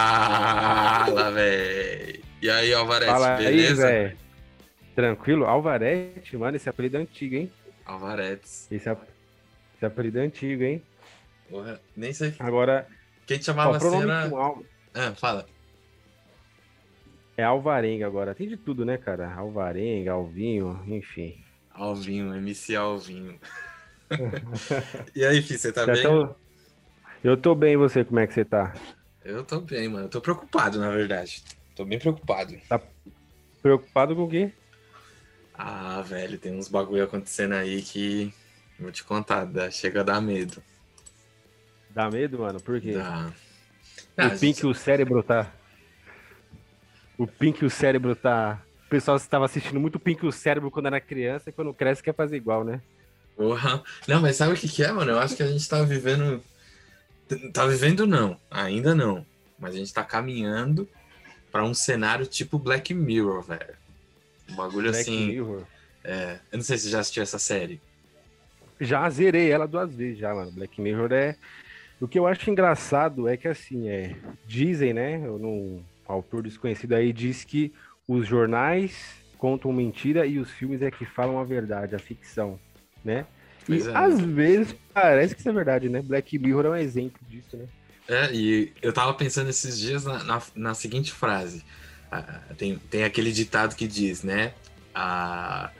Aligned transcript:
Fala, 0.00 1.30
velho. 1.32 2.20
E 2.42 2.50
aí, 2.50 2.72
Alvarez, 2.74 3.10
Fala 3.10 3.36
beleza? 3.36 3.86
aí. 3.88 4.16
Tranquilo? 4.94 5.46
Alvarete, 5.46 6.36
mano, 6.36 6.56
esse 6.56 6.68
apelido 6.68 6.96
é 6.96 7.00
antigo, 7.00 7.34
hein? 7.34 7.50
Alvarez. 7.86 8.68
Esse, 8.70 8.88
ap- 8.88 9.08
esse 9.74 9.84
apelido 9.86 10.18
é 10.18 10.22
antigo, 10.22 10.62
hein? 10.62 10.82
Porra, 11.48 11.80
nem 11.96 12.12
sei. 12.12 12.34
Agora, 12.38 12.86
Quem 13.26 13.38
te 13.38 13.44
ó, 13.44 13.44
chamava 13.46 13.72
o 13.72 13.74
assim 13.76 14.02
era... 14.02 14.24
Al 14.28 14.62
Ah, 14.94 15.14
fala. 15.14 15.46
é 17.36 17.42
Alvarenga 17.42 18.06
agora. 18.06 18.34
Tem 18.34 18.48
de 18.48 18.56
tudo, 18.56 18.84
né, 18.84 18.96
cara? 18.98 19.32
Alvarenga, 19.34 20.12
Alvinho, 20.12 20.82
enfim. 20.86 21.42
Alvinho, 21.72 22.34
MC 22.34 22.76
Alvinho. 22.76 23.38
e 25.14 25.24
aí, 25.24 25.40
filho, 25.42 25.58
você 25.58 25.72
tá 25.72 25.86
Já 25.86 25.92
bem? 25.92 26.02
tão- 26.02 26.36
Eu 27.22 27.36
tô 27.36 27.54
bem, 27.54 27.74
e 27.74 27.76
você, 27.76 28.04
como 28.04 28.18
é 28.18 28.26
que 28.26 28.32
você 28.32 28.44
tá? 28.44 28.72
Eu 29.24 29.44
tô 29.44 29.60
bem, 29.60 29.88
mano. 29.88 30.06
Eu 30.06 30.08
tô 30.08 30.20
preocupado, 30.20 30.78
na 30.78 30.90
verdade. 30.90 31.42
Tô 31.76 31.84
bem 31.84 31.98
preocupado. 31.98 32.56
Preocupado 33.62 34.16
com 34.16 34.24
o 34.24 34.28
quê? 34.28 34.50
Ah, 35.54 36.00
velho, 36.00 36.38
tem 36.38 36.56
uns 36.56 36.68
bagulho 36.68 37.04
acontecendo 37.04 37.52
aí 37.54 37.82
que... 37.82 38.32
Vou 38.78 38.90
te 38.90 39.04
contar, 39.04 39.44
dá- 39.44 39.70
chega 39.70 40.00
a 40.00 40.04
dar 40.04 40.20
medo. 40.22 40.62
Dá 41.90 42.10
medo, 42.10 42.38
mano? 42.38 42.58
Por 42.60 42.80
quê? 42.80 42.92
Dá. 42.92 43.30
Ah, 44.16 44.28
o 44.28 44.38
Pink, 44.38 44.66
o 44.66 44.72
cérebro 44.72 45.22
tá. 45.22 45.52
O 47.18 47.26
Pink, 47.26 47.62
o 47.62 47.68
cérebro 47.70 48.16
tá. 48.16 48.62
O 48.86 48.88
pessoal 48.88 49.18
estava 49.18 49.44
assistindo 49.44 49.78
muito 49.78 50.00
Pink, 50.00 50.24
o 50.24 50.32
cérebro 50.32 50.70
quando 50.70 50.86
era 50.86 51.00
criança 51.00 51.50
e 51.50 51.52
quando 51.52 51.74
cresce 51.74 52.02
quer 52.02 52.14
fazer 52.14 52.36
igual, 52.36 52.64
né? 52.64 52.80
Porra. 53.36 53.82
Não, 54.08 54.22
mas 54.22 54.36
sabe 54.36 54.54
o 54.54 54.56
que 54.56 54.66
que 54.68 54.82
é, 54.82 54.90
mano? 54.90 55.10
Eu 55.10 55.18
acho 55.18 55.36
que 55.36 55.42
a 55.42 55.46
gente 55.46 55.68
tá 55.68 55.82
vivendo... 55.82 56.42
Tá 57.52 57.66
vivendo 57.66 58.06
não, 58.06 58.38
ainda 58.50 58.94
não. 58.94 59.24
Mas 59.58 59.74
a 59.74 59.78
gente 59.78 59.92
tá 59.92 60.02
caminhando 60.02 60.88
pra 61.52 61.64
um 61.64 61.74
cenário 61.74 62.26
tipo 62.26 62.58
Black 62.58 62.94
Mirror, 62.94 63.42
velho. 63.42 63.74
Um 64.50 64.56
bagulho 64.56 64.90
Black 64.90 65.00
assim... 65.00 65.26
Mirror. 65.26 65.64
É, 66.02 66.38
eu 66.50 66.56
não 66.56 66.64
sei 66.64 66.78
se 66.78 66.84
você 66.84 66.90
já 66.90 67.00
assistiu 67.00 67.22
essa 67.22 67.38
série. 67.38 67.80
Já 68.80 69.08
zerei 69.10 69.50
ela 69.50 69.68
duas 69.68 69.94
vezes 69.94 70.18
já, 70.18 70.34
mano. 70.34 70.50
Black 70.50 70.80
Mirror 70.80 71.12
é. 71.12 71.36
O 72.00 72.08
que 72.08 72.18
eu 72.18 72.26
acho 72.26 72.50
engraçado 72.50 73.28
é 73.28 73.36
que 73.36 73.46
assim, 73.46 73.88
é. 73.88 74.16
Dizem, 74.46 74.94
né? 74.94 75.20
Eu 75.24 75.38
não... 75.38 75.50
Um 75.50 75.84
autor 76.12 76.42
desconhecido 76.42 76.94
aí 76.94 77.12
diz 77.12 77.44
que 77.44 77.72
os 78.08 78.26
jornais 78.26 79.14
contam 79.38 79.72
mentira 79.72 80.26
e 80.26 80.38
os 80.38 80.50
filmes 80.50 80.82
é 80.82 80.90
que 80.90 81.04
falam 81.04 81.38
a 81.38 81.44
verdade, 81.44 81.94
a 81.94 81.98
ficção, 82.00 82.58
né? 83.04 83.24
E 83.74 83.88
é. 83.88 83.96
às 83.96 84.20
vezes 84.20 84.74
parece 84.92 85.34
que 85.34 85.40
isso 85.40 85.48
é 85.48 85.52
verdade, 85.52 85.88
né? 85.88 86.02
Black 86.02 86.38
Mirror 86.38 86.66
é 86.66 86.70
um 86.70 86.76
exemplo 86.76 87.20
disso, 87.28 87.56
né? 87.56 87.66
É, 88.08 88.32
e 88.32 88.72
eu 88.82 88.92
tava 88.92 89.14
pensando 89.14 89.50
esses 89.50 89.78
dias 89.78 90.04
na, 90.04 90.24
na, 90.24 90.42
na 90.54 90.74
seguinte 90.74 91.12
frase. 91.12 91.64
Ah, 92.10 92.40
tem, 92.58 92.76
tem 92.90 93.04
aquele 93.04 93.30
ditado 93.30 93.76
que 93.76 93.86
diz, 93.86 94.22
né? 94.22 94.52
A, 94.94 95.70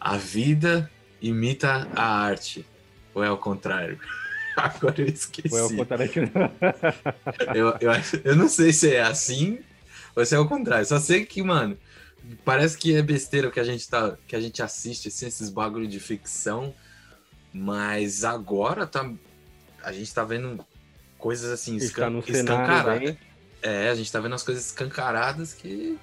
a 0.00 0.16
vida 0.16 0.90
imita 1.20 1.86
a 1.94 2.22
arte. 2.24 2.64
Ou 3.14 3.22
é 3.22 3.30
o 3.30 3.36
contrário? 3.36 3.98
Agora 4.56 5.00
eu 5.02 5.06
esqueci. 5.06 5.52
Ou 5.52 5.58
é 5.58 5.62
o 5.64 5.76
contrário 5.76 6.08
que 6.08 6.20
Eu, 7.54 7.76
eu, 7.80 7.92
eu 8.24 8.36
não 8.36 8.48
sei 8.48 8.72
se 8.72 8.94
é 8.94 9.02
assim 9.02 9.58
ou 10.14 10.24
se 10.24 10.34
é 10.34 10.38
o 10.38 10.48
contrário. 10.48 10.86
Só 10.86 10.98
sei 10.98 11.24
que, 11.24 11.42
mano, 11.42 11.76
parece 12.44 12.76
que 12.76 12.94
é 12.94 13.02
besteira 13.02 13.48
o 13.48 13.52
que 13.52 13.60
a 13.60 13.64
gente, 13.64 13.88
tá, 13.88 14.16
que 14.26 14.36
a 14.36 14.40
gente 14.40 14.62
assiste, 14.62 15.08
assim, 15.08 15.26
esses 15.26 15.48
bagulho 15.48 15.86
de 15.86 16.00
ficção. 16.00 16.74
Mas 17.52 18.24
agora 18.24 18.86
tá. 18.86 19.10
A 19.82 19.92
gente 19.92 20.12
tá 20.14 20.24
vendo 20.24 20.64
coisas 21.18 21.50
assim, 21.50 21.76
escan 21.76 22.18
escancaradas. 22.26 23.16
É, 23.62 23.90
a 23.90 23.94
gente 23.94 24.10
tá 24.10 24.20
vendo 24.20 24.34
as 24.34 24.42
coisas 24.42 24.66
escancaradas 24.66 25.52
que 25.52 25.98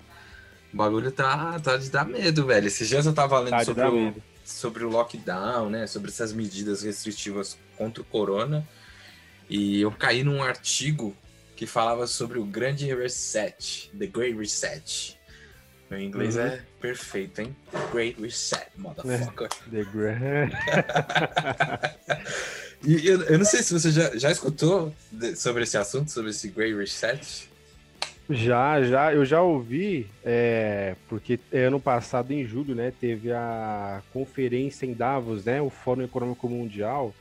o 0.73 0.77
bagulho 0.77 1.11
tá, 1.11 1.59
tá 1.59 1.77
de 1.77 1.89
dar 1.89 2.05
medo, 2.05 2.45
velho. 2.45 2.67
Esses 2.67 2.87
dias 2.87 3.05
eu 3.05 3.13
tava 3.13 3.39
lendo 3.39 3.51
Tá 3.51 3.65
sobre, 3.65 3.83
o, 3.83 3.91
medo. 3.93 4.23
sobre 4.45 4.83
o 4.83 4.89
lockdown, 4.89 5.69
né? 5.69 5.87
Sobre 5.87 6.09
essas 6.11 6.33
medidas 6.33 6.83
restritivas 6.83 7.57
contra 7.77 8.01
o 8.01 8.05
corona. 8.05 8.67
E 9.49 9.81
eu 9.81 9.91
caí 9.91 10.23
num 10.23 10.43
artigo 10.43 11.15
que 11.55 11.65
falava 11.65 12.05
sobre 12.05 12.37
o 12.37 12.45
grande 12.45 12.93
reset, 12.93 13.89
The 13.97 14.05
Great 14.05 14.37
Reset. 14.37 15.16
Meu 15.89 16.01
inglês 16.01 16.35
Uhum. 16.35 16.41
é 16.43 16.61
perfeito, 16.81 17.39
hein? 17.41 17.55
The 17.71 17.77
Great 17.93 18.21
Reset, 18.21 18.67
motherfucker. 18.77 19.47
The 19.71 19.83
Gra- 19.85 20.19
E 22.83 23.07
eu, 23.07 23.21
eu 23.23 23.37
não 23.39 23.45
sei 23.45 23.63
se 23.63 23.73
você 23.73 23.89
já, 23.91 24.15
já 24.15 24.29
escutou 24.31 24.93
sobre 25.35 25.63
esse 25.63 25.77
assunto, 25.77 26.11
sobre 26.11 26.29
esse 26.29 26.47
Great 26.49 26.75
Reset. 26.75 27.49
Já, 28.29 28.81
já, 28.83 29.13
eu 29.13 29.23
já 29.25 29.41
ouvi, 29.41 30.05
é, 30.23 30.95
porque 31.07 31.39
ano 31.53 31.79
passado, 31.79 32.31
em 32.33 32.45
julho, 32.45 32.75
né, 32.75 32.91
teve 32.99 33.31
a 33.31 34.01
conferência 34.13 34.85
em 34.85 34.93
Davos, 34.93 35.45
né, 35.45 35.61
o 35.61 35.69
Fórum 35.69 36.03
Econômico 36.03 36.47
Mundial, 36.49 37.15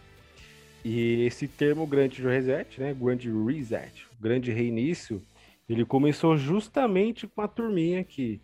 e 0.85 1.25
esse 1.25 1.47
termo 1.49 1.87
grande 1.87 2.21
reset, 2.23 2.81
né, 2.81 2.95
grande 2.99 3.31
reset, 3.31 4.05
grande 4.21 4.53
reinício, 4.53 5.23
ele 5.69 5.85
começou 5.85 6.37
justamente 6.37 7.27
com 7.27 7.41
a 7.43 7.49
turminha 7.49 8.05
que 8.05 8.41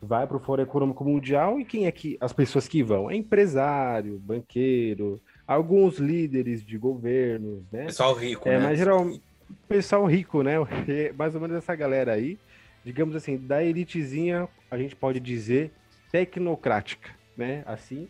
vai 0.00 0.26
para 0.26 0.36
o 0.36 0.40
Fórum 0.40 0.62
Econômico 0.62 1.04
Mundial 1.04 1.58
e 1.58 1.64
quem 1.64 1.86
é 1.86 1.92
que 1.92 2.16
as 2.20 2.32
pessoas 2.32 2.68
que 2.68 2.82
vão? 2.82 3.10
É 3.10 3.16
empresário, 3.16 4.18
banqueiro, 4.18 5.20
alguns 5.46 5.98
líderes 5.98 6.64
de 6.64 6.76
governos, 6.76 7.62
né? 7.72 7.86
Pessoal 7.86 8.14
rico, 8.14 8.48
É, 8.48 8.58
né? 8.58 8.64
mas 8.64 8.78
geralmente 8.78 9.22
pessoal 9.68 10.04
rico, 10.06 10.42
né? 10.42 10.54
É 10.88 11.12
Mais 11.12 11.34
ou 11.34 11.40
menos 11.40 11.56
essa 11.56 11.74
galera 11.74 12.12
aí, 12.12 12.38
digamos 12.84 13.16
assim, 13.16 13.38
da 13.38 13.64
elitezinha, 13.64 14.48
a 14.70 14.76
gente 14.76 14.94
pode 14.94 15.18
dizer 15.18 15.72
tecnocrática, 16.12 17.10
né? 17.36 17.62
Assim. 17.66 18.08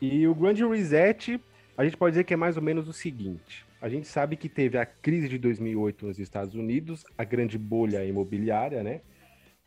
E 0.00 0.26
o 0.26 0.34
grande 0.34 0.64
reset, 0.66 1.40
a 1.76 1.84
gente 1.84 1.96
pode 1.96 2.12
dizer 2.12 2.24
que 2.24 2.34
é 2.34 2.36
mais 2.36 2.56
ou 2.56 2.62
menos 2.62 2.88
o 2.88 2.92
seguinte: 2.92 3.64
a 3.84 3.88
gente 3.90 4.08
sabe 4.08 4.34
que 4.34 4.48
teve 4.48 4.78
a 4.78 4.86
crise 4.86 5.28
de 5.28 5.36
2008 5.36 6.06
nos 6.06 6.18
Estados 6.18 6.54
Unidos, 6.54 7.04
a 7.18 7.22
grande 7.22 7.58
bolha 7.58 8.02
imobiliária, 8.02 8.82
né? 8.82 9.02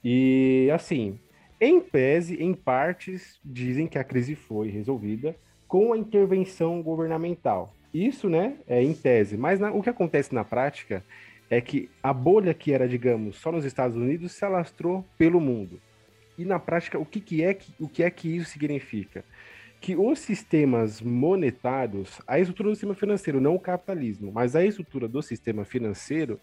E 0.03 0.71
assim, 0.73 1.19
em 1.61 1.79
pese, 1.79 2.33
em 2.41 2.51
partes, 2.55 3.39
dizem 3.45 3.85
que 3.85 3.99
a 3.99 4.03
crise 4.03 4.33
foi 4.33 4.69
resolvida 4.69 5.35
com 5.67 5.93
a 5.93 5.97
intervenção 5.99 6.81
governamental. 6.81 7.75
Isso, 7.93 8.27
né, 8.27 8.55
é 8.65 8.81
em 8.81 8.95
tese. 8.95 9.37
Mas 9.37 9.59
na- 9.59 9.71
o 9.71 9.83
que 9.83 9.89
acontece 9.91 10.33
na 10.33 10.43
prática 10.43 11.05
é 11.47 11.61
que 11.61 11.87
a 12.01 12.11
bolha 12.11 12.55
que 12.55 12.73
era, 12.73 12.87
digamos, 12.87 13.35
só 13.35 13.51
nos 13.51 13.65
Estados 13.65 13.95
Unidos 13.95 14.31
se 14.31 14.43
alastrou 14.43 15.05
pelo 15.15 15.39
mundo. 15.39 15.79
E 16.39 16.43
na 16.43 16.57
prática, 16.57 16.97
o 16.97 17.05
que, 17.05 17.21
que 17.21 17.43
é 17.43 17.53
que 17.53 17.71
o 17.79 17.87
que 17.87 18.01
é 18.01 18.09
que 18.09 18.35
isso 18.35 18.49
significa? 18.49 19.23
Que 19.79 19.95
os 19.95 20.19
sistemas 20.19 21.01
monetários, 21.01 22.21
a 22.27 22.39
estrutura 22.39 22.69
do 22.69 22.75
sistema 22.75 22.95
financeiro, 22.95 23.39
não 23.39 23.55
o 23.55 23.59
capitalismo, 23.59 24.31
mas 24.31 24.55
a 24.55 24.65
estrutura 24.65 25.07
do 25.07 25.21
sistema 25.21 25.63
financeiro, 25.63 26.39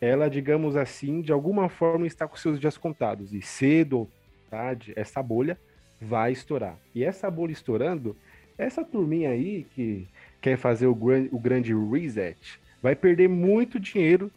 ela, 0.00 0.28
digamos 0.28 0.76
assim, 0.76 1.20
de 1.20 1.32
alguma 1.32 1.68
forma 1.68 2.06
está 2.06 2.26
com 2.26 2.36
seus 2.36 2.58
dias 2.58 2.76
contados. 2.76 3.32
E 3.32 3.40
cedo 3.40 4.00
ou 4.00 4.10
tarde, 4.50 4.92
essa 4.96 5.22
bolha 5.22 5.58
vai 6.00 6.32
estourar. 6.32 6.76
E 6.94 7.04
essa 7.04 7.30
bolha 7.30 7.52
estourando, 7.52 8.16
essa 8.58 8.84
turminha 8.84 9.30
aí 9.30 9.66
que 9.74 10.06
quer 10.40 10.58
fazer 10.58 10.86
o, 10.86 10.94
gran- 10.94 11.28
o 11.32 11.38
grande 11.38 11.72
reset 11.72 12.60
vai 12.82 12.94
perder 12.94 13.28
muito 13.28 13.80
dinheiro 13.80 14.30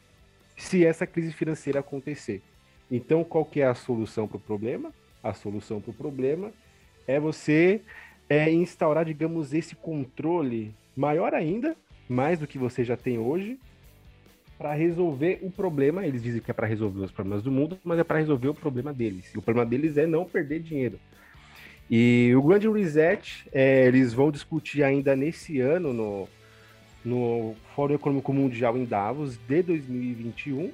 se 0.56 0.86
essa 0.86 1.06
crise 1.06 1.34
financeira 1.34 1.81
acontecer. 1.81 2.42
Então, 2.90 3.24
qual 3.24 3.44
que 3.44 3.59
é 3.59 3.68
a 3.68 3.75
solução 3.75 4.28
para 4.28 4.38
o 4.38 4.40
problema? 4.40 4.94
A 5.22 5.34
solução 5.34 5.81
para 5.81 5.92
o 5.92 5.94
problema 5.94 6.52
é 7.06 7.19
você 7.19 7.81
é, 8.29 8.51
instaurar, 8.51 9.05
digamos, 9.05 9.53
esse 9.53 9.75
controle 9.75 10.74
maior 10.95 11.33
ainda, 11.33 11.75
mais 12.09 12.39
do 12.39 12.47
que 12.47 12.57
você 12.57 12.83
já 12.83 12.97
tem 12.97 13.18
hoje, 13.18 13.57
para 14.57 14.74
resolver 14.74 15.39
o 15.41 15.51
problema. 15.51 16.06
Eles 16.06 16.24
dizem 16.24 16.41
que 16.41 16.51
é 16.51 16.53
para 16.53 16.68
resolver 16.68 17.01
os 17.01 17.12
problemas 17.12 17.44
do 17.44 17.51
mundo, 17.51 17.77
mas 17.83 18.00
é 18.00 18.03
para 18.03 18.19
resolver 18.19 18.50
o 18.50 18.53
problema 18.53 18.94
deles. 18.94 19.33
E 19.33 19.38
o 19.38 19.41
problema 19.41 19.69
deles 19.69 19.97
é 19.97 20.06
não 20.06 20.25
perder 20.25 20.59
dinheiro. 20.59 21.00
E 21.89 22.33
o 22.35 22.41
grande 22.41 22.69
reset, 22.69 23.47
é, 23.53 23.85
eles 23.85 24.13
vão 24.13 24.30
discutir 24.30 24.83
ainda 24.83 25.15
nesse 25.15 25.62
ano 25.62 25.94
no, 25.94 26.27
no 27.06 27.56
Fórum 27.73 27.95
Econômico 27.95 28.33
Mundial 28.33 28.77
em 28.77 28.83
Davos 28.83 29.38
de 29.47 29.63
2021, 29.63 30.71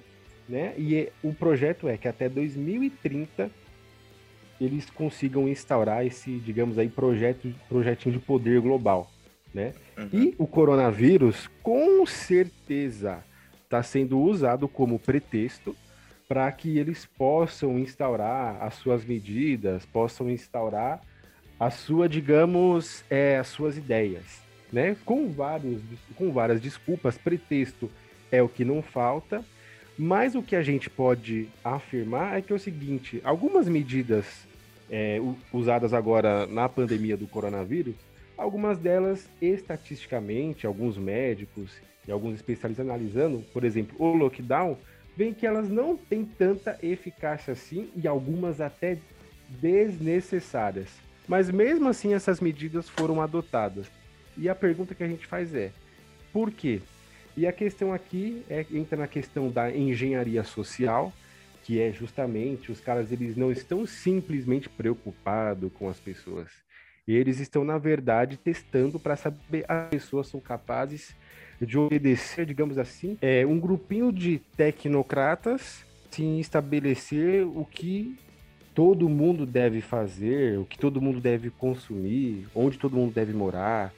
né? 0.49 0.73
E 0.75 1.09
o 1.21 1.31
projeto 1.31 1.87
é 1.87 1.97
que 1.97 2.07
até 2.07 2.27
2030 2.27 3.51
eles 4.65 4.89
consigam 4.89 5.47
instaurar 5.47 6.05
esse, 6.05 6.31
digamos 6.39 6.77
aí, 6.77 6.89
projeto, 6.89 7.53
projetinho 7.67 8.13
de 8.13 8.19
poder 8.19 8.59
global, 8.61 9.11
né? 9.53 9.73
Uhum. 9.97 10.09
E 10.11 10.35
o 10.37 10.47
coronavírus, 10.47 11.49
com 11.61 12.05
certeza, 12.05 13.23
está 13.63 13.81
sendo 13.81 14.19
usado 14.19 14.67
como 14.67 14.99
pretexto 14.99 15.75
para 16.27 16.51
que 16.51 16.77
eles 16.77 17.05
possam 17.17 17.77
instaurar 17.77 18.61
as 18.61 18.75
suas 18.75 19.03
medidas, 19.03 19.85
possam 19.85 20.29
instaurar 20.29 21.01
a 21.59 21.69
sua, 21.69 22.09
digamos, 22.09 23.03
é, 23.09 23.37
as 23.37 23.47
suas 23.47 23.77
ideias, 23.77 24.41
né? 24.71 24.95
Com 25.05 25.29
vários, 25.29 25.81
com 26.15 26.31
várias 26.31 26.59
desculpas, 26.59 27.17
pretexto 27.17 27.89
é 28.31 28.41
o 28.41 28.49
que 28.49 28.65
não 28.65 28.81
falta. 28.81 29.43
Mas 29.97 30.33
o 30.33 30.41
que 30.41 30.55
a 30.55 30.63
gente 30.63 30.89
pode 30.89 31.47
afirmar 31.63 32.37
é 32.37 32.41
que 32.41 32.51
é 32.51 32.55
o 32.55 32.59
seguinte: 32.59 33.21
algumas 33.23 33.69
medidas 33.69 34.25
é, 34.93 35.19
usadas 35.51 35.91
agora 35.91 36.45
na 36.45 36.69
pandemia 36.69 37.17
do 37.17 37.25
coronavírus, 37.25 37.95
algumas 38.37 38.77
delas 38.77 39.27
estatisticamente, 39.41 40.67
alguns 40.67 40.99
médicos 40.99 41.71
e 42.07 42.11
alguns 42.11 42.35
especialistas 42.35 42.85
analisando, 42.85 43.43
por 43.51 43.63
exemplo, 43.63 43.95
o 43.97 44.13
lockdown, 44.13 44.77
veem 45.17 45.33
que 45.33 45.47
elas 45.47 45.67
não 45.67 45.97
têm 45.97 46.23
tanta 46.23 46.77
eficácia 46.83 47.53
assim 47.53 47.89
e 47.95 48.07
algumas 48.07 48.61
até 48.61 48.99
desnecessárias. 49.49 50.89
Mas 51.27 51.49
mesmo 51.49 51.89
assim 51.89 52.13
essas 52.13 52.39
medidas 52.39 52.87
foram 52.87 53.19
adotadas. 53.19 53.87
E 54.37 54.47
a 54.47 54.53
pergunta 54.53 54.93
que 54.93 55.03
a 55.03 55.07
gente 55.07 55.25
faz 55.25 55.55
é: 55.55 55.71
por 56.31 56.51
quê? 56.51 56.81
E 57.35 57.47
a 57.47 57.51
questão 57.51 57.91
aqui 57.91 58.43
é, 58.47 58.63
entra 58.71 58.95
na 58.95 59.07
questão 59.07 59.49
da 59.49 59.75
engenharia 59.75 60.43
social, 60.43 61.11
que 61.63 61.81
é 61.81 61.91
justamente 61.91 62.71
os 62.71 62.79
caras 62.79 63.11
eles 63.11 63.35
não 63.35 63.51
estão 63.51 63.85
simplesmente 63.85 64.69
preocupados 64.69 65.71
com 65.73 65.89
as 65.89 65.99
pessoas. 65.99 66.51
Eles 67.07 67.39
estão, 67.39 67.63
na 67.63 67.77
verdade, 67.77 68.37
testando 68.37 68.99
para 68.99 69.15
saber 69.15 69.65
as 69.67 69.89
pessoas 69.89 70.27
são 70.27 70.39
capazes 70.39 71.15
de 71.61 71.77
obedecer, 71.77 72.45
digamos 72.45 72.77
assim, 72.77 73.17
é, 73.21 73.45
um 73.45 73.59
grupinho 73.59 74.11
de 74.11 74.39
tecnocratas 74.55 75.85
se 76.11 76.39
estabelecer 76.39 77.45
o 77.45 77.65
que 77.65 78.15
todo 78.73 79.09
mundo 79.09 79.45
deve 79.45 79.81
fazer, 79.81 80.59
o 80.59 80.65
que 80.65 80.77
todo 80.77 81.01
mundo 81.01 81.19
deve 81.19 81.49
consumir, 81.49 82.47
onde 82.53 82.77
todo 82.77 82.95
mundo 82.95 83.13
deve 83.13 83.33
morar, 83.33 83.93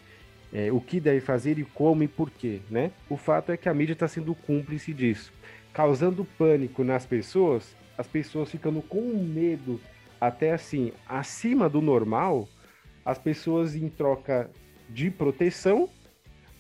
é, 0.53 0.71
o 0.71 0.79
que 0.79 0.99
deve 0.99 1.19
fazer 1.19 1.59
e 1.59 1.65
como 1.65 2.03
e 2.03 2.07
por 2.07 2.29
quê, 2.31 2.61
né? 2.69 2.91
O 3.09 3.17
fato 3.17 3.51
é 3.51 3.57
que 3.57 3.67
a 3.67 3.73
mídia 3.73 3.93
está 3.93 4.07
sendo 4.07 4.33
cúmplice 4.33 4.93
disso, 4.93 5.33
causando 5.75 6.23
pânico 6.23 6.85
nas 6.85 7.05
pessoas, 7.05 7.75
as 7.97 8.07
pessoas 8.07 8.49
ficando 8.49 8.81
com 8.81 9.01
medo, 9.01 9.79
até 10.19 10.53
assim, 10.53 10.93
acima 11.05 11.67
do 11.67 11.81
normal, 11.81 12.47
as 13.03 13.19
pessoas 13.19 13.75
em 13.75 13.89
troca 13.89 14.49
de 14.89 15.11
proteção 15.11 15.89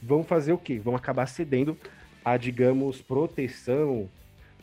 vão 0.03 0.21
fazer 0.21 0.51
o 0.51 0.57
quê? 0.57 0.79
Vão 0.79 0.97
acabar 0.97 1.27
cedendo 1.27 1.77
a, 2.25 2.35
digamos, 2.35 3.01
proteção 3.01 4.09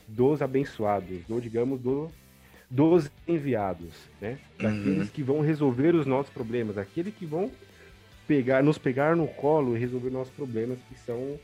dos 0.07 0.43
abençoados, 0.43 1.23
ou 1.31 1.41
digamos, 1.41 1.81
do, 1.81 2.11
dos 2.69 3.11
enviados, 3.27 3.95
né? 4.21 4.39
Daqueles 4.59 4.99
uhum. 4.99 5.07
que 5.07 5.23
vão 5.23 5.41
resolver 5.41 5.95
os 5.95 6.05
nossos 6.05 6.31
problemas, 6.31 6.77
aqueles 6.77 7.15
que 7.15 7.25
vão 7.25 7.51
pegar, 8.29 8.63
nos 8.63 8.77
pegar 8.77 9.17
no 9.17 9.27
colo 9.27 9.75
e 9.75 9.81
resolver 9.81 10.11
nossos 10.11 10.35
problemas, 10.35 10.79
que 10.91 10.99
são 11.01 11.41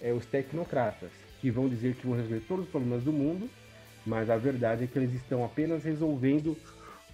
é, 0.00 0.10
os 0.10 0.24
tecnocratas, 0.24 1.25
que 1.40 1.50
vão 1.50 1.68
dizer 1.68 1.94
que 1.94 2.06
vão 2.06 2.16
resolver 2.16 2.42
todos 2.48 2.64
os 2.64 2.70
problemas 2.70 3.02
do 3.02 3.12
mundo, 3.12 3.48
mas 4.04 4.30
a 4.30 4.36
verdade 4.36 4.84
é 4.84 4.86
que 4.86 4.98
eles 4.98 5.14
estão 5.14 5.44
apenas 5.44 5.84
resolvendo 5.84 6.56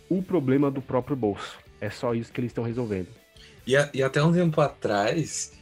o 0.09 0.23
problema 0.23 0.71
do 0.71 0.83
próprio 0.83 1.17
bolso. 1.17 1.59
É 1.81 1.91
só 1.91 2.15
isso 2.15 2.33
que 2.33 2.41
eles 2.41 2.51
estão 2.51 2.65
resolvendo. 2.65 3.09
E, 3.67 3.77
a, 3.77 3.91
e 3.95 4.03
até 4.03 4.23
um 4.23 4.33
tempo 4.33 4.61
atrás, 4.61 5.53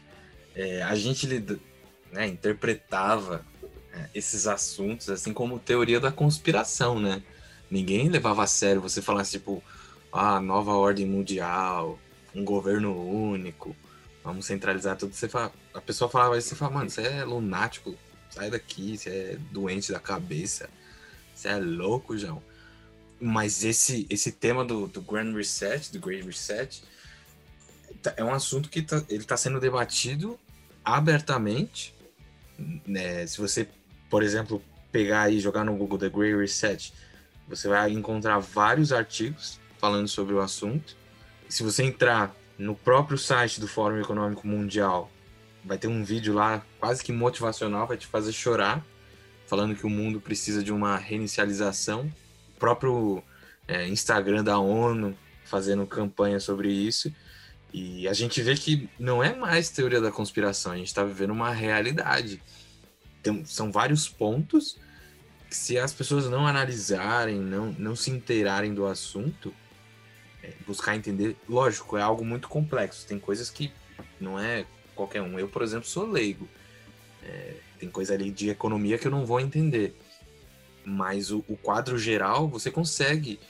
é, 0.54 0.82
a 0.82 0.94
gente 0.94 1.26
né, 2.12 2.26
interpretava 2.26 3.44
é, 3.92 4.08
esses 4.14 4.46
assuntos 4.46 5.08
assim 5.08 5.32
como 5.32 5.58
teoria 5.58 6.00
da 6.00 6.10
conspiração, 6.10 6.98
né? 6.98 7.22
Ninguém 7.70 8.08
levava 8.08 8.42
a 8.42 8.46
sério 8.46 8.80
você 8.80 9.00
falasse, 9.00 9.32
tipo, 9.32 9.62
ah, 10.12 10.40
nova 10.40 10.72
ordem 10.72 11.06
mundial, 11.06 11.98
um 12.34 12.44
governo 12.44 12.92
único, 12.92 13.76
vamos 14.24 14.46
centralizar 14.46 14.96
tudo. 14.96 15.14
Você 15.14 15.28
fala, 15.28 15.52
a 15.72 15.80
pessoa 15.80 16.10
falava 16.10 16.36
isso, 16.36 16.48
você 16.48 16.56
fala, 16.56 16.72
mano, 16.72 16.90
você 16.90 17.02
é 17.02 17.24
lunático, 17.24 17.94
sai 18.30 18.50
daqui, 18.50 18.96
você 18.96 19.10
é 19.10 19.38
doente 19.50 19.92
da 19.92 19.98
cabeça, 19.98 20.68
você 21.34 21.48
é 21.48 21.56
louco, 21.56 22.16
João. 22.16 22.42
Mas 23.20 23.64
esse, 23.64 24.06
esse 24.08 24.32
tema 24.32 24.64
do, 24.64 24.86
do 24.86 25.02
Grand 25.02 25.34
Reset, 25.34 25.92
do 25.92 26.00
Great 26.00 26.24
Reset, 26.24 26.82
tá, 28.02 28.14
é 28.16 28.24
um 28.24 28.32
assunto 28.32 28.68
que 28.68 28.82
tá, 28.82 29.02
ele 29.08 29.22
está 29.22 29.36
sendo 29.36 29.60
debatido 29.60 30.38
abertamente. 30.84 31.94
Né? 32.86 33.26
Se 33.26 33.38
você, 33.38 33.68
por 34.08 34.22
exemplo, 34.22 34.62
pegar 34.90 35.30
e 35.30 35.40
jogar 35.40 35.64
no 35.64 35.76
Google 35.76 35.98
The 35.98 36.08
Great 36.08 36.36
Reset, 36.36 36.92
você 37.48 37.68
vai 37.68 37.90
encontrar 37.90 38.38
vários 38.38 38.92
artigos 38.92 39.60
falando 39.78 40.08
sobre 40.08 40.34
o 40.34 40.40
assunto. 40.40 40.96
Se 41.48 41.62
você 41.62 41.82
entrar 41.82 42.34
no 42.56 42.74
próprio 42.74 43.18
site 43.18 43.60
do 43.60 43.66
Fórum 43.66 44.00
Econômico 44.00 44.46
Mundial, 44.46 45.10
vai 45.64 45.78
ter 45.78 45.88
um 45.88 46.04
vídeo 46.04 46.34
lá 46.34 46.64
quase 46.78 47.02
que 47.02 47.12
motivacional, 47.12 47.86
vai 47.86 47.96
te 47.96 48.06
fazer 48.06 48.32
chorar, 48.32 48.84
falando 49.46 49.74
que 49.74 49.86
o 49.86 49.90
mundo 49.90 50.20
precisa 50.20 50.62
de 50.62 50.72
uma 50.72 50.96
reinicialização. 50.96 52.10
O 52.56 52.58
próprio 52.58 53.22
é, 53.66 53.86
Instagram 53.88 54.44
da 54.44 54.58
ONU 54.58 55.16
fazendo 55.44 55.86
campanha 55.86 56.38
sobre 56.38 56.70
isso. 56.70 57.12
E 57.72 58.08
a 58.08 58.12
gente 58.12 58.42
vê 58.42 58.54
que 58.54 58.88
não 58.98 59.22
é 59.22 59.34
mais 59.34 59.70
teoria 59.70 60.00
da 60.00 60.10
conspiração, 60.10 60.72
a 60.72 60.76
gente 60.76 60.88
está 60.88 61.04
vivendo 61.04 61.30
uma 61.30 61.52
realidade. 61.52 62.42
Tem, 63.22 63.44
são 63.44 63.70
vários 63.70 64.08
pontos 64.08 64.78
que, 65.48 65.56
se 65.56 65.78
as 65.78 65.92
pessoas 65.92 66.28
não 66.28 66.46
analisarem, 66.46 67.38
não, 67.38 67.72
não 67.72 67.94
se 67.94 68.10
inteirarem 68.10 68.74
do 68.74 68.86
assunto, 68.86 69.54
é, 70.42 70.52
buscar 70.66 70.96
entender, 70.96 71.36
lógico, 71.48 71.96
é 71.96 72.02
algo 72.02 72.24
muito 72.24 72.48
complexo. 72.48 73.06
Tem 73.06 73.18
coisas 73.18 73.50
que 73.50 73.72
não 74.20 74.38
é 74.38 74.64
qualquer 75.00 75.22
um. 75.22 75.38
Eu, 75.38 75.48
por 75.48 75.62
exemplo, 75.62 75.88
sou 75.88 76.06
leigo. 76.06 76.48
É, 77.22 77.54
tem 77.78 77.88
coisa 77.88 78.14
ali 78.14 78.30
de 78.30 78.50
economia 78.50 78.98
que 78.98 79.06
eu 79.06 79.10
não 79.10 79.24
vou 79.24 79.40
entender. 79.40 79.96
Mas 80.84 81.30
o, 81.30 81.44
o 81.48 81.56
quadro 81.56 81.98
geral, 81.98 82.48
você 82.48 82.70
consegue, 82.70 83.40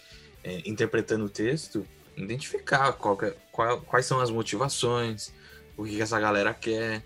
é, 0.45 0.63
interpretando 0.65 1.25
o 1.25 1.29
texto, 1.29 1.87
identificar 2.17 2.93
qual, 2.93 3.19
é, 3.23 3.35
qual, 3.51 3.81
quais 3.83 4.07
são 4.07 4.21
as 4.21 4.31
motivações, 4.31 5.33
o 5.77 5.85
que, 5.85 5.97
que 5.97 6.03
essa 6.03 6.21
galera 6.21 6.55
quer. 6.55 7.03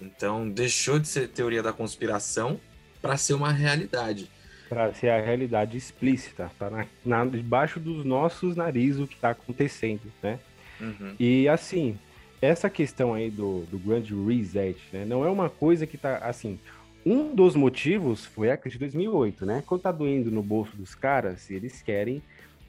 Então, 0.00 0.48
deixou 0.48 0.98
de 0.98 1.08
ser 1.08 1.28
teoria 1.28 1.62
da 1.62 1.72
conspiração 1.72 2.60
para 3.00 3.16
ser 3.16 3.34
uma 3.34 3.52
realidade. 3.52 4.30
Para 4.68 4.92
ser 4.94 5.10
a 5.10 5.20
realidade 5.20 5.76
explícita, 5.76 6.50
tá 6.58 6.70
na, 6.70 6.86
na, 7.04 7.24
debaixo 7.24 7.78
dos 7.78 8.04
nossos 8.04 8.56
narizes 8.56 9.00
o 9.00 9.06
que 9.06 9.14
está 9.14 9.30
acontecendo, 9.30 10.12
né? 10.22 10.38
Uhum. 10.80 11.14
E 11.18 11.48
assim, 11.48 11.98
essa 12.42 12.68
questão 12.68 13.14
aí 13.14 13.30
do, 13.30 13.60
do 13.70 13.78
Grand 13.78 14.04
Reset, 14.26 14.76
né? 14.92 15.04
Não 15.06 15.24
é 15.24 15.30
uma 15.30 15.48
coisa 15.48 15.86
que 15.86 15.96
tá 15.96 16.18
assim. 16.18 16.58
Um 17.06 17.34
dos 17.34 17.56
motivos 17.56 18.26
foi 18.26 18.50
a 18.50 18.56
crise 18.56 18.74
de 18.74 18.80
2008, 18.80 19.46
né? 19.46 19.62
Quando 19.66 19.82
tá 19.82 19.92
doendo 19.92 20.30
no 20.30 20.42
bolso 20.42 20.76
dos 20.76 20.94
caras, 20.94 21.50
eles 21.50 21.80
querem 21.80 22.20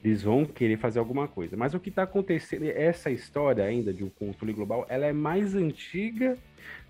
eles 0.04 0.22
vão 0.22 0.44
querer 0.44 0.76
fazer 0.76 0.98
alguma 0.98 1.26
coisa. 1.26 1.56
Mas 1.56 1.72
o 1.72 1.80
que 1.80 1.88
está 1.88 2.02
acontecendo, 2.02 2.66
essa 2.66 3.10
história 3.10 3.64
ainda 3.64 3.90
de 3.92 4.04
um 4.04 4.10
controle 4.10 4.52
global, 4.52 4.84
ela 4.88 5.06
é 5.06 5.14
mais 5.14 5.54
antiga 5.54 6.36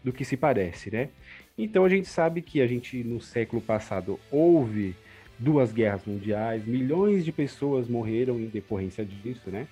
do 0.02 0.12
que 0.12 0.24
se 0.24 0.36
parece, 0.36 0.90
né? 0.90 1.08
Então 1.56 1.84
a 1.84 1.88
gente 1.88 2.08
sabe 2.08 2.42
que 2.42 2.60
a 2.60 2.66
gente 2.66 3.04
no 3.04 3.20
século 3.20 3.62
passado 3.62 4.18
houve 4.32 4.96
duas 5.38 5.72
guerras 5.72 6.04
mundiais, 6.04 6.66
milhões 6.66 7.24
de 7.24 7.30
pessoas 7.30 7.88
morreram 7.88 8.40
em 8.40 8.46
decorrência 8.46 9.04
disso, 9.04 9.48
né? 9.48 9.68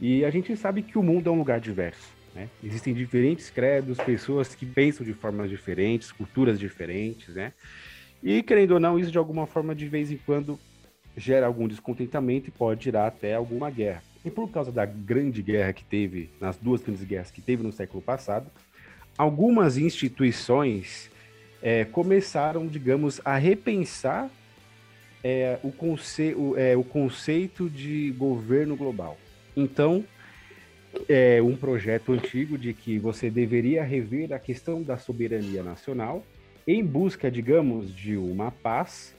E 0.00 0.24
a 0.24 0.30
gente 0.30 0.56
sabe 0.56 0.82
que 0.82 0.96
o 0.96 1.02
mundo 1.02 1.28
é 1.28 1.32
um 1.32 1.38
lugar 1.38 1.60
diverso, 1.60 2.08
né? 2.38 2.48
Existem 2.62 2.94
diferentes 2.94 3.50
credos, 3.50 3.98
pessoas 3.98 4.54
que 4.54 4.64
pensam 4.64 5.04
de 5.04 5.12
formas 5.12 5.50
diferentes, 5.50 6.12
culturas 6.12 6.58
diferentes, 6.58 7.34
né? 7.34 7.52
E 8.22 8.42
querendo 8.42 8.72
ou 8.72 8.80
não, 8.80 8.98
isso 8.98 9.10
de 9.10 9.18
alguma 9.18 9.46
forma 9.46 9.74
de 9.74 9.88
vez 9.88 10.10
em 10.12 10.16
quando 10.16 10.58
gera 11.16 11.46
algum 11.46 11.66
descontentamento 11.66 12.48
e 12.48 12.52
pode 12.52 12.84
gerar 12.84 13.08
até 13.08 13.34
alguma 13.34 13.70
guerra. 13.70 14.02
E 14.24 14.30
por 14.30 14.48
causa 14.50 14.70
da 14.70 14.86
grande 14.86 15.42
guerra 15.42 15.72
que 15.72 15.84
teve, 15.84 16.30
nas 16.40 16.56
duas 16.56 16.80
grandes 16.80 17.02
guerras 17.02 17.30
que 17.30 17.40
teve 17.40 17.62
no 17.62 17.72
século 17.72 18.00
passado, 18.00 18.46
algumas 19.16 19.76
instituições 19.76 21.10
é, 21.60 21.84
começaram, 21.84 22.68
digamos, 22.68 23.20
a 23.24 23.36
repensar 23.36 24.30
é, 25.24 25.58
o, 25.64 25.72
conce 25.72 26.34
o, 26.36 26.56
é, 26.56 26.76
o 26.76 26.84
conceito 26.84 27.68
de 27.68 28.12
governo 28.12 28.76
global. 28.76 29.18
Então, 29.56 30.04
é 31.08 31.42
um 31.42 31.56
projeto 31.56 32.12
antigo 32.12 32.56
de 32.56 32.72
que 32.72 32.98
você 32.98 33.30
deveria 33.30 33.82
rever 33.82 34.32
a 34.32 34.38
questão 34.38 34.82
da 34.82 34.96
soberania 34.96 35.62
nacional 35.62 36.24
em 36.66 36.84
busca, 36.84 37.30
digamos, 37.30 37.94
de 37.94 38.16
uma 38.16 38.50
paz 38.50 39.14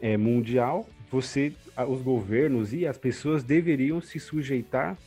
é, 0.00 0.16
mundial 0.16 0.86
você, 1.10 1.52
os 1.88 2.02
governos 2.02 2.72
e 2.72 2.86
as 2.86 2.98
pessoas 2.98 3.44
deveriam 3.44 4.00
se 4.00 4.18
sujeitar 4.18 4.98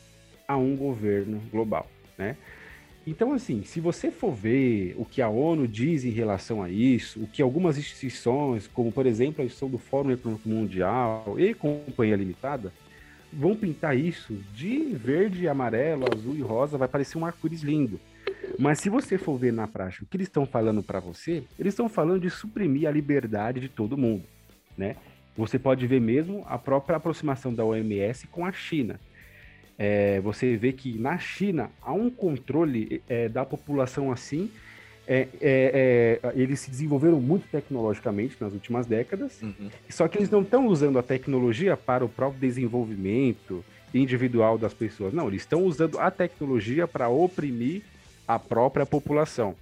a 0.46 0.56
um 0.56 0.74
governo 0.74 1.40
global, 1.50 1.86
né? 2.16 2.36
Então, 3.06 3.32
assim, 3.32 3.62
se 3.62 3.80
você 3.80 4.10
for 4.10 4.32
ver 4.34 4.94
o 4.98 5.04
que 5.04 5.22
a 5.22 5.28
ONU 5.28 5.66
diz 5.66 6.04
em 6.04 6.10
relação 6.10 6.62
a 6.62 6.68
isso, 6.68 7.22
o 7.22 7.26
que 7.26 7.40
algumas 7.40 7.78
instituições, 7.78 8.66
como 8.66 8.92
por 8.92 9.06
exemplo 9.06 9.40
a 9.40 9.44
instituição 9.44 9.70
do 9.70 9.78
Fórum 9.78 10.10
Econômico 10.10 10.48
Mundial 10.48 11.36
e 11.38 11.54
Companhia 11.54 12.16
Limitada, 12.16 12.72
vão 13.32 13.54
pintar 13.54 13.96
isso 13.96 14.34
de 14.54 14.94
verde, 14.94 15.48
amarelo, 15.48 16.06
azul 16.12 16.34
e 16.36 16.40
rosa, 16.40 16.78
vai 16.78 16.88
parecer 16.88 17.18
um 17.18 17.26
arco-íris 17.26 17.62
lindo. 17.62 18.00
Mas 18.58 18.80
se 18.80 18.88
você 18.88 19.18
for 19.18 19.36
ver 19.36 19.52
na 19.52 19.66
prática 19.66 20.04
o 20.04 20.06
que 20.06 20.16
eles 20.16 20.28
estão 20.28 20.46
falando 20.46 20.82
para 20.82 21.00
você, 21.00 21.44
eles 21.58 21.74
estão 21.74 21.88
falando 21.88 22.20
de 22.20 22.30
suprimir 22.30 22.88
a 22.88 22.90
liberdade 22.90 23.60
de 23.60 23.68
todo 23.68 23.96
mundo, 23.96 24.24
né? 24.76 24.96
Você 25.36 25.58
pode 25.58 25.86
ver 25.86 26.00
mesmo 26.00 26.44
a 26.48 26.58
própria 26.58 26.96
aproximação 26.96 27.54
da 27.54 27.64
OMS 27.64 28.26
com 28.26 28.44
a 28.44 28.50
China. 28.50 28.98
É, 29.78 30.20
você 30.20 30.56
vê 30.56 30.72
que 30.72 30.98
na 30.98 31.16
China 31.18 31.70
há 31.80 31.92
um 31.92 32.10
controle 32.10 33.00
é, 33.08 33.28
da 33.28 33.44
população 33.44 34.10
assim. 34.10 34.50
É, 35.10 35.26
é, 35.40 36.20
é 36.22 36.32
eles 36.34 36.60
se 36.60 36.70
desenvolveram 36.70 37.18
muito 37.18 37.48
tecnologicamente 37.48 38.36
nas 38.38 38.52
últimas 38.52 38.86
décadas, 38.86 39.40
uhum. 39.42 39.70
só 39.88 40.06
que 40.06 40.18
eles 40.18 40.28
não 40.28 40.42
estão 40.42 40.66
usando 40.66 40.98
a 40.98 41.02
tecnologia 41.02 41.76
para 41.78 42.04
o 42.04 42.08
próprio 42.08 42.40
desenvolvimento 42.40 43.64
individual 43.94 44.58
das 44.58 44.74
pessoas. 44.74 45.14
Não, 45.14 45.28
eles 45.28 45.42
estão 45.42 45.64
usando 45.64 45.98
a 45.98 46.10
tecnologia 46.10 46.86
para 46.86 47.08
oprimir 47.08 47.82
a 48.26 48.38
própria 48.38 48.84
população. 48.84 49.56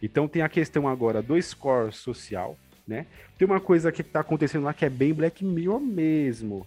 Então 0.00 0.28
tem 0.28 0.42
a 0.42 0.48
questão 0.48 0.86
agora 0.86 1.20
do 1.20 1.40
score 1.40 1.92
social, 1.92 2.56
né? 2.86 3.06
Tem 3.38 3.46
uma 3.46 3.60
coisa 3.60 3.90
que 3.90 4.02
está 4.02 4.20
acontecendo 4.20 4.64
lá 4.64 4.72
que 4.72 4.84
é 4.84 4.90
bem 4.90 5.12
Black 5.12 5.44
Mirror 5.44 5.80
mesmo. 5.80 6.66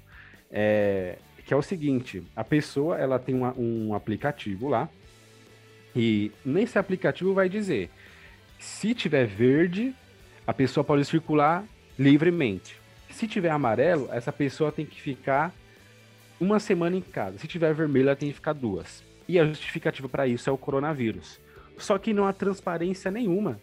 É, 0.51 1.17
que 1.45 1.53
é 1.53 1.57
o 1.57 1.61
seguinte, 1.61 2.23
a 2.35 2.43
pessoa 2.43 2.97
ela 2.97 3.19
tem 3.19 3.35
uma, 3.35 3.53
um 3.57 3.93
aplicativo 3.93 4.67
lá 4.67 4.89
e 5.95 6.31
nesse 6.43 6.77
aplicativo 6.79 7.33
vai 7.33 7.47
dizer 7.47 7.89
se 8.59 8.93
tiver 8.93 9.25
verde, 9.25 9.93
a 10.45 10.53
pessoa 10.53 10.83
pode 10.83 11.05
circular 11.05 11.65
livremente. 11.97 12.77
Se 13.09 13.27
tiver 13.27 13.49
amarelo, 13.49 14.09
essa 14.11 14.31
pessoa 14.31 14.71
tem 14.71 14.85
que 14.85 15.01
ficar 15.01 15.53
uma 16.39 16.59
semana 16.59 16.95
em 16.95 17.01
casa. 17.01 17.37
Se 17.37 17.47
tiver 17.47 17.73
vermelho, 17.73 18.09
ela 18.09 18.15
tem 18.15 18.29
que 18.29 18.35
ficar 18.35 18.53
duas. 18.53 19.03
E 19.27 19.39
a 19.39 19.45
justificativa 19.45 20.07
para 20.09 20.27
isso 20.27 20.49
é 20.49 20.53
o 20.53 20.57
coronavírus. 20.57 21.39
Só 21.77 21.97
que 21.97 22.13
não 22.13 22.25
há 22.25 22.33
transparência 22.33 23.09
nenhuma 23.09 23.59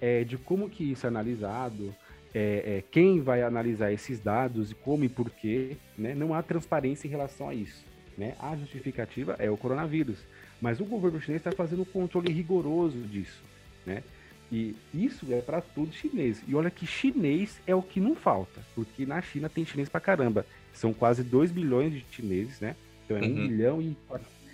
é, 0.00 0.24
de 0.24 0.36
como 0.36 0.68
que 0.68 0.92
isso 0.92 1.06
é 1.06 1.08
analisado, 1.08 1.94
é, 2.34 2.78
é, 2.78 2.84
quem 2.90 3.20
vai 3.20 3.42
analisar 3.42 3.92
esses 3.92 4.20
dados, 4.20 4.72
como 4.84 5.04
e 5.04 5.08
por 5.08 5.30
quê, 5.30 5.76
né? 5.96 6.14
Não 6.14 6.34
há 6.34 6.42
transparência 6.42 7.06
em 7.06 7.10
relação 7.10 7.48
a 7.48 7.54
isso, 7.54 7.84
né? 8.16 8.34
A 8.38 8.54
justificativa 8.56 9.36
é 9.38 9.50
o 9.50 9.56
coronavírus, 9.56 10.18
mas 10.60 10.80
o 10.80 10.84
governo 10.84 11.20
chinês 11.20 11.40
está 11.40 11.52
fazendo 11.52 11.82
um 11.82 11.86
controle 11.86 12.30
rigoroso 12.30 12.98
disso, 12.98 13.42
né? 13.86 14.02
E 14.50 14.74
isso 14.94 15.26
é 15.32 15.40
para 15.40 15.60
todo 15.60 15.92
chinês. 15.92 16.42
E 16.46 16.54
olha 16.54 16.70
que 16.70 16.86
chinês 16.86 17.60
é 17.66 17.74
o 17.74 17.82
que 17.82 18.00
não 18.00 18.14
falta, 18.14 18.60
porque 18.74 19.04
na 19.04 19.20
China 19.20 19.48
tem 19.48 19.64
chinês 19.64 19.88
para 19.88 20.00
caramba. 20.00 20.46
São 20.72 20.92
quase 20.92 21.24
2 21.24 21.50
bilhões 21.50 21.92
de 21.92 22.04
chineses, 22.10 22.60
né? 22.60 22.76
Então 23.04 23.16
é 23.16 23.20
uhum. 23.20 23.44
1 23.44 23.48
bilhão 23.48 23.82
e 23.82 23.96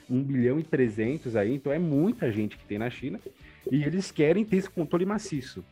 1 0.09 0.23
bilhão 0.23 0.59
e 0.59 0.63
300 0.63 1.37
aí, 1.37 1.55
então 1.55 1.73
é 1.73 1.79
muita 1.79 2.31
gente 2.33 2.57
que 2.57 2.65
tem 2.65 2.79
na 2.79 2.91
China. 2.91 3.21
E 3.71 3.83
eles 3.85 4.11
querem 4.11 4.45
ter 4.45 4.57
esse 4.57 4.71
controle 4.71 5.05
maciço. 5.05 5.65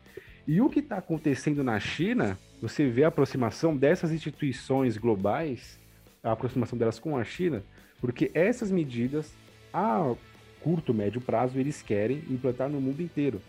E 0.46 0.60
o 0.60 0.68
que 0.68 0.80
está 0.80 0.98
acontecendo 0.98 1.62
na 1.62 1.78
China, 1.78 2.38
você 2.60 2.88
vê 2.88 3.04
a 3.04 3.08
aproximação 3.08 3.76
dessas 3.76 4.12
instituições 4.12 4.96
globais, 4.96 5.78
a 6.22 6.32
aproximação 6.32 6.78
delas 6.78 6.98
com 6.98 7.16
a 7.16 7.24
China, 7.24 7.62
porque 8.00 8.30
essas 8.34 8.70
medidas, 8.70 9.32
a 9.72 10.14
curto, 10.60 10.92
médio 10.92 11.20
prazo, 11.20 11.58
eles 11.58 11.82
querem 11.82 12.22
implantar 12.28 12.68
no 12.68 12.80
mundo 12.80 13.02
inteiro, 13.02 13.40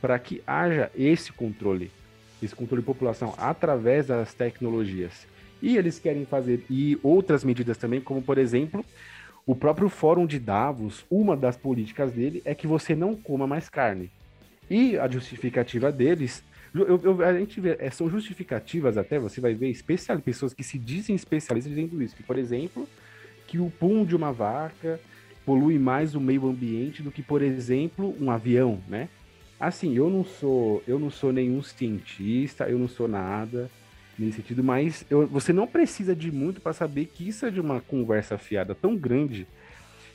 para 0.00 0.18
que 0.18 0.42
haja 0.46 0.90
esse 0.96 1.32
controle, 1.32 1.90
esse 2.42 2.54
controle 2.54 2.82
de 2.82 2.86
população 2.86 3.34
através 3.36 4.06
das 4.06 4.34
tecnologias. 4.34 5.26
E 5.60 5.76
eles 5.76 5.98
querem 5.98 6.24
fazer 6.24 6.64
e 6.70 6.98
outras 7.02 7.42
medidas 7.42 7.76
também, 7.76 8.00
como 8.00 8.22
por 8.22 8.38
exemplo, 8.38 8.84
o 9.44 9.54
próprio 9.54 9.88
Fórum 9.88 10.26
de 10.26 10.38
Davos, 10.38 11.04
uma 11.10 11.36
das 11.36 11.56
políticas 11.56 12.12
dele 12.12 12.42
é 12.44 12.54
que 12.54 12.66
você 12.66 12.94
não 12.94 13.16
coma 13.16 13.46
mais 13.46 13.68
carne. 13.68 14.10
E 14.70 14.98
a 14.98 15.08
justificativa 15.08 15.90
deles, 15.90 16.44
eu, 16.74 17.00
eu, 17.02 17.24
a 17.24 17.32
gente 17.38 17.60
vê, 17.60 17.76
é, 17.80 17.90
são 17.90 18.10
justificativas 18.10 18.98
até, 18.98 19.18
você 19.18 19.40
vai 19.40 19.54
ver 19.54 19.70
especial, 19.70 20.18
pessoas 20.20 20.52
que 20.52 20.62
se 20.62 20.78
dizem 20.78 21.16
especialistas 21.16 21.74
dizendo 21.74 22.02
isso, 22.02 22.14
que, 22.14 22.22
por 22.22 22.38
exemplo, 22.38 22.86
que 23.46 23.58
o 23.58 23.70
pum 23.70 24.04
de 24.04 24.14
uma 24.14 24.32
vaca 24.32 25.00
polui 25.46 25.78
mais 25.78 26.14
o 26.14 26.20
meio 26.20 26.46
ambiente 26.46 27.02
do 27.02 27.10
que, 27.10 27.22
por 27.22 27.40
exemplo, 27.40 28.14
um 28.20 28.30
avião, 28.30 28.78
né? 28.86 29.08
Assim, 29.58 29.96
eu 29.96 30.08
não 30.08 30.24
sou, 30.24 30.82
eu 30.86 30.98
não 30.98 31.10
sou 31.10 31.32
nenhum 31.32 31.62
cientista, 31.62 32.68
eu 32.68 32.78
não 32.78 32.88
sou 32.88 33.08
nada 33.08 33.70
nesse 34.18 34.38
sentido, 34.38 34.62
mas 34.62 35.04
eu, 35.10 35.26
você 35.26 35.52
não 35.52 35.66
precisa 35.66 36.14
de 36.14 36.30
muito 36.30 36.60
para 36.60 36.72
saber 36.72 37.06
que 37.06 37.28
isso 37.28 37.46
é 37.46 37.50
de 37.50 37.60
uma 37.60 37.80
conversa 37.80 38.36
fiada 38.36 38.74
tão 38.74 38.96
grande 38.96 39.46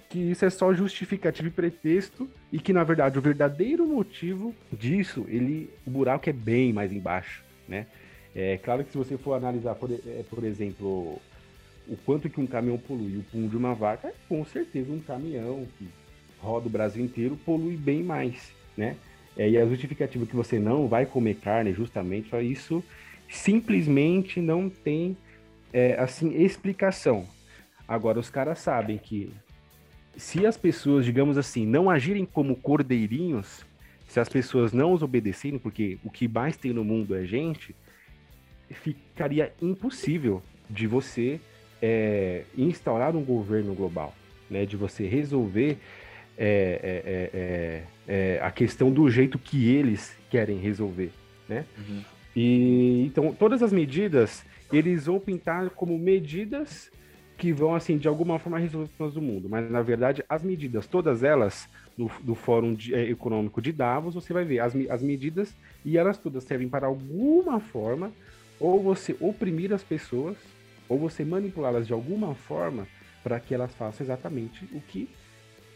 que 0.10 0.20
isso 0.20 0.46
é 0.46 0.50
só 0.50 0.72
justificativo 0.74 1.48
e 1.48 1.52
pretexto 1.52 2.30
e 2.52 2.60
que 2.60 2.72
na 2.72 2.84
verdade 2.84 3.18
o 3.18 3.22
verdadeiro 3.22 3.88
motivo 3.88 4.54
disso, 4.72 5.26
ele 5.28 5.70
o 5.88 5.90
buraco 5.90 6.30
é 6.30 6.34
bem 6.34 6.72
mais 6.72 6.92
embaixo, 6.92 7.44
né? 7.68 7.88
É 8.36 8.58
claro 8.58 8.84
que 8.84 8.92
se 8.92 8.98
você 8.98 9.18
for 9.18 9.34
analisar, 9.34 9.74
por, 9.76 9.92
é, 9.92 10.24
por 10.30 10.44
exemplo, 10.44 11.20
o 11.88 11.98
quanto 12.06 12.30
que 12.30 12.40
um 12.40 12.48
caminhão 12.48 12.78
polui, 12.78 13.18
o 13.18 13.24
pum 13.24 13.48
de 13.48 13.58
uma 13.58 13.74
vaca, 13.74 14.14
com 14.30 14.44
certeza 14.46 14.92
um 14.92 15.00
caminhão 15.00 15.68
que 15.78 15.88
roda 16.40 16.68
o 16.68 16.70
Brasil 16.70 17.04
inteiro 17.04 17.36
polui 17.44 17.76
bem 17.76 18.04
mais, 18.04 18.52
né? 18.78 18.96
É, 19.38 19.50
e 19.50 19.58
a 19.58 19.66
justificativa 19.66 20.25
que 20.25 20.36
você 20.36 20.60
não 20.60 20.88
vai 20.88 21.06
comer 21.06 21.36
carne 21.36 21.74
justamente 21.74 22.30
para 22.30 22.42
isso 22.42 22.84
simplesmente 23.30 24.40
não 24.40 24.70
tem 24.70 25.18
é, 25.72 26.00
assim 26.00 26.36
explicação. 26.44 27.25
Agora 27.88 28.20
os 28.20 28.30
caras 28.30 28.60
sabem 28.60 28.98
que 28.98 29.32
se 30.16 30.46
as 30.46 30.56
pessoas, 30.56 31.06
digamos 31.06 31.38
assim, 31.38 31.66
não 31.66 31.90
agirem 31.90 32.25
como 32.25 32.56
cordeirinhos, 32.56 33.66
se 34.08 34.20
as 34.20 34.30
pessoas 34.30 34.72
não 34.72 34.94
os 34.94 35.02
obedecerem, 35.02 35.58
porque 35.58 35.98
o 36.04 36.12
que 36.12 36.28
mais 36.28 36.56
tem 36.56 36.72
no 36.72 36.84
mundo 36.84 37.16
é 37.16 37.25
gente, 37.25 37.75
ficaria 38.70 39.52
impossível 39.62 40.42
de 40.70 40.86
você 40.86 41.40
é, 41.82 42.44
instaurar 42.58 43.16
um 43.16 43.24
governo 43.24 43.74
global, 43.74 44.13
né? 44.50 44.66
De 44.66 44.78
você 44.78 45.08
resolver 45.08 45.78
é, 46.38 46.80
é, 46.84 47.30
é, 47.34 48.36
é 48.36 48.40
a 48.42 48.52
questão 48.52 48.92
do 48.92 49.10
jeito 49.10 49.38
que 49.38 49.70
eles 49.70 50.16
querem 50.30 50.58
resolver, 50.58 51.12
né? 51.48 51.66
Uhum. 51.78 52.02
E 52.36 53.06
então 53.06 53.34
todas 53.34 53.62
as 53.62 53.72
medidas 53.72 54.44
eles 54.72 55.06
vão 55.06 55.20
pintar 55.20 55.70
como 55.70 55.98
medidas 55.98 56.92
que 57.38 57.52
vão, 57.52 57.75
assim, 57.75 57.98
de 57.98 58.08
alguma 58.08 58.40
forma 58.40 58.60
resolver 58.60 58.86
os 58.86 58.92
problemas 58.92 59.13
do 59.16 59.22
mundo. 59.22 59.50
Mas, 59.50 59.70
na 59.70 59.82
verdade, 59.82 60.24
as 60.30 60.44
medidas, 60.44 60.88
todas 60.88 61.24
elas, 61.24 61.68
no, 61.98 62.10
do 62.22 62.36
Fórum 62.36 62.74
de, 62.74 62.94
é, 62.94 63.10
Econômico 63.10 63.62
de 63.62 63.72
Davos, 63.72 64.16
você 64.16 64.32
vai 64.34 64.46
ver 64.46 64.60
as, 64.60 64.74
as 64.90 65.02
medidas 65.02 65.54
e 65.84 65.98
elas 65.98 66.18
todas 66.18 66.44
servem 66.44 66.70
para 66.70 66.88
alguma 66.88 67.60
forma 67.60 68.12
ou 68.60 68.82
você 68.82 69.16
oprimir 69.20 69.74
as 69.74 69.84
pessoas 69.84 70.38
ou 70.88 70.98
você 70.98 71.25
manipulá-las 71.25 71.88
de 71.88 71.94
alguma 71.94 72.36
forma 72.36 72.88
para 73.24 73.40
que 73.40 73.54
elas 73.54 73.74
façam 73.74 74.06
exatamente 74.06 74.66
o 74.72 74.82
que 74.82 75.10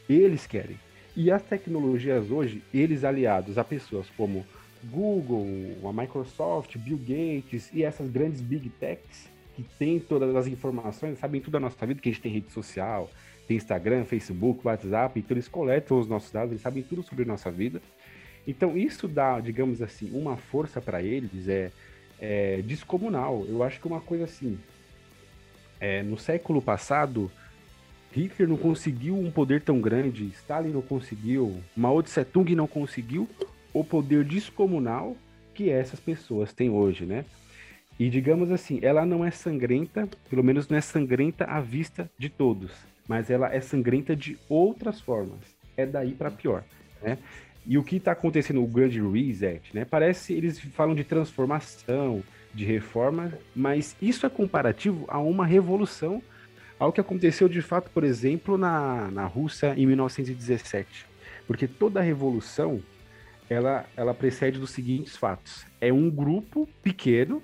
eles 0.10 0.46
querem. 0.46 0.80
E 1.16 1.32
as 1.32 1.42
tecnologias 1.42 2.30
hoje, 2.30 2.62
eles 2.74 3.04
aliados 3.04 3.58
a 3.58 3.64
pessoas 3.64 4.08
como 4.16 4.46
Google, 4.84 5.46
a 5.84 5.92
Microsoft, 5.92 6.78
Bill 6.78 6.98
Gates 6.98 7.72
e 7.74 7.84
essas 7.84 8.10
grandes 8.10 8.42
big 8.42 8.70
techs, 8.70 9.28
que 9.56 9.64
tem 9.80 10.00
todas 10.00 10.36
as 10.36 10.46
informações, 10.46 11.18
sabem 11.18 11.42
tudo 11.42 11.54
da 11.54 11.60
nossa 11.60 11.86
vida, 11.86 12.00
que 12.00 12.10
a 12.10 12.12
gente 12.12 12.22
tem 12.22 12.32
rede 12.32 12.52
social, 12.52 13.10
tem 13.48 13.58
Instagram, 13.58 14.06
Facebook, 14.06 14.62
WhatsApp, 14.68 15.20
então 15.20 15.36
eles 15.36 15.48
coletam 15.48 16.00
os 16.00 16.08
nossos 16.08 16.32
dados, 16.32 16.52
eles 16.52 16.62
sabem 16.62 16.84
tudo 16.84 17.02
sobre 17.02 17.24
a 17.24 17.28
nossa 17.28 17.50
vida. 17.50 17.82
Então 18.48 18.78
isso 18.78 19.08
dá, 19.08 19.40
digamos 19.40 19.82
assim, 19.82 20.12
uma 20.14 20.38
força 20.38 20.80
para 20.80 21.02
eles, 21.02 21.48
é, 21.48 21.72
é, 22.20 22.62
descomunal. 22.62 23.46
Eu 23.48 23.64
acho 23.64 23.80
que 23.80 23.88
uma 23.88 24.02
coisa 24.02 24.26
assim, 24.26 24.60
é, 25.80 26.04
no 26.04 26.18
século 26.18 26.62
passado, 26.62 27.32
Hitler 28.18 28.50
não 28.50 28.58
conseguiu 28.58 29.16
um 29.16 29.30
poder 29.30 29.62
tão 29.62 29.80
grande, 29.80 30.26
Stalin 30.34 30.72
não 30.72 30.82
conseguiu, 30.82 31.62
Mao 31.76 32.02
Tse 32.02 32.26
Tung 32.26 32.56
não 32.56 32.66
conseguiu 32.66 33.30
o 33.72 33.84
poder 33.84 34.24
descomunal 34.24 35.16
que 35.54 35.70
essas 35.70 36.00
pessoas 36.00 36.52
têm 36.52 36.72
hoje, 36.72 37.06
né? 37.06 37.26
E 38.00 38.10
digamos 38.10 38.52
assim, 38.52 38.80
ela 38.82 39.06
não 39.06 39.24
é 39.24 39.30
sangrenta, 39.30 40.10
pelo 40.32 40.44
menos 40.44 40.68
não 40.68 40.78
é 40.78 40.82
sangrenta 40.82 41.46
à 41.46 41.62
vista 41.62 42.10
de 42.18 42.28
todos, 42.28 42.72
mas 43.08 43.30
ela 43.30 43.54
é 43.54 43.62
sangrenta 43.62 44.16
de 44.16 44.36
outras 44.50 45.00
formas. 45.00 45.40
É 45.76 45.86
daí 45.86 46.14
para 46.14 46.32
pior, 46.32 46.64
né? 47.04 47.20
E 47.68 47.78
o 47.78 47.84
que 47.84 47.98
está 47.98 48.14
acontecendo 48.14 48.62
no 48.62 48.68
grande 48.68 49.00
reset, 49.00 49.62
né? 49.74 49.86
Parece 49.86 50.34
eles 50.34 50.60
falam 50.60 50.96
de 50.96 51.04
transformação, 51.04 52.24
de 52.52 52.66
reforma, 52.66 53.32
mas 53.56 53.96
isso 54.02 54.26
é 54.26 54.30
comparativo 54.30 55.06
a 55.08 55.20
uma 55.20 55.46
revolução, 55.46 56.20
ao 56.80 56.92
que 56.92 57.02
aconteceu 57.02 57.50
de 57.50 57.62
fato, 57.62 57.90
por 57.92 58.04
exemplo, 58.04 58.58
na, 58.58 59.10
na 59.12 59.26
Rússia 59.26 59.74
em 59.76 59.86
1917. 59.86 61.06
Porque 61.46 61.68
toda 61.68 62.02
revolução 62.02 62.82
ela, 63.50 63.86
ela 63.96 64.14
precede 64.14 64.60
dos 64.60 64.72
seguintes 64.72 65.16
fatos: 65.16 65.66
é 65.80 65.92
um 65.92 66.10
grupo 66.10 66.68
pequeno 66.84 67.42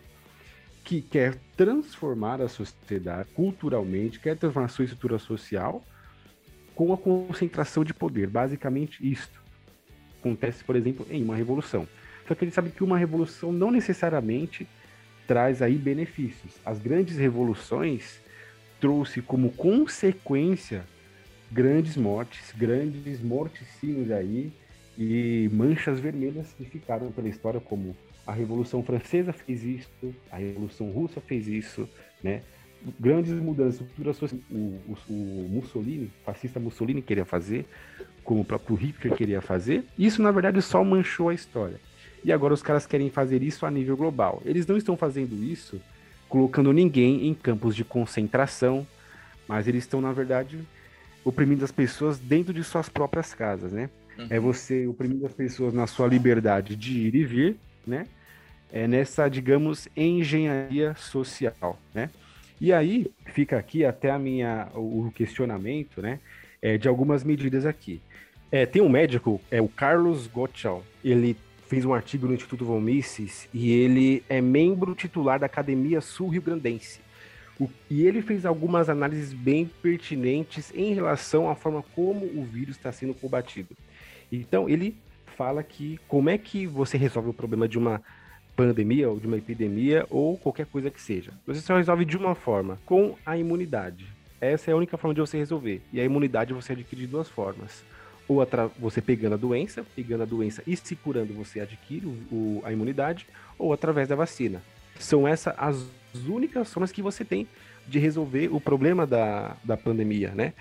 que 0.84 1.02
quer 1.02 1.36
transformar 1.56 2.42
a 2.42 2.50
sociedade 2.50 3.30
culturalmente, 3.34 4.20
quer 4.20 4.36
transformar 4.36 4.66
a 4.66 4.70
sua 4.70 4.86
estrutura 4.86 5.18
social 5.18 5.82
com 6.75 6.92
a 6.92 6.98
concentração 6.98 7.84
de 7.84 7.94
poder, 7.94 8.28
basicamente 8.28 9.00
isto. 9.10 9.42
acontece, 10.20 10.63
por 10.63 10.75
exemplo, 10.75 11.06
em 11.10 11.24
uma 11.24 11.36
revolução. 11.36 11.88
Só 12.28 12.36
que 12.36 12.44
ele 12.44 12.52
sabe 12.52 12.72
que 12.72 12.84
uma 12.84 12.98
revolução 12.98 13.52
não 13.52 13.72
necessariamente 13.72 14.68
traz 15.28 15.62
aí 15.62 15.75
benefícios. 15.75 16.54
As 16.66 16.80
grandes 16.80 17.18
revoluções 17.18 18.20
trouxe 18.84 19.22
como 19.22 19.50
consequência 19.50 20.84
grandes 21.50 21.96
mortes, 21.96 22.52
grandes 22.54 23.22
morticínios 23.22 24.12
aí 24.12 24.52
e 24.98 25.50
manchas 25.54 26.02
vermelhas 26.02 26.52
que 26.52 26.66
ficaram 26.66 27.10
pela 27.10 27.30
história 27.30 27.62
como 27.62 27.96
a 28.28 28.34
Revolução 28.34 28.84
Francesa 28.84 29.32
fez 29.32 29.63
isso, 29.63 30.13
a 30.30 30.36
Revolução 30.36 30.92
Russa 30.92 31.22
fez 31.22 31.48
isso, 31.48 31.88
né? 32.22 32.42
Grandes 33.00 33.32
mudanças, 33.32 33.80
o, 33.80 34.54
o, 34.54 34.98
o 35.08 35.50
Mussolini, 35.50 36.12
fascista 36.25 36.60
Mussolini 36.60 37.02
queria 37.02 37.24
fazer, 37.24 37.66
como 38.22 38.42
o 38.42 38.46
próprio 38.46 38.75
Hitler 38.75 39.16
queria 39.16 39.42
fazer. 39.42 39.86
Isso, 39.98 40.22
na 40.22 40.30
verdade, 40.30 40.62
só 40.62 40.84
manchou 40.84 41.30
a 41.30 41.34
história. 41.34 41.80
E 42.22 42.34
agora 42.34 42.54
os 42.54 42.62
caras 42.62 42.86
querem 42.86 43.10
fazer 43.10 43.42
isso 43.44 43.66
a 43.66 43.72
nível 43.72 43.96
global. 43.96 44.42
Eles 44.44 44.68
não 44.68 44.75
estão 44.75 44.98
fazendo 44.98 45.42
isso 45.42 45.80
colocando 46.34 46.74
ninguém 46.74 47.28
em 47.28 47.34
campos 47.36 47.75
de 47.75 47.86
concentração, 47.86 48.88
mas 49.48 49.68
eles 49.68 49.84
estão, 49.84 50.02
na 50.02 50.12
verdade, 50.12 50.58
oprimindo 51.24 51.63
as 51.63 51.72
pessoas 51.72 52.18
dentro 52.18 52.52
de 52.52 52.63
suas 52.63 52.90
próprias 52.90 53.36
casas, 53.36 53.72
né? 53.72 53.88
Uhum. 54.18 54.28
É 54.32 54.40
você 54.40 54.88
oprimindo 54.88 55.28
as 55.28 55.32
pessoas 55.32 55.75
na 55.75 55.86
sua 55.86 56.08
liberdade 56.08 56.75
de 56.75 56.98
ir 56.98 57.13
e 57.13 57.24
vir, 57.24 57.56
né? 57.86 58.08
É 58.72 58.88
nessa, 58.88 59.30
digamos, 59.30 59.88
engenharia 59.96 60.96
social, 60.96 61.80
né? 61.94 62.10
E 62.60 62.74
aí 62.74 63.12
fica 63.25 63.60
aqui 63.60 63.86
até 63.86 64.10
a 64.10 64.18
minha 64.18 64.70
o 64.74 65.12
questionamento, 65.13 66.02
né? 66.02 66.20
É, 66.60 66.80
de 66.80 66.88
algumas 66.88 67.24
medidas 67.24 67.63
aqui. 67.63 68.02
É, 68.52 68.66
tem 68.66 68.82
um 68.82 68.90
médico, 68.90 69.40
é 69.52 69.62
o 69.62 69.68
Carlos 69.68 70.25
Gottschall. 70.25 70.84
Ele 71.06 71.38
fez 71.74 71.86
um 71.86 71.94
artigo 71.94 72.27
no 72.27 72.36
Instituto 72.36 72.63
Von 72.65 72.86
e 73.51 73.72
ele 73.72 74.24
é 74.30 74.39
membro 74.39 74.94
titular 74.94 75.39
da 75.39 75.48
Academia 75.48 76.01
Sul 76.01 76.30
Rio 76.30 76.42
Grandense. 76.44 77.00
O, 77.60 77.68
e 77.89 78.06
ele 78.06 78.22
fez 78.22 78.46
algumas 78.46 78.89
análises 78.89 79.34
bem 79.34 79.65
pertinentes 79.82 80.72
em 80.75 80.94
relação 80.94 81.50
à 81.50 81.56
forma 81.56 81.84
como 81.96 82.27
o 82.27 82.44
vírus 82.44 82.75
está 82.75 82.92
sendo 82.92 83.15
combatido. 83.15 83.75
Então, 84.32 84.70
ele 84.70 84.96
fala 85.36 85.63
que 85.63 86.00
como 86.08 86.30
é 86.30 86.38
que 86.38 86.68
você 86.68 86.96
resolve 86.96 87.30
o 87.30 87.34
problema 87.34 87.68
de 87.68 87.80
uma 87.80 88.03
pandemia 88.56 89.10
ou 89.10 89.20
de 89.20 89.25
uma 89.25 89.38
epidemia 89.38 90.06
ou 90.12 90.38
qualquer 90.38 90.68
coisa 90.68 90.92
que 90.92 91.01
seja. 91.01 91.32
Você 91.48 91.60
só 91.60 91.75
resolve 91.75 92.06
de 92.06 92.15
uma 92.15 92.36
forma, 92.36 92.80
com 92.86 93.15
a 93.25 93.36
imunidade. 93.36 94.06
Essa 94.39 94.70
é 94.70 94.74
a 94.75 94.77
única 94.77 94.96
forma 94.96 95.15
de 95.15 95.22
você 95.22 95.39
resolver. 95.39 95.82
E 95.92 96.00
a 96.00 96.03
imunidade 96.03 96.53
você 96.53 96.74
adquire 96.74 97.01
de 97.01 97.08
duas 97.08 97.27
formas. 97.27 97.84
Ou 98.27 98.46
você 98.80 99.01
pegando 99.01 99.34
a 99.34 99.38
doença, 99.38 99.86
pegando 99.96 100.24
a 100.24 100.25
doença 100.25 100.63
e 100.65 100.75
se 100.77 100.96
curando, 100.96 101.34
você 101.34 101.60
adquire 101.60 102.06
o, 102.06 102.62
a 102.63 102.72
imunidade, 102.72 103.27
ou 103.58 103.74
através 103.74 104.08
da 104.08 104.15
vacina. 104.15 104.62
São 105.00 105.27
essas 105.27 105.53
as 105.58 105.86
únicas 106.27 106.72
formas 106.72 106.92
que 106.92 107.01
você 107.01 107.25
tem 107.25 107.48
de 107.88 108.00
resolver 108.00 108.50
o 108.53 108.62
problema 108.62 109.06
da, 109.06 109.58
da 109.63 109.75
pandemia, 109.75 110.32
né? 110.34 110.53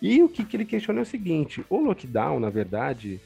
E 0.00 0.22
o 0.22 0.28
que, 0.28 0.44
que 0.44 0.56
ele 0.56 0.64
questiona 0.64 1.00
é 1.00 1.02
o 1.02 1.06
seguinte: 1.06 1.64
o 1.68 1.78
lockdown, 1.78 2.40
na 2.40 2.50
verdade, 2.50 3.20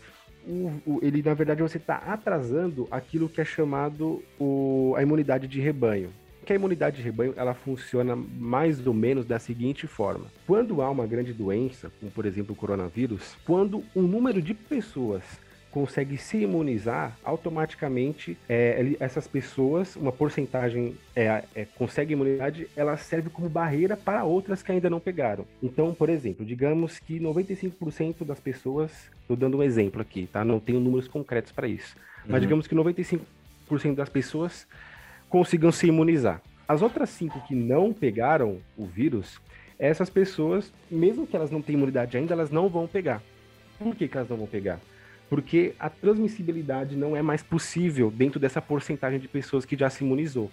o, 0.47 0.73
o, 0.87 1.01
ele 1.03 1.23
na 1.23 1.35
verdade 1.35 1.63
você 1.63 1.79
está 1.79 1.97
atrasando 1.97 2.87
aquilo 2.91 3.29
que 3.29 3.41
é 3.41 3.45
chamado 3.45 4.23
o, 4.39 4.95
a 4.97 5.03
imunidade 5.03 5.47
de 5.47 5.61
rebanho. 5.61 6.13
Que 6.49 6.55
a 6.55 6.57
imunidade 6.57 6.97
de 6.97 7.03
rebanho 7.03 7.35
ela 7.37 7.53
funciona 7.53 8.17
mais 8.17 8.87
ou 8.87 8.95
menos 8.95 9.27
da 9.27 9.39
seguinte 9.39 9.87
forma: 9.87 10.25
quando 10.47 10.81
há 10.81 10.91
uma 10.91 11.07
grande 11.07 11.31
doença, 11.31 11.93
como 12.01 12.11
por 12.11 12.25
exemplo 12.25 12.55
o 12.55 12.57
coronavírus, 12.57 13.37
quando 13.45 13.85
um 13.95 14.01
número 14.01 14.41
de 14.41 14.55
pessoas 14.55 15.23
consegue 15.71 16.17
se 16.17 16.39
imunizar, 16.39 17.19
automaticamente 17.23 18.39
é, 18.49 18.97
essas 18.99 19.29
pessoas, 19.29 19.95
uma 19.95 20.11
porcentagem 20.11 20.97
é, 21.15 21.45
é, 21.55 21.67
consegue 21.77 22.15
imunidade, 22.15 22.67
ela 22.75 22.97
serve 22.97 23.29
como 23.29 23.47
barreira 23.51 23.95
para 23.95 24.25
outras 24.25 24.63
que 24.63 24.73
ainda 24.73 24.89
não 24.89 25.01
pegaram. 25.01 25.45
Então, 25.63 25.93
por 25.93 26.09
exemplo, 26.09 26.47
digamos 26.47 26.99
que 26.99 27.21
95% 27.21 28.25
das 28.25 28.41
pessoas, 28.41 28.91
estou 29.21 29.37
dando 29.37 29.59
um 29.59 29.63
exemplo 29.63 30.01
aqui, 30.01 30.27
tá? 30.33 30.43
Não 30.43 30.59
tenho 30.59 30.81
números 30.81 31.07
concretos 31.09 31.53
para 31.53 31.69
isso, 31.69 31.95
uhum. 32.25 32.31
mas 32.31 32.41
digamos 32.41 32.67
que 32.67 32.75
95% 32.75 33.21
das 33.95 34.09
pessoas 34.09 34.67
consigam 35.29 35.73
se 35.73 35.87
imunizar. 35.87 36.41
As 36.67 36.83
outras 36.83 37.11
cinco 37.11 37.41
que 37.47 37.55
não 37.55 37.93
pegaram 37.93 38.59
o 38.77 38.85
vírus, 38.87 39.41
essas 39.79 40.11
pessoas, 40.11 40.73
mesmo 40.91 41.27
que 41.27 41.37
elas 41.37 41.51
não 41.51 41.63
tenham 41.63 41.79
imunidade 41.79 42.17
ainda, 42.17 42.35
elas 42.35 42.51
não 42.51 42.69
vão 42.69 42.87
pegar. 42.87 43.23
Por 43.79 43.95
que, 43.95 44.09
que 44.09 44.17
elas 44.17 44.29
não 44.29 44.37
vão 44.37 44.47
pegar? 44.47 44.81
porque 45.29 45.75
a 45.79 45.91
transmissibilidade 45.91 46.97
não 46.97 47.17
é 47.17 47.23
mais 47.23 47.43
possível 47.43 48.11
dentro 48.11 48.41
dessa 48.41 48.63
porcentagem 48.63 49.21
de 49.21 49.29
pessoas 49.29 49.65
que 49.65 49.77
já 49.77 49.91
se 49.91 50.03
imunizou. 50.05 50.51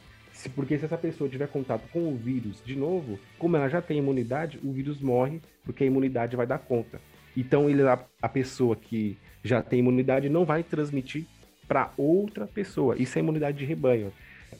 Porque 0.54 0.78
se 0.78 0.86
essa 0.86 0.98
pessoa 0.98 1.30
tiver 1.30 1.48
contato 1.48 1.88
com 1.92 2.12
o 2.12 2.16
vírus 2.16 2.62
de 2.64 2.76
novo, 2.76 3.18
como 3.40 3.56
ela 3.56 3.70
já 3.70 3.82
tem 3.82 4.00
imunidade, 4.00 4.60
o 4.62 4.72
vírus 4.74 5.00
morre, 5.00 5.42
porque 5.64 5.84
a 5.84 5.88
imunidade 5.88 6.36
vai 6.36 6.46
dar 6.46 6.60
conta. 6.60 7.00
Então 7.38 7.70
ele, 7.70 7.82
a, 7.84 7.98
a 8.22 8.28
pessoa 8.28 8.76
que 8.76 9.18
já 9.44 9.62
tem 9.62 9.80
imunidade 9.80 10.28
não 10.28 10.44
vai 10.44 10.62
transmitir 10.62 11.26
para 11.68 11.92
outra 11.98 12.46
pessoa. 12.46 12.98
Isso 12.98 13.18
é 13.18 13.22
imunidade 13.22 13.58
de 13.58 13.66
rebanho. 13.66 14.12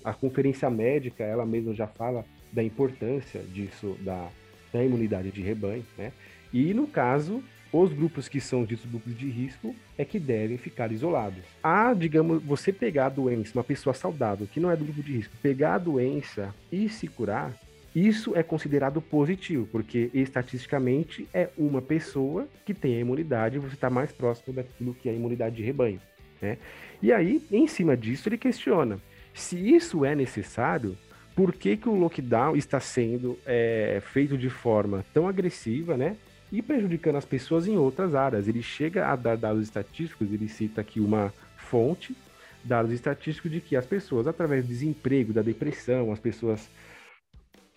A 0.04 0.14
conferência 0.14 0.70
médica, 0.70 1.24
ela 1.24 1.46
mesma 1.46 1.74
já 1.74 1.88
fala 1.88 2.26
da 2.52 2.64
importância 2.64 3.42
disso, 3.42 3.98
da, 4.02 4.30
da 4.72 4.84
imunidade 4.84 5.32
de 5.32 5.42
rebanho, 5.42 5.86
né? 5.98 6.12
E 6.54 6.74
no 6.74 6.88
caso, 6.88 7.44
os 7.72 7.92
grupos 7.92 8.30
que 8.30 8.40
são 8.40 8.64
ditos 8.64 8.86
grupos 8.86 9.18
de 9.18 9.30
risco 9.30 9.76
é 9.98 10.06
que 10.06 10.20
devem 10.20 10.58
ficar 10.58 10.92
isolados. 10.92 11.44
Ah, 11.62 11.94
digamos, 11.94 12.42
você 12.42 12.72
pegar 12.72 13.08
a 13.08 13.10
doença, 13.10 13.52
uma 13.54 13.64
pessoa 13.64 13.94
saudável 13.94 14.48
que 14.48 14.60
não 14.60 14.72
é 14.72 14.76
do 14.78 14.86
grupo 14.86 15.04
de 15.04 15.12
risco, 15.12 15.36
pegar 15.42 15.76
a 15.76 15.80
doença 15.80 16.56
e 16.72 16.88
se 16.88 17.08
curar, 17.08 17.54
isso 17.96 18.36
é 18.36 18.44
considerado 18.44 19.02
positivo, 19.02 19.68
porque 19.72 20.10
estatisticamente 20.14 21.28
é 21.34 21.50
uma 21.58 21.82
pessoa 21.82 22.48
que 22.66 22.74
tem 22.74 22.98
a 22.98 23.00
imunidade, 23.00 23.58
você 23.58 23.76
está 23.76 23.90
mais 23.90 24.12
próximo 24.12 24.54
daquilo 24.54 24.94
que 24.94 25.08
é 25.08 25.14
a 25.14 25.16
imunidade 25.16 25.56
de 25.56 25.64
rebanho. 25.64 26.02
Né? 26.42 26.58
E 27.02 27.14
aí, 27.14 27.42
em 27.52 27.68
cima 27.68 27.96
disso, 27.96 28.28
ele 28.28 28.38
questiona: 28.38 29.00
se 29.36 29.58
isso 29.58 30.04
é 30.06 30.16
necessário, 30.16 30.98
por 31.36 31.54
que, 31.54 31.76
que 31.78 31.90
o 31.90 31.96
lockdown 31.96 32.56
está 32.56 32.80
sendo 32.80 33.38
é, 33.46 34.02
feito 34.14 34.38
de 34.38 34.50
forma 34.50 35.06
tão 35.14 35.28
agressiva, 35.28 35.98
né? 35.98 36.16
e 36.52 36.62
prejudicando 36.62 37.18
as 37.18 37.26
pessoas 37.26 37.68
em 37.68 37.78
outras 37.78 38.16
áreas. 38.16 38.48
Ele 38.48 38.62
chega 38.62 39.08
a 39.08 39.16
dar 39.16 39.36
dados 39.36 39.64
estatísticos, 39.64 40.32
ele 40.32 40.48
cita 40.48 40.82
aqui 40.82 41.00
uma 41.00 41.34
fonte, 41.58 42.16
dados 42.64 42.92
estatísticos 42.92 43.52
de 43.52 43.62
que 43.62 43.76
as 43.76 43.86
pessoas, 43.86 44.28
através 44.28 44.64
do 44.64 44.70
desemprego, 44.70 45.34
da 45.34 45.42
depressão, 45.42 46.12
as 46.12 46.20
pessoas, 46.20 46.70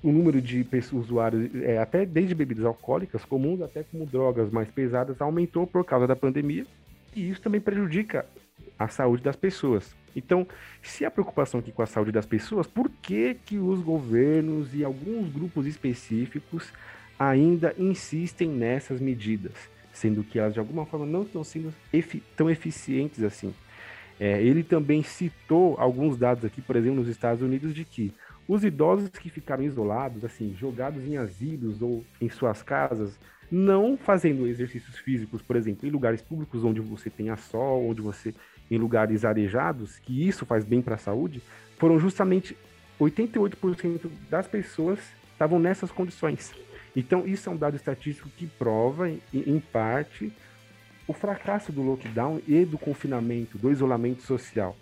o 0.03 0.12
número 0.12 0.40
de 0.40 0.66
usuários, 0.92 1.55
é, 1.62 1.79
até 1.79 2.07
desde 2.07 2.35
bebidas 2.35 2.64
alcoólicas 2.64 3.25
comuns 3.25 3.61
até 3.61 3.83
como 3.83 4.07
drogas 4.07 4.51
mais 4.51 4.68
pesadas, 4.68 5.21
aumentou 5.21 5.66
por 5.66 5.85
causa 5.85 6.07
da 6.07 6.16
pandemia, 6.16 6.64
e 7.16 7.31
isso 7.31 7.40
também 7.40 7.61
prejudica 7.61 8.27
a 8.79 8.87
saúde 8.87 9.23
das 9.23 9.37
pessoas. 9.37 9.92
Então, 10.14 10.47
se 10.83 11.05
a 11.05 11.11
preocupação 11.11 11.61
aqui 11.61 11.73
com 11.73 11.83
a 11.83 11.87
saúde 11.87 12.12
das 12.12 12.27
pessoas, 12.27 12.66
por 12.66 12.90
que, 13.03 13.35
que 13.35 13.59
os 13.59 13.81
governos 13.81 14.75
e 14.75 14.85
alguns 14.85 15.31
grupos 15.31 15.66
específicos 15.66 16.73
ainda 17.18 17.75
insistem 17.79 18.49
nessas 18.49 19.01
medidas, 19.01 19.55
sendo 19.92 20.23
que 20.23 20.38
elas 20.38 20.55
de 20.55 20.61
alguma 20.61 20.87
forma 20.87 21.05
não 21.05 21.23
estão 21.23 21.42
sendo 21.42 21.75
efi 21.92 22.23
tão 22.37 22.49
eficientes 22.49 23.23
assim. 23.23 23.53
É, 24.21 24.42
ele 24.42 24.62
também 24.62 25.03
citou 25.03 25.77
alguns 25.79 26.16
dados 26.16 26.44
aqui, 26.44 26.61
por 26.61 26.77
exemplo, 26.77 26.97
nos 26.97 27.09
Estados 27.09 27.42
Unidos, 27.42 27.75
de 27.75 27.85
que 27.85 28.12
os 28.49 28.64
idosos 28.64 29.11
que 29.11 29.29
ficaram 29.29 29.62
isolados, 29.62 30.25
assim, 30.25 30.57
jogados 30.59 31.05
em 31.05 31.16
asilos 31.16 31.83
ou 31.83 32.05
em 32.21 32.29
suas 32.29 32.62
casas, 32.62 33.18
não 33.50 33.96
fazendo 33.96 34.46
exercícios 34.46 34.96
físicos, 34.98 35.42
por 35.42 35.56
exemplo, 35.56 35.88
em 35.88 35.90
lugares 35.90 36.20
públicos 36.20 36.64
onde 36.64 36.80
você 36.80 37.08
tenha 37.08 37.37
sol, 37.37 37.88
onde 37.88 38.00
você 38.00 38.34
em 38.70 38.76
lugares 38.76 39.24
arejados, 39.24 39.98
que 39.98 40.26
isso 40.26 40.44
faz 40.44 40.64
bem 40.64 40.82
para 40.82 40.96
a 40.96 40.98
saúde, 40.98 41.42
foram 41.78 41.98
justamente 41.98 42.56
88% 43.00 44.11
das 44.28 44.46
pessoas 44.46 44.98
estavam 45.32 45.58
nessas 45.58 45.90
condições. 45.90 46.52
Então, 46.94 47.26
isso 47.26 47.48
é 47.48 47.52
um 47.52 47.56
dado 47.56 47.76
estatístico 47.76 48.28
que 48.37 48.46
prova, 48.46 49.08
em 49.32 49.61
parte, 49.61 50.32
o 51.06 51.12
fracasso 51.12 51.72
do 51.72 51.82
lockdown 51.82 52.40
e 52.46 52.64
do 52.64 52.76
confinamento, 52.76 53.56
do 53.56 53.70
isolamento 53.70 54.22
social, 54.22 54.76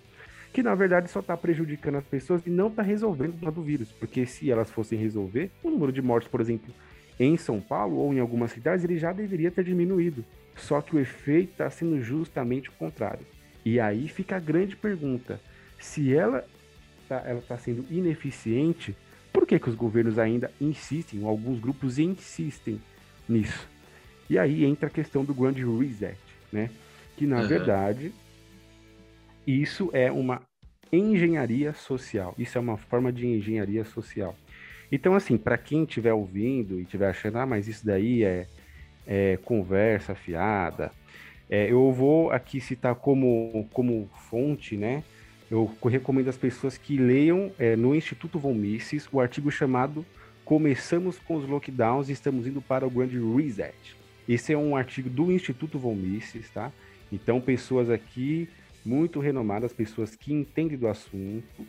que 0.52 0.62
na 0.62 0.74
verdade 0.74 1.10
só 1.10 1.20
está 1.20 1.36
prejudicando 1.36 1.96
as 1.96 2.04
pessoas 2.04 2.44
e 2.46 2.50
não 2.50 2.68
está 2.68 2.82
resolvendo 2.82 3.40
o 3.40 3.50
do 3.52 3.62
vírus, 3.62 3.92
porque 3.92 4.26
se 4.26 4.50
elas 4.50 4.70
fossem 4.70 4.98
resolver, 4.98 5.50
o 5.62 5.70
número 5.70 5.92
de 5.92 6.02
mortes, 6.02 6.28
por 6.28 6.40
exemplo, 6.40 6.74
em 7.18 7.36
São 7.36 7.60
Paulo 7.60 7.96
ou 7.96 8.12
em 8.12 8.20
algumas 8.20 8.52
cidades, 8.52 8.84
ele 8.84 8.98
já 8.98 9.12
deveria 9.12 9.50
ter 9.50 9.64
diminuído. 9.64 10.24
Só 10.54 10.80
que 10.80 10.96
o 10.96 11.00
efeito 11.00 11.52
está 11.52 11.68
sendo 11.70 12.00
justamente 12.00 12.68
o 12.68 12.72
contrário. 12.72 13.26
E 13.64 13.78
aí 13.80 14.08
fica 14.08 14.36
a 14.36 14.40
grande 14.40 14.76
pergunta: 14.76 15.40
se 15.78 16.14
ela 16.14 16.44
está 17.02 17.20
tá 17.48 17.58
sendo 17.58 17.84
ineficiente, 17.90 18.96
por 19.32 19.46
que, 19.46 19.58
que 19.58 19.68
os 19.68 19.74
governos 19.74 20.18
ainda 20.18 20.50
insistem, 20.60 21.22
ou 21.22 21.28
alguns 21.28 21.60
grupos 21.60 21.98
insistem 21.98 22.80
nisso? 23.28 23.68
E 24.28 24.38
aí 24.38 24.64
entra 24.64 24.88
a 24.88 24.90
questão 24.90 25.24
do 25.24 25.34
Grand 25.34 25.52
Reset, 25.52 26.16
né? 26.52 26.70
que 27.16 27.26
na 27.26 27.40
Uhum. 27.40 27.46
verdade 27.46 28.12
isso 29.46 29.90
é 29.92 30.10
uma 30.10 30.42
engenharia 30.92 31.72
social. 31.72 32.34
Isso 32.38 32.58
é 32.58 32.60
uma 32.60 32.76
forma 32.76 33.12
de 33.12 33.26
engenharia 33.26 33.84
social. 33.84 34.34
Então, 34.90 35.14
assim, 35.14 35.36
para 35.36 35.58
quem 35.58 35.84
estiver 35.84 36.12
ouvindo 36.12 36.78
e 36.78 36.82
estiver 36.82 37.08
achando, 37.08 37.38
ah, 37.38 37.46
mas 37.46 37.66
isso 37.66 37.84
daí 37.84 38.22
é, 38.24 38.46
é 39.06 39.38
conversa 39.44 40.14
fiada, 40.14 40.92
é, 41.48 41.70
eu 41.70 41.92
vou 41.92 42.30
aqui 42.30 42.60
citar 42.60 42.94
como, 42.94 43.68
como 43.72 44.08
fonte, 44.28 44.76
né? 44.76 45.02
Eu 45.50 45.70
recomendo 45.84 46.28
às 46.28 46.36
pessoas 46.36 46.76
que 46.76 46.96
leiam 46.96 47.52
é, 47.58 47.76
no 47.76 47.94
Instituto 47.94 48.38
Von 48.38 48.54
Mises 48.54 49.08
o 49.12 49.20
artigo 49.20 49.50
chamado 49.50 50.04
Começamos 50.44 51.18
com 51.18 51.36
os 51.36 51.48
Lockdowns 51.48 52.08
e 52.08 52.12
estamos 52.12 52.46
indo 52.46 52.60
para 52.60 52.86
o 52.86 52.90
Grande 52.90 53.18
Reset. 53.18 53.74
Esse 54.28 54.52
é 54.52 54.58
um 54.58 54.76
artigo 54.76 55.08
do 55.08 55.30
Instituto 55.30 55.78
Von 55.78 55.94
Mises, 55.94 56.50
tá? 56.50 56.72
Então, 57.12 57.40
pessoas 57.40 57.90
aqui 57.90 58.48
muito 58.84 59.18
renomadas, 59.18 59.72
pessoas 59.72 60.14
que 60.14 60.32
entendem 60.32 60.78
do 60.78 60.86
assunto, 60.86 61.66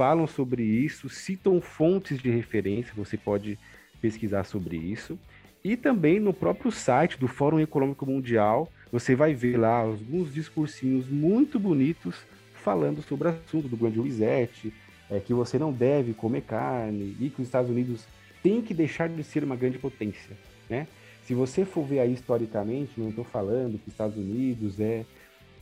falam 0.00 0.26
sobre 0.26 0.62
isso, 0.62 1.10
citam 1.10 1.60
fontes 1.60 2.22
de 2.22 2.30
referência, 2.30 2.94
você 2.96 3.18
pode 3.18 3.58
pesquisar 4.00 4.44
sobre 4.44 4.78
isso. 4.78 5.18
E 5.62 5.76
também 5.76 6.18
no 6.18 6.32
próprio 6.32 6.72
site 6.72 7.18
do 7.18 7.28
Fórum 7.28 7.60
Econômico 7.60 8.06
Mundial, 8.06 8.72
você 8.90 9.14
vai 9.14 9.34
ver 9.34 9.58
lá 9.58 9.80
alguns 9.80 10.32
discursinhos 10.32 11.06
muito 11.06 11.60
bonitos 11.60 12.16
falando 12.64 13.02
sobre 13.02 13.28
o 13.28 13.30
assunto 13.32 13.68
do 13.68 13.76
Grande 13.76 14.00
Reset, 14.00 14.72
é, 15.10 15.20
que 15.20 15.34
você 15.34 15.58
não 15.58 15.70
deve 15.70 16.14
comer 16.14 16.44
carne 16.44 17.14
e 17.20 17.28
que 17.28 17.42
os 17.42 17.48
Estados 17.48 17.70
Unidos 17.70 18.06
têm 18.42 18.62
que 18.62 18.72
deixar 18.72 19.06
de 19.06 19.22
ser 19.22 19.44
uma 19.44 19.54
grande 19.54 19.76
potência, 19.76 20.34
né? 20.70 20.86
Se 21.26 21.34
você 21.34 21.66
for 21.66 21.84
ver 21.84 22.00
aí 22.00 22.14
historicamente, 22.14 22.92
não 22.96 23.10
estou 23.10 23.24
falando 23.24 23.72
que 23.72 23.88
os 23.88 23.92
Estados 23.92 24.16
Unidos 24.16 24.80
é 24.80 25.04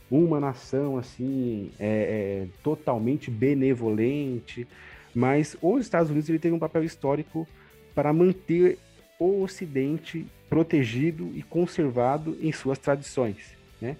uma 0.09 0.39
nação 0.39 0.97
assim 0.97 1.71
é, 1.79 1.87
é, 1.87 2.47
totalmente 2.63 3.29
benevolente, 3.29 4.67
mas 5.13 5.55
os 5.61 5.81
Estados 5.81 6.09
Unidos 6.09 6.29
ele 6.29 6.39
teve 6.39 6.55
um 6.55 6.59
papel 6.59 6.83
histórico 6.83 7.47
para 7.93 8.11
manter 8.13 8.77
o 9.19 9.43
Ocidente 9.43 10.25
protegido 10.49 11.31
e 11.35 11.43
conservado 11.43 12.37
em 12.41 12.51
suas 12.51 12.79
tradições, 12.79 13.55
né? 13.81 13.97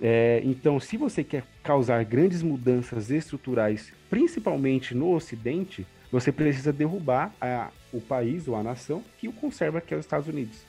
É, 0.00 0.40
então, 0.44 0.78
se 0.78 0.96
você 0.96 1.24
quer 1.24 1.42
causar 1.62 2.04
grandes 2.04 2.40
mudanças 2.40 3.10
estruturais, 3.10 3.92
principalmente 4.08 4.94
no 4.94 5.12
Ocidente, 5.12 5.84
você 6.10 6.30
precisa 6.30 6.72
derrubar 6.72 7.34
a, 7.40 7.70
o 7.92 8.00
país 8.00 8.46
ou 8.46 8.54
a 8.54 8.62
nação 8.62 9.02
que 9.18 9.26
o 9.26 9.32
conserva, 9.32 9.80
que 9.80 9.92
é 9.92 9.96
os 9.96 10.04
Estados 10.04 10.28
Unidos. 10.28 10.64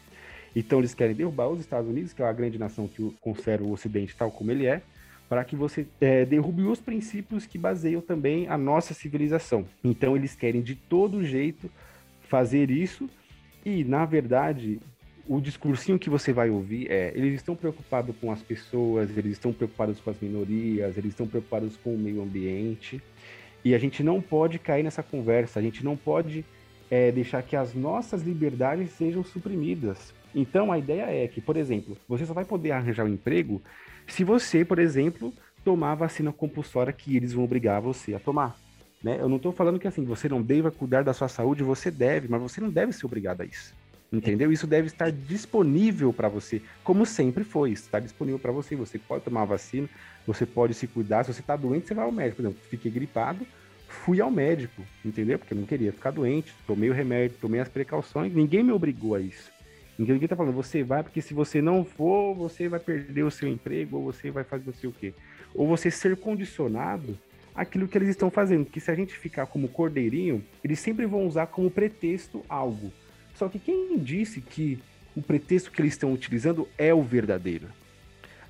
Então, 0.56 0.80
eles 0.80 0.94
querem 0.94 1.16
derrubar 1.16 1.50
os 1.50 1.60
Estados 1.60 1.90
Unidos, 1.90 2.14
que 2.14 2.22
é 2.22 2.26
a 2.26 2.34
grande 2.34 2.58
nação 2.58 2.88
que 2.88 3.16
conserva 3.22 3.64
o 3.66 3.72
Ocidente 3.72 4.16
tal 4.16 4.32
como 4.32 4.52
ele 4.52 4.66
é, 4.66 4.82
para 5.28 5.44
que 5.44 5.56
você 5.56 5.86
é, 6.02 6.26
derrube 6.26 6.64
os 6.64 6.80
princípios 6.80 7.46
que 7.46 7.58
baseiam 7.58 8.02
também 8.02 8.48
a 8.48 8.58
nossa 8.58 8.94
civilização. 8.94 9.66
Então, 9.84 10.16
eles 10.16 10.36
querem 10.36 10.62
de 10.62 10.76
todo 10.76 11.24
jeito 11.24 11.70
fazer 12.28 12.72
isso, 12.72 13.10
e 13.66 13.84
na 13.84 14.06
verdade, 14.06 14.80
o 15.28 15.40
discursinho 15.40 16.00
que 16.00 16.10
você 16.10 16.34
vai 16.34 16.50
ouvir 16.50 16.90
é: 16.90 17.12
eles 17.16 17.36
estão 17.36 17.56
preocupados 17.56 18.16
com 18.20 18.32
as 18.32 18.42
pessoas, 18.42 19.16
eles 19.16 19.34
estão 19.34 19.54
preocupados 19.54 20.00
com 20.00 20.10
as 20.10 20.20
minorias, 20.20 20.98
eles 20.98 21.12
estão 21.12 21.28
preocupados 21.28 21.78
com 21.78 21.94
o 21.94 21.98
meio 21.98 22.22
ambiente. 22.22 23.02
E 23.64 23.76
a 23.76 23.78
gente 23.78 24.02
não 24.02 24.22
pode 24.22 24.58
cair 24.58 24.84
nessa 24.84 25.04
conversa, 25.04 25.60
a 25.60 25.62
gente 25.62 25.84
não 25.84 25.96
pode 25.96 26.44
é, 26.90 27.12
deixar 27.12 27.44
que 27.44 27.56
as 27.56 27.76
nossas 27.76 28.24
liberdades 28.24 28.92
sejam 28.92 29.24
suprimidas. 29.24 30.14
Então 30.34 30.72
a 30.72 30.78
ideia 30.78 31.04
é 31.04 31.28
que, 31.28 31.42
por 31.42 31.58
exemplo, 31.58 31.98
você 32.08 32.26
só 32.26 32.34
vai 32.34 32.46
poder 32.46 32.72
arranjar 32.72 33.06
um 33.06 33.14
emprego 33.14 33.62
se 34.08 34.24
você, 34.24 34.64
por 34.66 34.80
exemplo, 34.80 35.34
tomar 35.64 35.92
a 35.92 35.96
vacina 35.96 36.32
compulsória 36.32 36.94
que 36.94 37.16
eles 37.16 37.34
vão 37.34 37.44
obrigar 37.44 37.82
você 37.82 38.14
a 38.14 38.20
tomar. 38.20 38.56
Né? 39.04 39.18
Eu 39.20 39.30
não 39.30 39.38
estou 39.38 39.52
falando 39.52 39.80
que 39.80 39.88
assim, 39.88 40.04
você 40.04 40.28
não 40.28 40.42
deva 40.42 40.72
cuidar 40.72 41.04
da 41.04 41.14
sua 41.14 41.28
saúde, 41.28 41.64
você 41.64 41.90
deve, 41.90 42.28
mas 42.28 42.42
você 42.42 42.60
não 42.60 42.70
deve 42.70 42.92
ser 42.92 43.06
obrigado 43.06 43.42
a 43.42 43.46
isso. 43.46 43.74
Entendeu? 44.12 44.52
Isso 44.52 44.66
deve 44.66 44.88
estar 44.88 45.12
disponível 45.12 46.12
para 46.12 46.28
você, 46.28 46.62
como 46.84 47.06
sempre 47.06 47.44
foi. 47.44 47.72
Está 47.72 48.00
disponível 48.00 48.40
para 48.40 48.52
você. 48.52 48.76
Você 48.76 48.98
pode 48.98 49.24
tomar 49.24 49.44
a 49.44 49.46
vacina, 49.46 49.88
você 50.26 50.48
pode 50.48 50.74
se 50.74 50.88
cuidar. 50.88 51.24
Se 51.24 51.34
você 51.34 51.42
está 51.42 51.56
doente, 51.56 51.88
você 51.88 51.94
vai 51.94 52.06
ao 52.06 52.12
médico. 52.12 52.38
Por 52.38 52.42
exemplo, 52.42 52.62
fiquei 52.70 52.92
gripado, 52.92 53.46
fui 53.88 54.20
ao 54.20 54.32
médico, 54.32 54.82
entendeu? 55.06 55.38
Porque 55.38 55.54
eu 55.54 55.60
não 55.60 55.66
queria 55.66 55.94
ficar 55.94 56.10
doente, 56.10 56.52
tomei 56.66 56.90
o 56.90 56.94
remédio, 56.94 57.38
tomei 57.40 57.60
as 57.60 57.70
precauções. 57.70 58.34
Ninguém 58.34 58.64
me 58.64 58.72
obrigou 58.72 59.14
a 59.14 59.20
isso. 59.20 59.52
Ninguém 60.00 60.24
está 60.24 60.34
falando, 60.34 60.56
você 60.56 60.82
vai, 60.82 61.04
porque 61.04 61.22
se 61.22 61.34
você 61.34 61.62
não 61.62 61.84
for, 61.84 62.34
você 62.34 62.70
vai 62.70 62.80
perder 62.80 63.24
o 63.24 63.30
seu 63.30 63.50
emprego, 63.50 63.98
ou 63.98 64.06
você 64.06 64.32
vai 64.32 64.46
fazer 64.46 64.64
não 64.66 64.74
sei 64.74 64.90
o 64.90 64.94
quê. 64.94 65.14
Ou 65.54 65.68
você 65.68 65.92
ser 65.92 66.16
condicionado 66.16 67.18
àquilo 67.54 67.86
que 67.86 67.98
eles 67.98 68.08
estão 68.08 68.32
fazendo. 68.32 68.64
Porque 68.64 68.80
se 68.80 68.90
a 68.90 68.96
gente 68.96 69.14
ficar 69.14 69.46
como 69.48 69.68
cordeirinho, 69.68 70.42
eles 70.64 70.80
sempre 70.80 71.06
vão 71.06 71.28
usar 71.28 71.48
como 71.48 71.70
pretexto 71.70 72.46
algo. 72.48 72.94
Só 73.36 73.50
que 73.50 73.60
quem 73.60 73.98
disse 74.00 74.40
que 74.40 74.80
o 75.14 75.22
pretexto 75.22 75.70
que 75.70 75.82
eles 75.82 75.96
estão 75.96 76.14
utilizando 76.14 76.66
é 76.78 76.94
o 76.94 77.04
verdadeiro? 77.04 77.68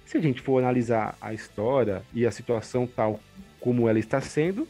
Se 0.05 0.19
a 0.19 0.21
gente 0.21 0.41
for 0.41 0.59
analisar 0.59 1.17
a 1.19 1.33
história 1.33 2.03
e 2.13 2.27
a 2.27 2.31
situação 2.31 2.85
tal 2.85 3.19
como 3.59 3.89
ela 3.89 3.97
está 3.97 4.21
sendo, 4.21 4.67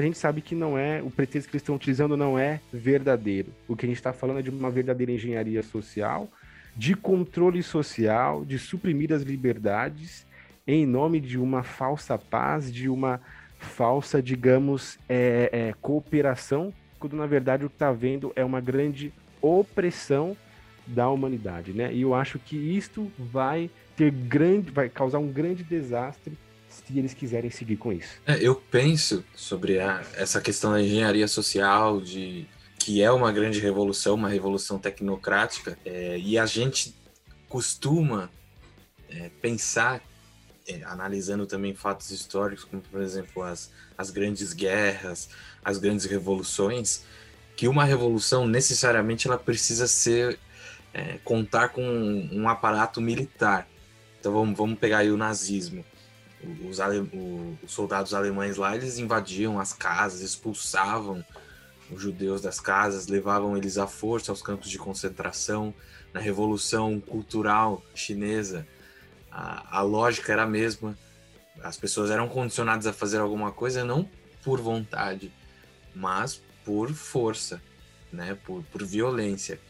a 0.00 0.04
gente 0.04 0.18
sabe 0.18 0.40
que 0.40 0.54
não 0.54 0.76
é 0.76 1.02
o 1.02 1.10
pretexto 1.10 1.50
que 1.50 1.56
eles 1.56 1.62
estão 1.62 1.74
utilizando 1.74 2.16
não 2.16 2.38
é 2.38 2.60
verdadeiro. 2.72 3.52
O 3.68 3.76
que 3.76 3.86
a 3.86 3.88
gente 3.88 3.98
está 3.98 4.12
falando 4.12 4.40
é 4.40 4.42
de 4.42 4.50
uma 4.50 4.70
verdadeira 4.70 5.12
engenharia 5.12 5.62
social, 5.62 6.28
de 6.76 6.94
controle 6.94 7.62
social, 7.62 8.44
de 8.44 8.58
suprimir 8.58 9.12
as 9.12 9.22
liberdades 9.22 10.26
em 10.66 10.86
nome 10.86 11.20
de 11.20 11.38
uma 11.38 11.62
falsa 11.62 12.16
paz, 12.16 12.72
de 12.72 12.88
uma 12.88 13.20
falsa, 13.58 14.22
digamos, 14.22 14.98
é, 15.08 15.50
é, 15.52 15.74
cooperação 15.80 16.72
quando 17.00 17.16
na 17.16 17.26
verdade 17.26 17.64
o 17.64 17.70
que 17.70 17.74
está 17.74 17.90
vendo 17.90 18.30
é 18.36 18.44
uma 18.44 18.60
grande 18.60 19.12
opressão 19.40 20.36
da 20.86 21.08
humanidade, 21.08 21.72
né? 21.72 21.92
E 21.92 22.02
eu 22.02 22.14
acho 22.14 22.38
que 22.38 22.56
isto 22.56 23.10
vai 23.18 23.70
ter 23.96 24.10
grande, 24.10 24.70
vai 24.70 24.88
causar 24.88 25.18
um 25.18 25.32
grande 25.32 25.64
desastre 25.64 26.36
se 26.86 26.98
eles 26.98 27.14
quiserem 27.14 27.50
seguir 27.50 27.76
com 27.76 27.92
isso. 27.92 28.20
É, 28.26 28.36
eu 28.40 28.54
penso 28.54 29.24
sobre 29.34 29.80
a, 29.80 30.02
essa 30.14 30.40
questão 30.40 30.72
da 30.72 30.80
engenharia 30.80 31.28
social, 31.28 32.00
de 32.00 32.46
que 32.78 33.02
é 33.02 33.10
uma 33.10 33.30
grande 33.30 33.60
revolução, 33.60 34.14
uma 34.14 34.28
revolução 34.28 34.78
tecnocrática, 34.78 35.78
é, 35.84 36.18
e 36.18 36.38
a 36.38 36.46
gente 36.46 36.94
costuma 37.48 38.30
é, 39.08 39.30
pensar, 39.42 40.00
é, 40.66 40.82
analisando 40.84 41.46
também 41.46 41.74
fatos 41.74 42.10
históricos, 42.10 42.64
como 42.64 42.80
por 42.82 43.02
exemplo 43.02 43.42
as, 43.42 43.70
as 43.98 44.10
grandes 44.10 44.52
guerras, 44.52 45.28
as 45.64 45.78
grandes 45.78 46.06
revoluções, 46.06 47.04
que 47.56 47.68
uma 47.68 47.84
revolução 47.84 48.48
necessariamente 48.48 49.26
ela 49.26 49.36
precisa 49.36 49.86
ser 49.86 50.38
é, 50.94 51.18
contar 51.24 51.68
com 51.68 51.82
um, 51.82 52.42
um, 52.42 52.48
aparato 52.48 53.00
militar. 53.00 53.68
Então 54.18 54.32
vamos, 54.32 54.56
vamos 54.56 54.78
pegar 54.78 54.98
aí 54.98 55.10
o 55.10 55.16
nazismo. 55.16 55.84
Os, 56.68 56.80
ale, 56.80 57.00
os 57.62 57.70
soldados 57.70 58.14
alemães 58.14 58.56
lá 58.56 58.74
eles 58.74 58.98
invadiam 58.98 59.60
as 59.60 59.72
casas, 59.72 60.20
expulsavam 60.20 61.24
os 61.90 62.00
judeus 62.00 62.40
das 62.40 62.60
casas, 62.60 63.08
levavam 63.08 63.56
eles 63.56 63.76
à 63.76 63.86
força 63.86 64.32
aos 64.32 64.42
campos 64.42 64.70
de 64.70 64.78
concentração. 64.78 65.74
Na 66.12 66.20
revolução 66.20 66.98
cultural 67.00 67.82
chinesa, 67.94 68.66
a, 69.30 69.78
a 69.78 69.82
lógica 69.82 70.32
era 70.32 70.42
a 70.42 70.46
mesma. 70.46 70.98
As 71.62 71.76
pessoas 71.76 72.10
eram 72.10 72.28
condicionadas 72.28 72.86
a 72.86 72.92
fazer 72.92 73.18
alguma 73.18 73.52
coisa 73.52 73.84
não 73.84 74.08
por 74.42 74.60
vontade, 74.60 75.32
mas 75.94 76.40
por 76.64 76.92
força, 76.92 77.60
né? 78.12 78.36
por, 78.44 78.62
por 78.64 78.84
violência. 78.84 79.60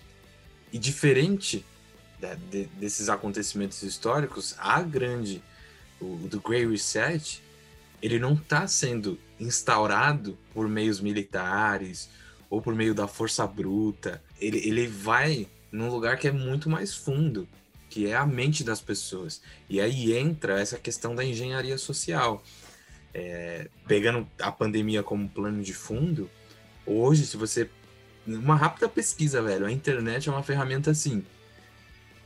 E 0.72 0.78
diferente 0.78 1.64
de, 2.18 2.36
de, 2.36 2.64
desses 2.76 3.08
acontecimentos 3.08 3.82
históricos, 3.82 4.54
a 4.58 4.80
grande, 4.82 5.42
o 6.00 6.28
do 6.28 6.40
Grey 6.40 6.66
Reset, 6.66 7.42
ele 8.02 8.18
não 8.18 8.34
está 8.34 8.66
sendo 8.66 9.18
instaurado 9.38 10.38
por 10.52 10.68
meios 10.68 11.00
militares 11.00 12.08
ou 12.48 12.60
por 12.60 12.74
meio 12.74 12.94
da 12.94 13.06
força 13.06 13.46
bruta. 13.46 14.22
Ele, 14.40 14.58
ele 14.66 14.86
vai 14.86 15.46
num 15.70 15.90
lugar 15.90 16.18
que 16.18 16.28
é 16.28 16.32
muito 16.32 16.68
mais 16.68 16.94
fundo, 16.94 17.48
que 17.88 18.06
é 18.06 18.16
a 18.16 18.26
mente 18.26 18.64
das 18.64 18.80
pessoas. 18.80 19.42
E 19.68 19.80
aí 19.80 20.16
entra 20.16 20.60
essa 20.60 20.78
questão 20.78 21.14
da 21.14 21.24
engenharia 21.24 21.76
social 21.78 22.42
é, 23.12 23.68
pegando 23.86 24.26
a 24.40 24.52
pandemia 24.52 25.02
como 25.02 25.28
plano 25.28 25.62
de 25.62 25.74
fundo, 25.74 26.30
hoje, 26.86 27.26
se 27.26 27.36
você. 27.36 27.68
Uma 28.26 28.54
rápida 28.54 28.88
pesquisa, 28.88 29.42
velho, 29.42 29.66
a 29.66 29.72
internet 29.72 30.28
é 30.28 30.32
uma 30.32 30.42
ferramenta 30.42 30.90
assim. 30.90 31.24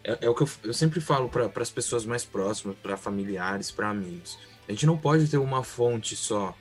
É, 0.04 0.26
é 0.26 0.28
o 0.28 0.34
que 0.34 0.42
eu, 0.42 0.48
eu 0.64 0.74
sempre 0.74 1.00
falo 1.00 1.28
para 1.28 1.50
as 1.56 1.70
pessoas 1.70 2.04
mais 2.04 2.24
próximas, 2.24 2.76
para 2.76 2.96
familiares, 2.96 3.70
para 3.70 3.88
amigos. 3.88 4.38
A 4.68 4.72
gente 4.72 4.86
não 4.86 4.96
pode 4.96 5.26
ter 5.28 5.38
uma 5.38 5.64
fonte 5.64 6.14
só 6.14 6.56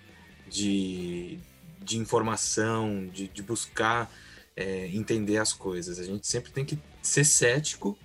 de, 0.47 1.37
de 1.79 1.97
informação, 1.97 3.07
de, 3.07 3.27
de 3.27 3.43
buscar 3.43 4.09
é, 4.55 4.87
entender 4.87 5.37
as 5.37 5.53
coisas. 5.53 5.99
A 5.99 6.03
gente 6.03 6.27
sempre 6.27 6.51
tem 6.51 6.65
que 6.65 6.79
ser 7.01 7.25
cético 7.25 7.97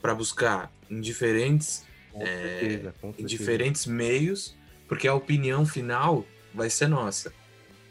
para 0.00 0.14
buscar 0.14 0.70
em 0.90 1.00
diferentes 1.00 1.84
é, 2.14 2.58
certeza, 2.60 2.94
em 3.18 3.24
diferentes 3.24 3.86
meios, 3.86 4.54
porque 4.88 5.08
a 5.08 5.14
opinião 5.14 5.64
final 5.64 6.26
vai 6.52 6.70
ser 6.70 6.88
nossa. 6.88 7.32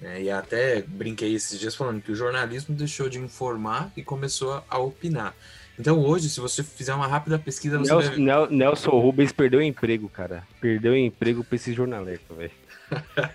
É, 0.01 0.21
e 0.21 0.29
até 0.29 0.81
brinquei 0.81 1.33
esses 1.33 1.57
dias 1.57 1.75
falando 1.75 2.01
que 2.01 2.11
o 2.11 2.15
jornalismo 2.15 2.75
deixou 2.75 3.07
de 3.07 3.19
informar 3.19 3.91
e 3.95 4.03
começou 4.03 4.63
a 4.69 4.77
opinar. 4.77 5.33
Então 5.77 5.99
hoje, 5.99 6.29
se 6.29 6.39
você 6.39 6.63
fizer 6.63 6.93
uma 6.93 7.07
rápida 7.07 7.39
pesquisa, 7.39 7.79
você 7.79 7.91
Nelson, 7.91 8.09
deve... 8.25 8.55
Nelson 8.55 8.91
Rubens 8.91 9.31
perdeu 9.31 9.59
o 9.59 9.63
emprego, 9.63 10.07
cara. 10.07 10.47
Perdeu 10.61 10.93
o 10.93 10.97
emprego 10.97 11.43
para 11.43 11.55
esse 11.55 11.73
jornalista, 11.73 12.33
velho. 12.33 12.51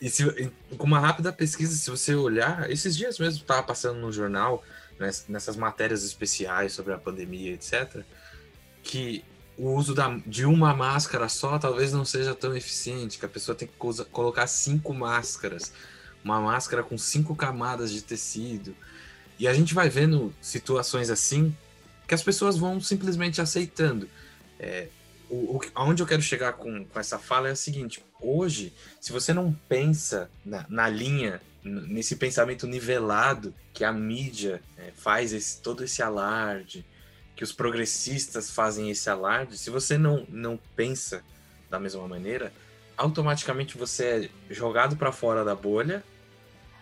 e 0.00 0.10
se, 0.10 0.50
com 0.76 0.86
uma 0.86 0.98
rápida 0.98 1.32
pesquisa, 1.32 1.74
se 1.76 1.88
você 1.88 2.14
olhar, 2.14 2.68
esses 2.70 2.96
dias 2.96 3.18
mesmo 3.18 3.40
estava 3.40 3.62
passando 3.62 4.00
no 4.00 4.12
jornal, 4.12 4.62
nessas 5.28 5.56
matérias 5.56 6.02
especiais 6.02 6.72
sobre 6.72 6.92
a 6.92 6.98
pandemia, 6.98 7.52
etc., 7.52 8.02
que 8.82 9.24
o 9.56 9.72
uso 9.72 9.94
da, 9.94 10.18
de 10.24 10.44
uma 10.44 10.74
máscara 10.74 11.28
só 11.28 11.58
talvez 11.58 11.92
não 11.92 12.04
seja 12.04 12.34
tão 12.34 12.56
eficiente, 12.56 13.18
que 13.18 13.26
a 13.26 13.28
pessoa 13.28 13.54
tem 13.54 13.68
que 13.68 13.74
colocar 14.10 14.46
cinco 14.46 14.94
máscaras, 14.94 15.72
uma 16.24 16.40
máscara 16.40 16.82
com 16.82 16.98
cinco 16.98 17.36
camadas 17.36 17.92
de 17.92 18.02
tecido. 18.02 18.74
E 19.38 19.46
a 19.46 19.54
gente 19.54 19.74
vai 19.74 19.88
vendo 19.88 20.34
situações 20.40 21.10
assim 21.10 21.54
que 22.08 22.14
as 22.14 22.22
pessoas 22.22 22.56
vão 22.56 22.80
simplesmente 22.80 23.40
aceitando. 23.40 24.08
É, 24.58 24.88
o, 25.28 25.56
o, 25.56 25.60
aonde 25.74 26.02
eu 26.02 26.06
quero 26.06 26.22
chegar 26.22 26.54
com, 26.54 26.86
com 26.86 26.98
essa 26.98 27.18
fala 27.18 27.50
é 27.50 27.52
o 27.52 27.56
seguinte: 27.56 28.02
hoje, 28.18 28.72
se 28.98 29.12
você 29.12 29.34
não 29.34 29.52
pensa 29.68 30.30
na, 30.44 30.64
na 30.70 30.88
linha, 30.88 31.40
nesse 31.62 32.16
pensamento 32.16 32.66
nivelado 32.66 33.54
que 33.74 33.84
a 33.84 33.92
mídia 33.92 34.62
é, 34.78 34.90
faz 34.96 35.34
esse, 35.34 35.60
todo 35.60 35.84
esse 35.84 36.02
alarde, 36.02 36.84
que 37.36 37.44
os 37.44 37.52
progressistas 37.52 38.50
fazem 38.50 38.90
esse 38.90 39.10
alarde, 39.10 39.58
se 39.58 39.68
você 39.68 39.98
não, 39.98 40.26
não 40.30 40.58
pensa 40.74 41.22
da 41.68 41.78
mesma 41.78 42.08
maneira, 42.08 42.52
automaticamente 42.96 43.76
você 43.76 44.30
é 44.50 44.54
jogado 44.54 44.96
para 44.96 45.12
fora 45.12 45.44
da 45.44 45.54
bolha, 45.54 46.02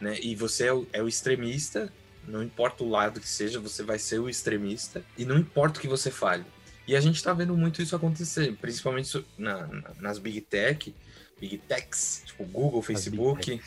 né? 0.00 0.18
E 0.22 0.36
você 0.36 0.66
é 0.66 0.72
o, 0.72 0.86
é 0.92 1.02
o 1.02 1.08
extremista, 1.08 1.92
não 2.26 2.42
importa 2.42 2.84
o 2.84 2.88
lado 2.88 3.20
que 3.20 3.28
seja, 3.28 3.60
você 3.60 3.82
vai 3.82 3.98
ser 3.98 4.18
o 4.18 4.28
extremista, 4.28 5.02
e 5.16 5.24
não 5.24 5.36
importa 5.36 5.78
o 5.78 5.82
que 5.82 5.88
você 5.88 6.10
fale. 6.10 6.44
E 6.86 6.94
a 6.94 7.00
gente 7.00 7.16
está 7.16 7.32
vendo 7.32 7.56
muito 7.56 7.82
isso 7.82 7.96
acontecer, 7.96 8.54
principalmente 8.60 9.24
na, 9.36 9.66
na, 9.66 9.90
nas 10.00 10.18
big 10.18 10.40
tech, 10.40 10.94
big 11.40 11.58
techs, 11.58 12.22
tipo 12.26 12.44
Google, 12.44 12.80
Facebook, 12.82 13.60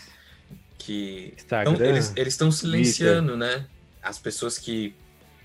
que 0.77 1.33
Instagram, 1.35 1.73
então, 1.73 1.85
eles 1.87 2.33
estão 2.33 2.51
silenciando, 2.51 3.37
Twitter. 3.37 3.59
né? 3.59 3.67
As 4.01 4.17
pessoas 4.17 4.57
que 4.57 4.95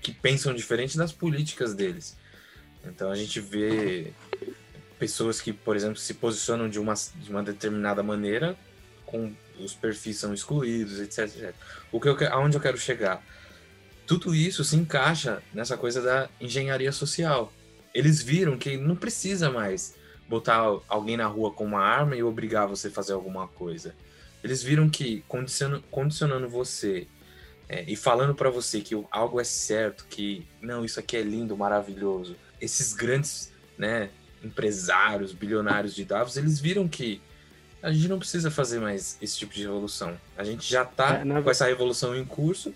que 0.05 0.11
pensam 0.11 0.53
diferente 0.53 0.95
das 0.99 1.11
políticas 1.11 1.73
deles. 1.73 2.15
Então 2.85 3.09
a 3.09 3.15
gente 3.15 3.39
vê 3.39 4.13
pessoas 4.99 5.41
que, 5.41 5.51
por 5.51 5.75
exemplo, 5.75 5.97
se 5.97 6.13
posicionam 6.13 6.69
de 6.69 6.79
uma, 6.79 6.93
de 6.93 7.31
uma 7.31 7.41
determinada 7.41 8.03
maneira, 8.03 8.55
com 9.05 9.33
os 9.59 9.73
perfis 9.73 10.17
são 10.17 10.33
excluídos, 10.33 10.99
etc, 10.99 11.19
etc. 11.19 11.55
O 11.91 11.99
que 11.99 12.07
eu, 12.07 12.17
aonde 12.31 12.57
eu 12.57 12.61
quero 12.61 12.77
chegar? 12.77 13.23
Tudo 14.05 14.35
isso 14.35 14.63
se 14.63 14.75
encaixa 14.75 15.41
nessa 15.53 15.77
coisa 15.77 16.01
da 16.01 16.29
engenharia 16.39 16.91
social. 16.91 17.51
Eles 17.93 18.21
viram 18.21 18.57
que 18.57 18.77
não 18.77 18.95
precisa 18.95 19.49
mais 19.49 19.95
botar 20.27 20.79
alguém 20.87 21.17
na 21.17 21.27
rua 21.27 21.51
com 21.51 21.63
uma 21.65 21.81
arma 21.81 22.15
e 22.15 22.23
obrigar 22.23 22.67
você 22.67 22.87
a 22.87 22.91
fazer 22.91 23.13
alguma 23.13 23.47
coisa. 23.47 23.95
Eles 24.43 24.61
viram 24.61 24.89
que 24.89 25.23
condicionando, 25.27 25.83
condicionando 25.89 26.49
você 26.49 27.07
é, 27.67 27.83
e 27.87 27.95
falando 27.95 28.35
para 28.35 28.49
você 28.49 28.81
que 28.81 28.95
algo 29.09 29.39
é 29.39 29.43
certo, 29.43 30.05
que 30.07 30.45
não, 30.61 30.85
isso 30.85 30.99
aqui 30.99 31.17
é 31.17 31.21
lindo, 31.21 31.57
maravilhoso. 31.57 32.35
Esses 32.61 32.93
grandes, 32.93 33.51
né, 33.77 34.09
empresários, 34.43 35.33
bilionários 35.33 35.95
de 35.95 36.05
Davos, 36.05 36.37
eles 36.37 36.59
viram 36.59 36.87
que 36.87 37.21
a 37.85 37.91
gente 37.91 38.07
não 38.07 38.17
precisa 38.17 38.49
fazer 38.49 38.79
mais 38.79 39.15
esse 39.21 39.37
tipo 39.37 39.53
de 39.53 39.61
revolução. 39.61 40.19
A 40.35 40.43
gente 40.43 40.67
já 40.67 40.81
está 40.81 41.19
é, 41.19 41.41
com 41.43 41.51
essa 41.51 41.67
revolução 41.67 42.15
em 42.15 42.25
curso, 42.25 42.73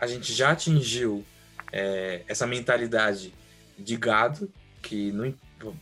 a 0.00 0.06
gente 0.08 0.32
já 0.32 0.50
atingiu 0.50 1.24
é, 1.72 2.22
essa 2.26 2.44
mentalidade 2.44 3.32
de 3.78 3.96
gado, 3.96 4.50
que 4.82 5.12
não, 5.12 5.32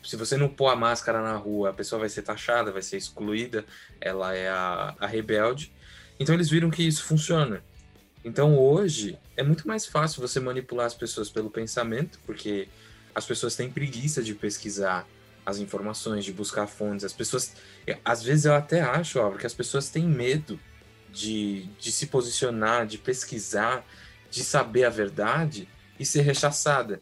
se 0.05 0.15
você 0.17 0.37
não 0.37 0.47
pôr 0.47 0.69
a 0.69 0.77
máscara 0.77 1.23
na 1.23 1.35
rua, 1.37 1.71
a 1.71 1.73
pessoa 1.73 2.01
vai 2.01 2.11
ser 2.11 2.21
taxada, 2.21 2.71
vai 2.71 2.83
ser 2.83 2.99
excluída, 2.99 3.65
ela 3.99 4.35
é 4.35 4.51
a, 4.51 4.95
a 5.01 5.07
rebelde. 5.07 5.73
Então 6.21 6.35
eles 6.35 6.51
viram 6.51 6.69
que 6.69 6.87
isso 6.87 7.03
funciona. 7.03 7.65
Então 8.23 8.59
hoje 8.59 9.19
é 9.39 9.43
muito 9.43 9.67
mais 9.67 9.87
fácil 9.87 10.21
você 10.21 10.39
manipular 10.39 10.85
as 10.85 10.95
pessoas 10.95 11.31
pelo 11.31 11.49
pensamento, 11.49 12.19
porque 12.27 12.69
as 13.15 13.25
pessoas 13.25 13.57
têm 13.57 13.71
preguiça 13.71 14.23
de 14.23 14.35
pesquisar 14.35 15.09
as 15.45 15.59
informações, 15.59 16.25
de 16.25 16.33
buscar 16.33 16.67
fontes. 16.67 17.05
As 17.05 17.13
pessoas, 17.13 17.55
às 18.05 18.23
vezes 18.23 18.45
eu 18.45 18.55
até 18.55 18.81
acho, 18.81 19.19
que 19.39 19.47
as 19.47 19.55
pessoas 19.55 19.91
têm 19.91 20.05
medo 20.05 20.59
de, 21.13 21.65
de 21.79 21.93
se 21.93 22.07
posicionar, 22.07 22.87
de 22.87 22.99
pesquisar, 22.99 23.85
de 24.31 24.43
saber 24.43 24.85
a 24.85 24.91
verdade 24.91 25.69
e 25.99 26.05
ser 26.05 26.23
rechaçada. 26.23 27.01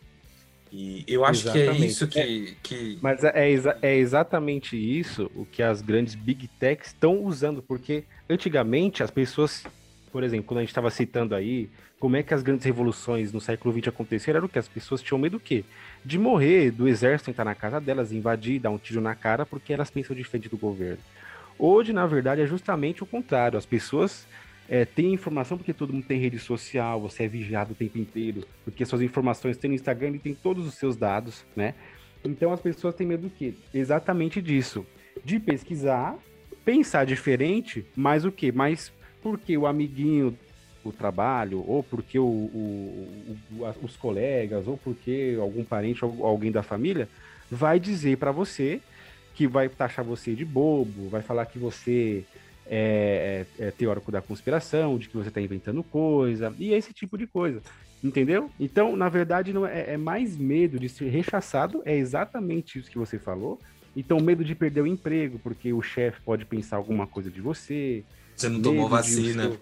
E 0.70 1.05
eu 1.07 1.22
acho 1.24 1.42
exatamente. 1.42 1.76
que 1.76 1.83
é 1.83 1.87
isso 1.87 2.09
que. 2.09 2.18
É, 2.18 2.55
que... 2.62 2.98
Mas 3.02 3.22
é, 3.22 3.33
é, 3.35 3.78
é, 3.83 3.96
exatamente 3.96 4.74
isso 4.74 5.31
o 5.35 5.44
que 5.44 5.62
as 5.62 5.83
grandes 5.83 6.14
big 6.14 6.48
techs 6.59 6.88
estão 6.88 7.22
usando, 7.24 7.62
porque 7.62 8.05
antigamente 8.28 9.02
as 9.02 9.11
pessoas 9.11 9.64
por 10.12 10.22
exemplo, 10.22 10.44
quando 10.44 10.59
a 10.59 10.62
gente 10.62 10.70
estava 10.70 10.90
citando 10.90 11.35
aí 11.35 11.70
como 11.98 12.16
é 12.16 12.22
que 12.22 12.35
as 12.35 12.42
grandes 12.42 12.66
revoluções 12.66 13.33
no 13.33 13.40
século 13.40 13.72
XX 13.72 13.88
aconteceram, 13.88 14.38
era 14.38 14.46
o 14.46 14.48
que 14.48 14.59
as 14.59 14.68
pessoas 14.68 15.01
tinham 15.01 15.18
medo 15.18 15.38
do 15.38 15.40
quê? 15.40 15.64
De 16.05 16.18
morrer, 16.18 16.70
do 16.70 16.87
exército 16.87 17.31
entrar 17.31 17.44
na 17.44 17.55
casa 17.55 17.81
delas, 17.81 18.12
invadir, 18.12 18.61
dar 18.61 18.70
um 18.70 18.79
tiro 18.79 19.01
na 19.01 19.14
cara, 19.14 19.46
porque 19.46 19.72
elas 19.72 19.90
pensam 19.90 20.14
diferente 20.14 20.48
do 20.48 20.59
governo. 20.59 20.98
Hoje, 21.59 21.92
na 21.92 22.07
verdade, 22.07 22.42
é 22.42 22.46
justamente 22.46 23.03
o 23.03 23.07
contrário. 23.07 23.57
As 23.57 23.64
pessoas 23.64 24.27
é, 24.68 24.85
têm 24.85 25.14
informação 25.14 25.57
porque 25.57 25.72
todo 25.72 25.92
mundo 25.92 26.05
tem 26.05 26.20
rede 26.20 26.38
social, 26.38 27.01
você 27.01 27.25
é 27.25 27.29
vigiado 27.29 27.72
o 27.72 27.77
tempo 27.77 27.98
inteiro, 27.98 28.44
porque 28.64 28.85
suas 28.85 29.01
informações 29.01 29.57
têm 29.57 29.70
no 29.70 29.75
Instagram 29.75 30.11
e 30.11 30.18
tem 30.18 30.35
todos 30.35 30.66
os 30.66 30.75
seus 30.75 30.96
dados, 30.96 31.44
né? 31.55 31.75
Então 32.25 32.53
as 32.53 32.61
pessoas 32.61 32.94
têm 32.94 33.07
medo 33.07 33.22
do 33.22 33.31
quê? 33.31 33.55
Exatamente 33.72 34.42
disso. 34.42 34.87
De 35.25 35.38
pesquisar, 35.38 36.16
pensar 36.64 37.05
diferente, 37.05 37.87
mas 37.96 38.25
o 38.25 38.33
quê? 38.33 38.51
Mais 38.51 38.92
porque 39.23 39.57
o 39.57 39.67
amiguinho 39.67 40.37
do 40.85 40.93
trabalho, 40.93 41.65
ou 41.67 41.83
porque 41.83 42.19
o, 42.19 42.25
o, 42.25 43.39
o, 43.53 43.75
os 43.83 43.97
colegas, 43.97 44.67
ou 44.67 44.77
porque 44.77 45.37
algum 45.41 45.65
parente 45.65 46.05
ou 46.05 46.27
alguém 46.27 46.51
da 46.51 46.63
família 46.63 47.09
vai 47.51 47.79
dizer 47.79 48.17
para 48.17 48.33
você 48.33 48.81
que 49.35 49.47
vai 49.47 49.69
taxar 49.69 50.05
você 50.05 50.35
de 50.35 50.45
bobo, 50.45 51.09
vai 51.09 51.23
falar 51.23 51.47
que 51.47 51.59
você 51.59 52.25
é, 52.67 53.47
é, 53.59 53.67
é 53.67 53.71
teórico 53.71 54.13
da 54.13 54.21
conspiração, 54.21 54.99
de 54.99 55.09
que 55.09 55.17
você 55.17 55.29
está 55.29 55.41
inventando 55.41 55.83
coisa, 55.83 56.53
e 56.59 56.73
esse 56.73 56.93
tipo 56.93 57.17
de 57.17 57.27
coisa. 57.27 57.63
Entendeu? 58.03 58.51
Então, 58.59 58.97
na 58.97 59.09
verdade, 59.09 59.53
não 59.53 59.65
é, 59.65 59.93
é 59.93 59.97
mais 59.97 60.37
medo 60.37 60.79
de 60.79 60.89
ser 60.89 61.09
rechaçado, 61.09 61.83
é 61.85 61.97
exatamente 61.97 62.79
isso 62.79 62.91
que 62.91 62.99
você 62.99 63.19
falou. 63.19 63.61
Então, 63.95 64.19
medo 64.19 64.45
de 64.45 64.55
perder 64.55 64.81
o 64.81 64.87
emprego, 64.87 65.39
porque 65.39 65.73
o 65.73 65.83
chefe 65.83 66.21
pode 66.23 66.45
pensar 66.45 66.77
alguma 66.77 67.07
coisa 67.07 67.31
de 67.31 67.41
você, 67.41 68.03
você 68.42 68.48
não 68.48 68.62
tomou 68.62 68.88
vacina. 68.88 69.42
Seu... 69.42 69.61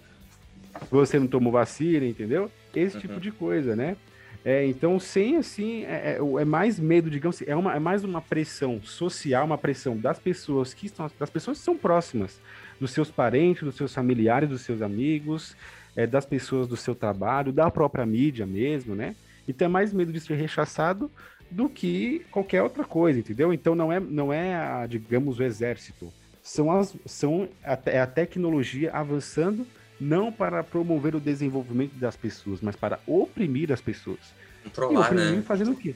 Você 0.90 1.18
não 1.18 1.26
tomou 1.26 1.52
vacina, 1.52 2.06
entendeu? 2.06 2.50
Esse 2.74 2.96
uhum. 2.96 3.00
tipo 3.00 3.20
de 3.20 3.30
coisa, 3.30 3.76
né? 3.76 3.96
É, 4.44 4.64
então, 4.64 4.98
sem 4.98 5.36
assim, 5.36 5.84
é, 5.84 6.18
é, 6.18 6.40
é, 6.40 6.44
mais 6.44 6.78
medo, 6.78 7.10
digamos 7.10 7.36
assim, 7.36 7.44
é, 7.50 7.54
uma, 7.54 7.74
é 7.76 7.78
mais 7.78 8.04
uma 8.04 8.22
pressão 8.22 8.80
social, 8.82 9.44
uma 9.44 9.58
pressão 9.58 9.96
das 9.98 10.18
pessoas 10.18 10.72
que 10.72 10.86
estão, 10.86 11.10
das 11.18 11.28
pessoas 11.28 11.58
que 11.58 11.64
são 11.64 11.76
próximas, 11.76 12.40
dos 12.80 12.90
seus 12.90 13.10
parentes, 13.10 13.62
dos 13.62 13.74
seus 13.74 13.92
familiares, 13.92 14.48
dos 14.48 14.62
seus 14.62 14.80
amigos, 14.80 15.54
é, 15.94 16.06
das 16.06 16.24
pessoas 16.24 16.66
do 16.66 16.76
seu 16.76 16.94
trabalho, 16.94 17.52
da 17.52 17.70
própria 17.70 18.06
mídia 18.06 18.46
mesmo, 18.46 18.94
né? 18.94 19.14
Então 19.46 19.66
é 19.66 19.68
mais 19.68 19.92
medo 19.92 20.10
de 20.10 20.20
ser 20.20 20.36
rechaçado 20.36 21.10
do 21.50 21.68
que 21.68 22.24
qualquer 22.30 22.62
outra 22.62 22.84
coisa, 22.84 23.18
entendeu? 23.18 23.52
Então 23.52 23.74
não 23.74 23.92
é, 23.92 24.00
não 24.00 24.32
é 24.32 24.54
a, 24.54 24.86
digamos, 24.86 25.38
o 25.38 25.42
exército, 25.42 26.10
são, 26.42 26.72
as, 26.72 26.96
são 27.07 27.48
a, 27.64 27.79
é 27.87 28.00
a 28.00 28.07
tecnologia 28.07 28.92
avançando 28.92 29.66
não 30.00 30.33
para 30.33 30.64
promover 30.64 31.14
o 31.14 31.20
desenvolvimento 31.20 31.94
das 31.94 32.16
pessoas, 32.16 32.61
mas 32.61 32.74
para 32.74 32.98
oprimir 33.07 33.70
as 33.70 33.81
pessoas. 33.81 34.18
Controlar, 34.64 34.94
e 34.94 34.96
oprimir 35.05 35.37
né? 35.37 35.42
fazendo 35.42 35.72
o 35.72 35.76
quê? 35.76 35.94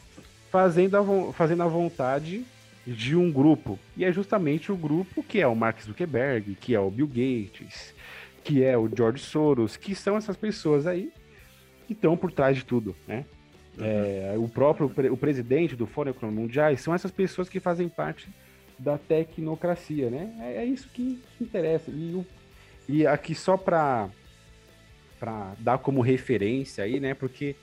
Fazendo 0.50 0.96
a, 0.96 1.32
fazendo 1.32 1.62
a 1.62 1.66
vontade 1.66 2.44
de 2.86 3.16
um 3.16 3.32
grupo. 3.32 3.78
E 3.96 4.04
é 4.04 4.12
justamente 4.12 4.70
o 4.70 4.76
grupo 4.76 5.22
que 5.22 5.40
é 5.40 5.46
o 5.46 5.56
Mark 5.56 5.80
Zuckerberg, 5.80 6.54
que 6.56 6.74
é 6.74 6.80
o 6.80 6.90
Bill 6.90 7.06
Gates, 7.06 7.94
que 8.42 8.62
é 8.62 8.76
o 8.76 8.90
George 8.94 9.22
Soros, 9.22 9.76
que 9.76 9.94
são 9.94 10.16
essas 10.16 10.36
pessoas 10.36 10.86
aí 10.86 11.10
que 11.86 11.94
estão 11.94 12.16
por 12.16 12.30
trás 12.30 12.56
de 12.56 12.64
tudo, 12.64 12.94
né? 13.08 13.24
Uhum. 13.78 13.84
É, 13.84 14.34
o 14.36 14.48
próprio 14.48 14.92
o 15.10 15.16
presidente 15.16 15.74
do 15.74 15.86
Fórum 15.86 16.10
Econômico 16.10 16.42
Mundial 16.42 16.76
são 16.76 16.94
essas 16.94 17.10
pessoas 17.10 17.48
que 17.48 17.58
fazem 17.58 17.88
parte 17.88 18.28
da 18.78 18.98
tecnocracia, 18.98 20.10
né? 20.10 20.34
É, 20.40 20.62
é 20.62 20.64
isso 20.64 20.88
que, 20.92 21.20
que, 21.36 21.44
interessa. 21.44 21.90
E, 21.90 22.14
o, 22.14 22.26
e 22.88 23.06
aqui 23.06 23.34
só 23.34 23.56
para 23.56 24.08
dar 25.58 25.78
como 25.78 26.00
referência 26.00 26.84
aí, 26.84 27.00
né? 27.00 27.14
Porque 27.14 27.56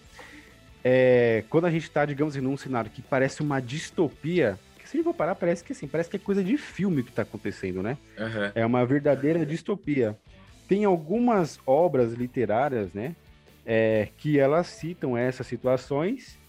é, 0.84 1.44
quando 1.50 1.66
a 1.66 1.72
gente 1.72 1.84
está, 1.84 2.06
digamos, 2.06 2.36
em 2.36 2.46
um 2.46 2.58
cenário 2.58 2.90
que 2.90 3.02
parece 3.02 3.42
uma 3.42 3.60
distopia, 3.60 4.60
que 4.78 4.88
se 4.88 4.96
a 4.96 4.98
gente 4.98 5.04
for 5.04 5.14
parar, 5.14 5.36
parece 5.36 5.64
que 5.64 5.74
assim, 5.74 5.88
parece 5.88 6.10
que 6.10 6.16
é 6.16 6.20
coisa 6.20 6.44
de 6.44 6.58
filme 6.58 7.04
que 7.04 7.10
está 7.10 7.22
acontecendo, 7.22 7.84
né? 7.84 7.98
Uhum. 8.18 8.52
É 8.56 8.66
uma 8.66 8.86
verdadeira 8.86 9.46
distopia. 9.46 10.18
Tem 10.68 10.86
algumas 10.86 11.60
obras 11.66 12.14
literárias, 12.14 12.94
né? 12.94 13.16
É, 13.64 14.08
que 14.18 14.40
elas 14.40 14.68
citam 14.68 15.16
essas 15.16 15.46
situações 15.46 16.41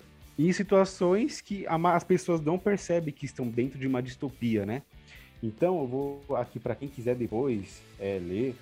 em 0.48 0.52
situações 0.52 1.40
que 1.40 1.66
as 1.68 2.04
pessoas 2.04 2.40
não 2.40 2.58
percebem 2.58 3.12
que 3.12 3.26
estão 3.26 3.48
dentro 3.48 3.78
de 3.78 3.86
uma 3.86 4.02
distopia, 4.02 4.64
né? 4.64 4.82
Então, 5.42 5.80
eu 5.80 5.86
vou 5.86 6.36
aqui 6.36 6.58
para 6.58 6.74
quem 6.74 6.88
quiser 6.88 7.14
depois 7.16 7.82
é, 7.98 8.18
ler, 8.18 8.54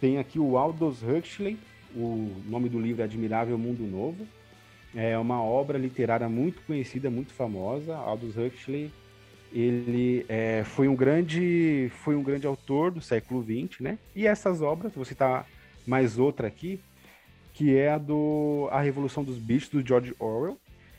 tem 0.00 0.18
aqui 0.18 0.38
o 0.38 0.56
Aldous 0.56 1.02
Huxley, 1.02 1.58
o 1.94 2.28
nome 2.46 2.68
do 2.68 2.80
livro 2.80 3.02
é 3.02 3.04
Admirável 3.04 3.56
Mundo 3.56 3.84
Novo. 3.84 4.26
É 4.94 5.16
uma 5.16 5.42
obra 5.42 5.78
literária 5.78 6.28
muito 6.28 6.60
conhecida, 6.62 7.10
muito 7.10 7.32
famosa. 7.32 7.94
Aldous 7.96 8.36
Huxley, 8.36 8.90
ele 9.52 10.26
é, 10.28 10.64
foi 10.64 10.88
um 10.88 10.96
grande, 10.96 11.90
foi 12.02 12.16
um 12.16 12.22
grande 12.22 12.46
autor 12.46 12.90
do 12.90 13.00
século 13.00 13.44
XX, 13.44 13.80
né? 13.80 13.98
E 14.14 14.26
essas 14.26 14.60
obras, 14.60 14.92
vou 14.92 15.04
citar 15.04 15.46
mais 15.86 16.18
outra 16.18 16.48
aqui, 16.48 16.80
que 17.52 17.76
é 17.76 17.90
a 17.90 17.98
do 17.98 18.68
A 18.72 18.80
Revolução 18.80 19.22
dos 19.22 19.38
Bichos 19.38 19.68
do 19.68 19.86
George 19.86 20.14
Orwell. 20.18 20.58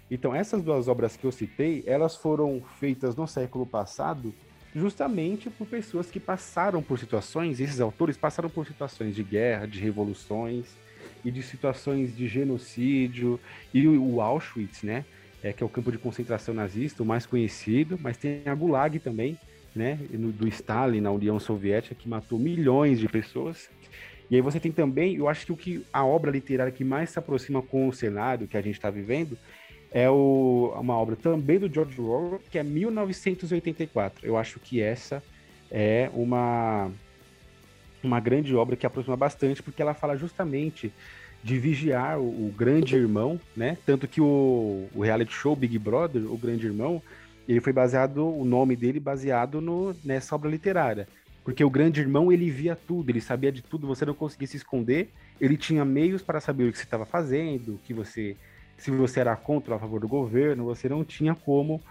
Então, 0.10 0.36
essas 0.36 0.62
duas 0.62 0.88
obras 0.88 1.16
que 1.16 1.26
eu 1.26 1.32
citei, 1.32 1.84
elas 1.88 2.16
foram 2.16 2.62
feitas 2.80 3.16
no 3.16 3.28
século 3.28 3.66
passado 3.66 4.34
justamente 4.76 5.50
por 5.50 5.68
pessoas 5.68 6.10
que 6.10 6.20
passaram 6.20 6.82
por 6.82 6.98
situações, 6.98 7.60
esses 7.60 7.80
autores 7.80 8.18
passaram 8.18 8.50
por 8.50 8.66
situações 8.66 9.16
de 9.16 9.24
guerra, 9.24 9.68
de 9.68 9.80
revoluções 9.80 10.66
e 11.24 11.32
de 11.32 11.44
situações 11.44 12.16
de 12.16 12.28
genocídio 12.28 13.39
e 13.74 13.88
o 13.88 14.20
Auschwitz, 14.20 14.84
né, 14.84 15.06
é, 15.44 15.54
que 15.54 15.62
é 15.62 15.66
o 15.66 15.70
campo 15.70 15.92
de 15.92 15.98
concentração 15.98 16.54
nazista, 16.54 17.04
o 17.04 17.06
mais 17.06 17.26
conhecido, 17.26 18.00
mas 18.02 18.18
tem 18.18 18.42
a 18.46 18.56
Gulag 18.56 18.98
também, 19.00 19.38
né, 19.76 20.00
do 20.12 20.48
Stalin 20.48 21.02
na 21.02 21.12
União 21.12 21.39
Soviética 21.39 21.96
que 21.96 22.10
matou 22.10 22.39
milhões 22.39 23.00
de 23.00 23.08
pessoas. 23.08 23.70
E 24.30 24.36
aí 24.36 24.42
você 24.42 24.60
tem 24.60 24.72
também, 24.72 25.16
eu 25.16 25.28
acho 25.28 25.46
que 25.46 25.52
o 25.52 25.58
que 25.58 25.86
a 25.92 26.04
obra 26.04 26.32
literária 26.32 26.72
que 26.72 26.84
mais 26.84 27.12
se 27.12 27.20
aproxima 27.20 27.62
com 27.62 27.88
o 27.88 27.94
cenário 27.94 28.48
que 28.48 28.58
a 28.58 28.62
gente 28.62 28.76
está 28.76 28.89
vivendo 28.89 29.38
é 29.94 30.10
o, 30.10 30.74
uma 30.76 30.96
obra 30.96 31.16
também 31.16 31.60
do 31.60 31.72
George 31.72 32.02
Orwell, 32.02 32.42
que 32.50 32.58
é 32.58 32.64
1984. 32.64 34.26
Eu 34.26 34.36
acho 34.36 34.60
que 34.60 34.82
essa 34.82 35.22
é 35.70 36.10
uma, 36.16 36.92
uma 38.04 38.20
grande 38.20 38.56
obra 38.56 38.76
que 38.76 38.88
aproxima 38.88 39.16
bastante, 39.16 39.62
porque 39.62 39.84
ela 39.84 39.94
fala 39.94 40.18
justamente 40.18 40.92
de 41.44 41.60
vigiar 41.60 42.20
o, 42.20 42.48
o 42.48 42.54
grande 42.58 42.96
irmão, 42.96 43.40
né? 43.56 43.78
Tanto 43.86 44.08
que 44.08 44.20
o, 44.20 44.88
o, 44.96 45.02
reality 45.02 45.32
show 45.32 45.56
Big 45.56 45.78
Brother, 45.78 46.24
o 46.32 46.38
grande 46.38 46.66
irmão, 46.66 47.00
ele 47.48 47.60
foi 47.62 47.74
baseado, 47.74 48.26
o 48.28 48.44
nome 48.44 48.76
dele 48.76 49.00
baseado 49.00 49.62
no, 49.62 49.96
nessa 50.04 50.34
obra 50.34 50.50
literária. 50.50 51.08
Porque 51.44 51.64
o 51.64 51.70
grande 51.70 52.00
irmão, 52.00 52.32
ele 52.32 52.50
via 52.50 52.76
tudo, 52.76 53.12
ele 53.12 53.22
sabia 53.22 53.52
de 53.52 53.62
tudo, 53.62 53.86
você 53.86 54.06
não 54.06 54.14
conseguia 54.16 54.48
se 54.48 54.58
esconder, 54.58 55.12
ele 55.40 55.58
tinha 55.58 55.86
meios 55.86 56.24
para 56.24 56.40
saber 56.40 56.64
o 56.64 56.72
que 56.72 56.78
você 56.78 56.86
estava 56.86 57.06
fazendo, 57.06 57.76
o 57.76 57.80
que 57.80 57.94
você 57.94 58.36
se 58.78 58.92
você 58.92 59.20
era 59.20 59.36
contra 59.36 59.74
ou 59.74 59.78
a 59.78 59.80
favor 59.80 60.00
do 60.00 60.08
governo, 60.08 60.66
você 60.66 60.90
não 60.90 61.04
tinha 61.04 61.34
como 61.36 61.82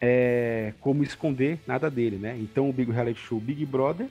é, 0.00 0.72
como 0.80 1.02
esconder 1.02 1.60
nada 1.66 1.90
dele, 1.90 2.16
né? 2.16 2.36
Então 2.40 2.70
o 2.70 2.72
Big 2.72 2.90
Reality 2.90 3.20
Show 3.20 3.38
Big 3.38 3.66
Brother 3.66 4.06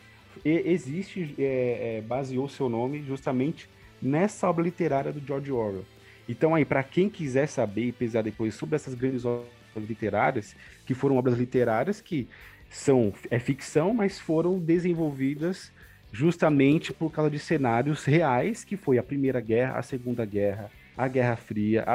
existe, 0.46 1.36
é, 1.40 1.98
é, 1.98 2.02
baseou 2.02 2.48
seu 2.48 2.70
nome 2.70 3.04
justamente 3.04 3.68
nessa 4.02 4.48
obra 4.50 4.64
literária 4.64 5.12
do 5.12 5.26
George 5.26 5.52
Orwell. 5.52 5.86
Então 6.28 6.54
aí, 6.54 6.64
para 6.64 6.84
quem 6.84 7.10
quiser 7.10 7.48
saber 7.48 7.86
e 7.86 7.92
pesar 7.92 8.22
depois 8.22 8.54
sobre 8.54 8.76
essas 8.76 8.94
grandes 8.94 9.26
obras 9.26 9.48
literárias, 9.76 10.56
que 10.86 10.94
foram 10.94 11.18
obras 11.18 11.38
literárias 11.38 12.00
que 12.00 12.28
são 12.70 13.12
é 13.32 13.40
ficção, 13.40 13.94
mas 13.94 14.20
foram 14.20 14.60
desenvolvidas 14.60 15.72
justamente 16.12 16.94
por 16.94 17.12
causa 17.12 17.32
de 17.32 17.40
cenários 17.40 18.06
reais, 18.06 18.64
que 18.64 18.78
foi 18.78 18.98
a 18.98 19.04
Primeira 19.04 19.40
Guerra, 19.40 19.80
a 19.80 19.82
Segunda 19.82 20.24
Guerra, 20.26 20.72
a 21.00 21.08
Guerra 21.08 21.38
Fria, 21.38 21.86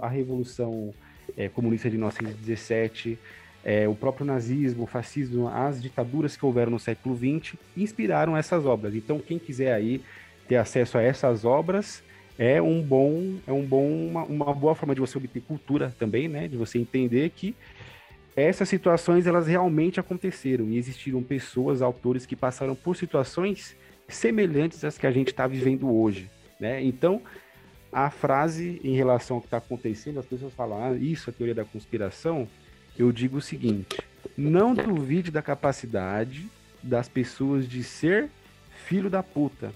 a 0.00 0.08
Revolução 0.08 0.94
é, 1.36 1.48
Comunista 1.48 1.90
de 1.90 1.96
1917, 1.96 3.18
é, 3.64 3.88
o 3.88 3.94
próprio 3.94 4.24
nazismo, 4.24 4.84
o 4.84 4.86
fascismo, 4.86 5.48
as 5.48 5.82
ditaduras 5.82 6.36
que 6.36 6.46
houveram 6.46 6.70
no 6.70 6.78
século 6.78 7.16
XX 7.16 7.56
inspiraram 7.76 8.36
essas 8.36 8.64
obras. 8.64 8.94
Então, 8.94 9.18
quem 9.18 9.36
quiser 9.36 9.72
aí 9.72 10.00
ter 10.46 10.56
acesso 10.56 10.96
a 10.96 11.02
essas 11.02 11.44
obras 11.44 12.04
é 12.38 12.62
um 12.62 12.80
bom, 12.80 13.34
é 13.48 13.52
um 13.52 13.64
bom, 13.64 13.84
uma, 13.84 14.22
uma 14.22 14.54
boa 14.54 14.76
forma 14.76 14.94
de 14.94 15.00
você 15.00 15.18
obter 15.18 15.42
cultura 15.42 15.92
também, 15.98 16.28
né? 16.28 16.46
De 16.46 16.56
você 16.56 16.78
entender 16.78 17.30
que 17.30 17.56
essas 18.36 18.68
situações 18.68 19.26
elas 19.26 19.48
realmente 19.48 19.98
aconteceram 19.98 20.68
e 20.68 20.78
existiram 20.78 21.20
pessoas, 21.20 21.82
autores 21.82 22.24
que 22.24 22.36
passaram 22.36 22.76
por 22.76 22.96
situações 22.96 23.76
semelhantes 24.06 24.84
às 24.84 24.96
que 24.96 25.06
a 25.06 25.10
gente 25.10 25.28
está 25.28 25.48
vivendo 25.48 25.92
hoje, 25.92 26.30
né? 26.60 26.80
Então 26.80 27.20
a 27.92 28.10
frase 28.10 28.80
em 28.82 28.94
relação 28.94 29.36
ao 29.36 29.40
que 29.42 29.46
está 29.46 29.58
acontecendo, 29.58 30.18
as 30.18 30.26
pessoas 30.26 30.54
falam, 30.54 30.82
ah, 30.82 30.96
isso 30.96 31.28
é 31.28 31.32
teoria 31.32 31.54
da 31.54 31.64
conspiração. 31.64 32.48
Eu 32.98 33.12
digo 33.12 33.36
o 33.36 33.42
seguinte: 33.42 34.00
não 34.36 34.74
duvide 34.74 35.30
da 35.30 35.42
capacidade 35.42 36.48
das 36.82 37.08
pessoas 37.08 37.68
de 37.68 37.84
ser 37.84 38.30
filho 38.86 39.10
da 39.10 39.22
puta. 39.22 39.72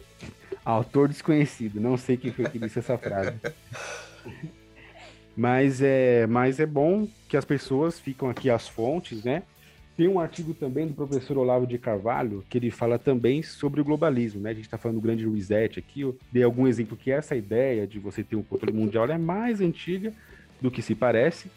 Autor 0.65 1.09
desconhecido, 1.09 1.81
não 1.81 1.97
sei 1.97 2.17
quem 2.17 2.33
foi 2.33 2.49
que 2.49 2.59
disse 2.59 2.79
essa 2.79 2.99
frase. 2.99 3.35
mas 5.37 5.81
é, 5.81 6.27
mas 6.27 6.59
é 6.59 6.67
bom 6.67 7.07
que 7.29 7.37
as 7.37 7.45
pessoas 7.45 8.01
ficam 8.01 8.29
aqui 8.29 8.51
as 8.51 8.67
fontes, 8.67 9.23
né? 9.23 9.43
Tem 9.97 10.07
um 10.09 10.21
artigo 10.21 10.53
também 10.53 10.87
do 10.87 10.93
professor 10.93 11.39
Olavo 11.39 11.67
de 11.67 11.79
Carvalho, 11.79 12.45
que 12.51 12.59
ele 12.59 12.71
fala 12.71 12.99
também 12.99 13.43
sobre 13.43 13.81
o 13.81 13.85
globalismo, 13.85 14.43
né? 14.43 14.51
A 14.51 14.53
gente 14.53 14.67
está 14.67 14.77
falando 14.77 14.99
do 14.99 15.01
grande 15.01 15.27
reset 15.27 15.79
aqui, 15.79 16.03
eu 16.03 16.15
dei 16.31 16.43
algum 16.43 16.67
exemplo 16.67 16.99
que 16.99 17.11
essa 17.11 17.35
ideia 17.35 17.87
de 17.87 17.99
você 17.99 18.23
ter 18.23 18.37
um 18.37 18.43
controle 18.43 18.77
mundial 18.77 19.07
é 19.07 19.17
mais 19.17 19.63
antiga 19.63 20.13
do 20.61 20.71
que 20.71 20.83
se 20.83 20.95
parece. 20.95 21.51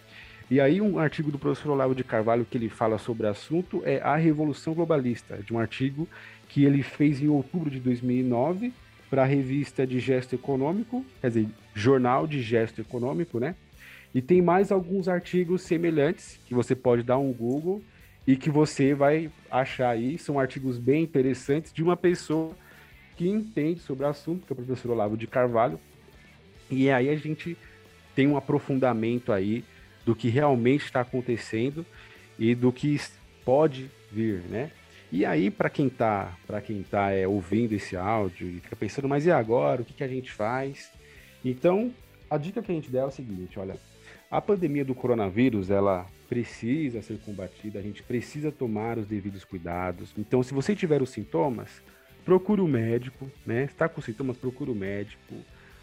E 0.49 0.61
aí 0.61 0.79
um 0.79 0.97
artigo 0.97 1.29
do 1.29 1.37
professor 1.37 1.71
Olavo 1.71 1.93
de 1.93 2.03
Carvalho 2.03 2.45
que 2.49 2.57
ele 2.57 2.69
fala 2.69 2.97
sobre 2.97 3.27
o 3.27 3.29
assunto 3.29 3.81
é 3.83 3.99
A 4.01 4.15
Revolução 4.15 4.73
Globalista, 4.73 5.37
de 5.45 5.53
um 5.53 5.59
artigo 5.59 6.07
que 6.47 6.63
ele 6.63 6.81
fez 6.81 7.21
em 7.21 7.27
outubro 7.27 7.69
de 7.69 7.81
2009 7.81 8.71
para 9.09 9.23
a 9.23 9.25
revista 9.25 9.85
de 9.85 9.99
gesto 9.99 10.33
econômico, 10.33 11.05
quer 11.19 11.27
dizer, 11.27 11.47
jornal 11.75 12.25
de 12.25 12.41
gesto 12.41 12.79
econômico, 12.79 13.37
né? 13.37 13.53
E 14.15 14.21
tem 14.21 14.41
mais 14.41 14.71
alguns 14.71 15.09
artigos 15.09 15.61
semelhantes 15.63 16.39
que 16.45 16.53
você 16.53 16.73
pode 16.73 17.03
dar 17.03 17.17
um 17.17 17.33
Google 17.33 17.83
e 18.29 18.37
que 18.37 18.51
você 18.51 18.93
vai 18.93 19.31
achar 19.49 19.89
aí, 19.89 20.15
são 20.19 20.39
artigos 20.39 20.77
bem 20.77 21.01
interessantes 21.01 21.73
de 21.73 21.81
uma 21.81 21.97
pessoa 21.97 22.55
que 23.17 23.27
entende 23.27 23.79
sobre 23.79 24.05
o 24.05 24.07
assunto, 24.07 24.45
que 24.45 24.53
é 24.53 24.53
o 24.53 24.55
professor 24.55 24.91
Olavo 24.91 25.17
de 25.17 25.25
Carvalho, 25.25 25.79
e 26.69 26.91
aí 26.91 27.09
a 27.09 27.15
gente 27.15 27.57
tem 28.13 28.27
um 28.27 28.37
aprofundamento 28.37 29.33
aí 29.33 29.65
do 30.05 30.15
que 30.15 30.29
realmente 30.29 30.85
está 30.85 31.01
acontecendo 31.01 31.83
e 32.37 32.53
do 32.53 32.71
que 32.71 33.01
pode 33.43 33.89
vir, 34.11 34.43
né? 34.47 34.69
E 35.11 35.25
aí, 35.25 35.49
para 35.49 35.67
quem 35.67 35.87
está 35.87 36.31
para 36.45 36.61
quem 36.61 36.83
tá 36.83 37.09
é, 37.09 37.27
ouvindo 37.27 37.73
esse 37.73 37.97
áudio 37.97 38.47
e 38.47 38.59
fica 38.59 38.75
pensando, 38.75 39.09
mas 39.09 39.25
e 39.25 39.31
agora? 39.31 39.81
O 39.81 39.85
que, 39.85 39.93
que 39.95 40.03
a 40.03 40.07
gente 40.07 40.31
faz? 40.31 40.91
Então, 41.43 41.91
a 42.29 42.37
dica 42.37 42.61
que 42.61 42.71
a 42.71 42.75
gente 42.75 42.91
der 42.91 42.99
é 42.99 43.05
o 43.05 43.11
seguinte, 43.11 43.57
olha, 43.57 43.75
a 44.29 44.39
pandemia 44.39 44.85
do 44.85 44.93
coronavírus, 44.93 45.71
ela 45.71 46.05
precisa 46.29 47.01
ser 47.01 47.17
combatida, 47.25 47.79
a 47.79 47.81
gente 47.81 48.03
precisa 48.03 48.51
tomar 48.51 48.99
os 48.99 49.07
devidos 49.07 49.43
cuidados. 49.43 50.13
Então, 50.15 50.43
se 50.43 50.53
você 50.53 50.75
tiver 50.75 51.01
os 51.01 51.09
sintomas, 51.09 51.81
procure 52.23 52.61
o 52.61 52.67
médico, 52.67 53.29
né? 53.43 53.63
Está 53.63 53.89
com 53.89 53.99
sintomas, 53.99 54.37
procure 54.37 54.69
o 54.69 54.75
médico. 54.75 55.33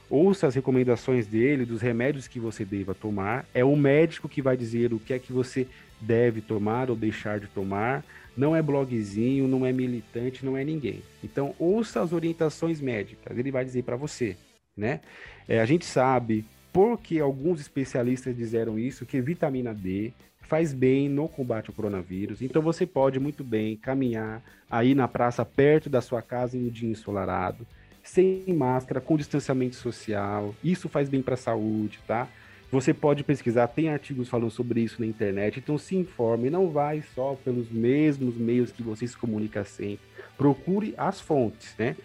Ouça 0.08 0.46
as 0.46 0.54
recomendações 0.54 1.26
dele, 1.26 1.64
dos 1.64 1.82
remédios 1.82 2.28
que 2.28 2.38
você 2.38 2.64
deva 2.64 2.94
tomar. 2.94 3.44
É 3.52 3.64
o 3.64 3.74
médico 3.74 4.28
que 4.28 4.40
vai 4.40 4.56
dizer 4.56 4.92
o 4.92 5.00
que 5.00 5.12
é 5.12 5.18
que 5.18 5.32
você 5.32 5.66
deve 6.00 6.40
tomar 6.40 6.90
ou 6.90 6.96
deixar 6.96 7.40
de 7.40 7.48
tomar. 7.48 8.04
Não 8.36 8.54
é 8.54 8.62
blogzinho, 8.62 9.48
não 9.48 9.66
é 9.66 9.72
militante, 9.72 10.46
não 10.46 10.56
é 10.56 10.62
ninguém. 10.62 11.02
Então, 11.24 11.56
ouça 11.58 12.00
as 12.00 12.12
orientações 12.12 12.80
médicas. 12.80 13.36
Ele 13.36 13.50
vai 13.50 13.64
dizer 13.64 13.82
para 13.82 13.96
você, 13.96 14.36
né? 14.76 15.00
É, 15.48 15.58
a 15.58 15.66
gente 15.66 15.84
sabe 15.84 16.44
porque 16.72 17.18
alguns 17.18 17.58
especialistas 17.58 18.36
disseram 18.36 18.78
isso, 18.78 19.04
que 19.04 19.20
vitamina 19.20 19.74
D 19.74 20.12
faz 20.46 20.72
bem 20.72 21.08
no 21.08 21.28
combate 21.28 21.68
ao 21.68 21.74
coronavírus. 21.74 22.40
Então 22.40 22.62
você 22.62 22.86
pode 22.86 23.18
muito 23.18 23.44
bem 23.44 23.76
caminhar 23.76 24.42
aí 24.70 24.94
na 24.94 25.08
praça 25.08 25.44
perto 25.44 25.90
da 25.90 26.00
sua 26.00 26.22
casa 26.22 26.56
em 26.56 26.66
um 26.66 26.68
dia 26.68 26.88
ensolarado, 26.88 27.66
sem 28.02 28.44
máscara, 28.48 29.00
com 29.00 29.16
distanciamento 29.16 29.76
social. 29.76 30.54
Isso 30.62 30.88
faz 30.88 31.08
bem 31.08 31.22
para 31.22 31.34
a 31.34 31.38
saúde, 31.38 31.98
tá? 32.06 32.28
Você 32.70 32.92
pode 32.92 33.22
pesquisar, 33.22 33.68
tem 33.68 33.88
artigos 33.88 34.28
falando 34.28 34.50
sobre 34.50 34.80
isso 34.80 35.00
na 35.00 35.06
internet, 35.06 35.60
então 35.60 35.78
se 35.78 35.94
informe, 35.94 36.50
não 36.50 36.68
vai 36.68 37.02
só 37.14 37.36
pelos 37.44 37.70
mesmos 37.70 38.36
meios 38.36 38.72
que 38.72 38.82
você 38.82 39.06
se 39.06 39.16
comunica 39.16 39.64
sempre. 39.64 40.04
Procure 40.36 40.92
as 40.96 41.20
fontes, 41.20 41.74
né? 41.78 41.96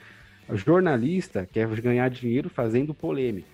O 0.48 0.56
jornalista 0.56 1.48
quer 1.52 1.68
ganhar 1.82 2.10
dinheiro 2.10 2.50
fazendo 2.50 2.94
polêmica. 2.94 3.48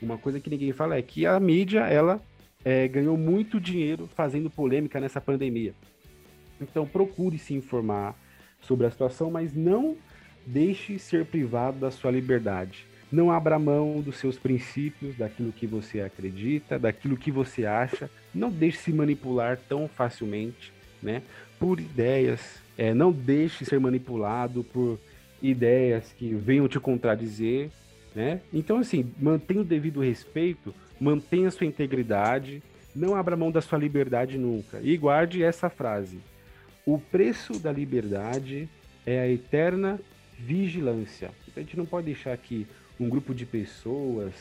Uma 0.00 0.18
coisa 0.18 0.40
que 0.40 0.50
ninguém 0.50 0.72
fala 0.72 0.96
é 0.96 1.02
que 1.02 1.26
a 1.26 1.38
mídia, 1.38 1.80
ela 1.80 2.20
é, 2.64 2.86
ganhou 2.88 3.16
muito 3.16 3.60
dinheiro 3.60 4.08
fazendo 4.14 4.50
polêmica 4.50 5.00
nessa 5.00 5.20
pandemia. 5.20 5.74
Então 6.60 6.86
procure 6.86 7.38
se 7.38 7.54
informar 7.54 8.14
sobre 8.60 8.86
a 8.86 8.90
situação, 8.90 9.30
mas 9.30 9.54
não 9.54 9.96
deixe 10.46 10.98
ser 10.98 11.24
privado 11.26 11.78
da 11.78 11.90
sua 11.90 12.10
liberdade. 12.10 12.86
Não 13.10 13.30
abra 13.30 13.58
mão 13.58 14.02
dos 14.02 14.18
seus 14.18 14.38
princípios, 14.38 15.16
daquilo 15.16 15.52
que 15.52 15.66
você 15.66 16.00
acredita, 16.00 16.78
daquilo 16.78 17.16
que 17.16 17.30
você 17.30 17.64
acha. 17.64 18.10
Não 18.34 18.50
deixe 18.50 18.78
se 18.78 18.92
manipular 18.92 19.58
tão 19.68 19.88
facilmente, 19.88 20.72
né? 21.02 21.22
Por 21.58 21.80
ideias. 21.80 22.60
É, 22.76 22.92
não 22.92 23.10
deixe 23.10 23.64
ser 23.64 23.80
manipulado 23.80 24.62
por 24.62 24.98
ideias 25.42 26.12
que 26.12 26.34
venham 26.34 26.68
te 26.68 26.78
contradizer, 26.78 27.70
né? 28.14 28.40
Então, 28.52 28.78
assim, 28.78 29.10
mantenha 29.18 29.62
o 29.62 29.64
devido 29.64 30.00
respeito, 30.00 30.74
mantenha 31.00 31.50
sua 31.50 31.66
integridade, 31.66 32.62
não 32.94 33.14
abra 33.14 33.36
mão 33.36 33.50
da 33.50 33.60
sua 33.60 33.78
liberdade 33.78 34.38
nunca. 34.38 34.80
E 34.82 34.96
guarde 34.96 35.42
essa 35.42 35.68
frase: 35.68 36.18
o 36.84 36.98
preço 36.98 37.58
da 37.58 37.72
liberdade 37.72 38.68
é 39.06 39.20
a 39.20 39.28
eterna 39.28 40.00
vigilância. 40.38 41.30
A 41.56 41.60
gente 41.60 41.76
não 41.76 41.86
pode 41.86 42.06
deixar 42.06 42.36
que 42.36 42.66
um 42.98 43.08
grupo 43.08 43.34
de 43.34 43.44
pessoas 43.44 44.32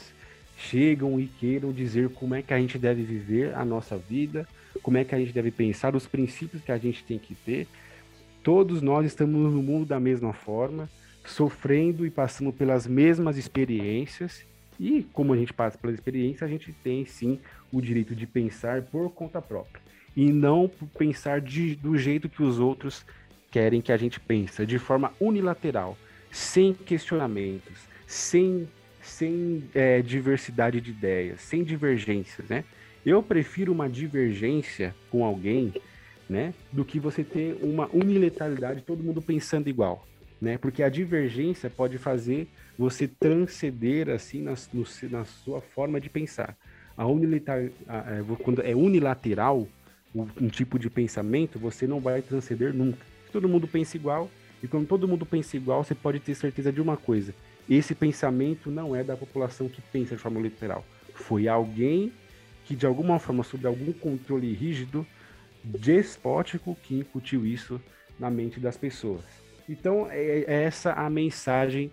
chegam 0.58 1.20
e 1.20 1.28
queiram 1.28 1.72
dizer 1.72 2.10
como 2.10 2.34
é 2.34 2.41
que 2.41 2.53
a 2.53 2.60
gente 2.60 2.80
deve 2.80 3.03
viver 3.03 3.53
a 3.55 3.64
nossa 3.64 3.97
vida, 3.97 4.47
como 4.82 4.97
é 4.97 5.03
que 5.03 5.14
a 5.14 5.20
gente 5.20 5.32
deve 5.32 5.51
pensar, 5.51 5.95
os 5.95 6.08
princípios 6.08 6.64
que 6.64 6.72
a 6.72 6.78
gente 6.78 7.03
tem 7.03 7.20
que 7.20 7.36
ter. 7.36 7.68
Todos 8.43 8.82
nós 8.82 9.05
estamos 9.05 9.53
no 9.53 9.62
mundo 9.62 9.86
da 9.86 9.99
mesma 9.99 10.34
forma, 10.34 10.89
sofrendo 11.26 12.05
e 12.05 12.10
passando 12.10 12.51
pelas 12.51 12.88
mesmas 12.88 13.38
experiências. 13.38 14.45
E 14.80 15.04
como 15.14 15.34
a 15.34 15.38
gente 15.38 15.54
passa 15.54 15.78
pela 15.78 15.94
experiência, 15.94 16.46
a 16.46 16.50
gente 16.50 16.72
tem 16.72 17.06
sim 17.06 17.40
o 17.72 17.82
direito 17.82 18.16
de 18.16 18.28
pensar 18.28 18.84
por 18.84 19.10
conta 19.12 19.42
própria 19.42 19.82
e 20.16 20.32
não 20.32 20.70
pensar 20.98 21.40
de, 21.40 21.76
do 21.76 21.96
jeito 21.96 22.28
que 22.28 22.42
os 22.42 22.60
outros 22.60 23.06
querem 23.52 23.82
que 23.82 23.92
a 23.92 23.98
gente 23.98 24.20
pense, 24.20 24.66
de 24.66 24.80
forma 24.80 25.14
unilateral, 25.20 25.98
sem 26.32 26.74
questionamentos, 26.74 27.88
sem, 28.06 28.68
sem 29.02 29.64
é, 29.76 30.02
diversidade 30.02 30.82
de 30.82 30.92
ideias, 30.92 31.42
sem 31.42 31.64
divergências, 31.64 32.50
né? 32.50 32.64
Eu 33.06 33.24
prefiro 33.24 33.72
uma 33.72 33.88
divergência 33.88 34.94
com 35.10 35.24
alguém, 35.24 35.74
né, 36.30 36.54
do 36.74 36.84
que 36.84 37.00
você 37.00 37.24
ter 37.24 37.58
uma 37.62 37.90
unilateralidade, 37.94 38.82
todo 38.82 39.04
mundo 39.04 39.22
pensando 39.22 39.70
igual, 39.70 40.06
né? 40.42 40.58
Porque 40.58 40.84
a 40.84 40.90
divergência 40.90 41.70
pode 41.70 41.98
fazer 41.98 42.48
você 42.78 43.08
transcender 43.08 44.10
assim 44.10 44.42
na, 44.42 44.54
no, 44.74 44.86
na 45.10 45.26
sua 45.26 45.62
forma 45.62 46.00
de 46.00 46.10
pensar. 46.10 46.56
A 46.96 47.06
unilateral, 47.06 47.70
a, 47.88 47.98
a, 47.98 48.44
quando 48.44 48.62
é 48.62 48.76
unilateral 48.76 49.68
um, 50.14 50.28
um 50.42 50.48
tipo 50.48 50.78
de 50.78 50.90
pensamento, 50.90 51.60
você 51.60 51.88
não 51.88 52.00
vai 52.00 52.22
transcender 52.22 52.74
nunca. 52.74 53.00
Todo 53.32 53.50
mundo 53.50 53.68
pensa 53.68 53.98
igual, 53.98 54.30
e 54.62 54.68
quando 54.68 54.88
todo 54.88 55.08
mundo 55.08 55.26
pensa 55.26 55.58
igual, 55.58 55.84
você 55.84 55.94
pode 55.96 56.20
ter 56.20 56.36
certeza 56.36 56.72
de 56.72 56.82
uma 56.82 56.98
coisa: 56.98 57.34
esse 57.70 57.94
pensamento 57.94 58.72
não 58.72 58.96
é 58.96 59.04
da 59.04 59.16
população 59.16 59.68
que 59.68 59.82
pensa 59.82 60.16
de 60.16 60.22
forma 60.22 60.40
literal. 60.40 60.86
Foi 61.14 61.48
alguém 61.48 62.12
que, 62.66 62.76
de 62.76 62.86
alguma 62.86 63.20
forma, 63.20 63.44
sob 63.44 63.66
algum 63.66 63.94
controle 63.94 64.54
rígido, 64.54 65.06
despótico, 65.64 66.78
que 66.84 66.96
incutiu 66.96 67.46
isso 67.46 67.82
na 68.20 68.30
mente 68.30 68.60
das 68.60 68.78
pessoas. 68.78 69.24
Então, 69.70 70.08
é, 70.10 70.44
é 70.48 70.64
essa 70.64 70.94
a 70.94 71.10
mensagem 71.10 71.92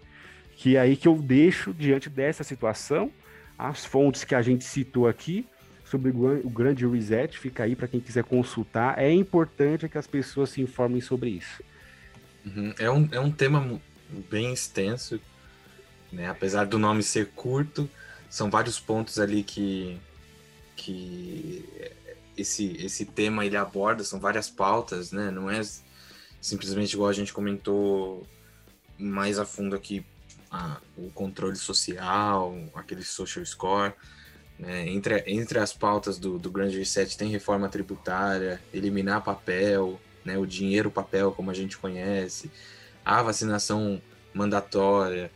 que 0.57 0.77
é 0.77 0.81
aí 0.81 0.97
que 0.97 1.09
eu 1.09 1.17
deixo 1.17 1.73
diante 1.73 2.09
dessa 2.09 2.45
situação. 2.45 3.11
As 3.59 3.85
fontes 3.85 4.25
que 4.25 4.35
a 4.35 4.43
gente 4.43 4.65
citou 4.65 5.07
aqui 5.07 5.47
sobre 5.85 6.11
o 6.11 6.51
grande 6.51 6.87
reset, 6.87 7.39
fica 7.39 7.63
aí 7.63 7.77
para 7.77 7.87
quem 7.87 8.01
quiser 8.01 8.25
consultar. 8.25 8.99
É 8.99 9.13
importante 9.13 9.89
que 9.89 9.99
as 9.99 10.07
pessoas 10.07 10.51
se 10.51 10.61
informem 10.61 11.01
sobre 11.01 11.31
isso. 11.31 11.63
Uhum. 12.45 12.75
É, 12.79 12.91
um, 12.91 13.09
é 13.13 13.21
um 13.21 13.31
tema 13.31 13.81
bem 14.31 14.53
extenso, 14.53 15.21
né? 16.13 16.29
Apesar 16.29 16.67
do 16.67 16.79
nome 16.79 17.03
ser 17.03 17.29
curto, 17.31 17.89
são 18.29 18.51
vários 18.51 18.81
pontos 18.81 19.19
ali 19.19 19.43
que, 19.43 19.99
que 20.75 21.65
esse, 22.37 22.77
esse 22.85 23.05
tema 23.05 23.47
ele 23.47 23.57
aborda, 23.57 24.05
são 24.05 24.19
várias 24.19 24.51
pautas, 24.51 25.13
né? 25.13 25.31
Não 25.31 25.51
é 25.51 25.61
simplesmente 26.41 26.93
igual 26.93 27.09
a 27.09 27.15
gente 27.15 27.33
comentou 27.33 28.27
mais 28.99 29.39
a 29.39 29.45
fundo 29.45 29.75
aqui, 29.75 30.05
a, 30.55 30.77
o 30.97 31.11
controle 31.11 31.57
social, 31.57 32.57
aquele 32.75 33.03
social 33.03 33.45
score. 33.45 33.93
Né? 34.59 34.89
Entre, 34.89 35.25
entre 35.27 35.59
as 35.59 35.73
pautas 35.73 36.17
do, 36.17 36.39
do 36.39 36.51
Grande 36.51 36.79
Reset 36.79 37.19
tem 37.19 37.29
reforma 37.29 37.69
tributária, 37.69 38.61
eliminar 38.73 39.25
papel, 39.25 40.01
né? 40.25 40.39
o 40.39 40.47
dinheiro 40.47 40.91
papel 40.91 41.33
como 41.33 41.51
a 41.51 41.55
gente 41.55 41.77
conhece, 41.77 42.51
a 43.05 43.21
vacinação 43.21 44.01
mandatória, 44.33 45.31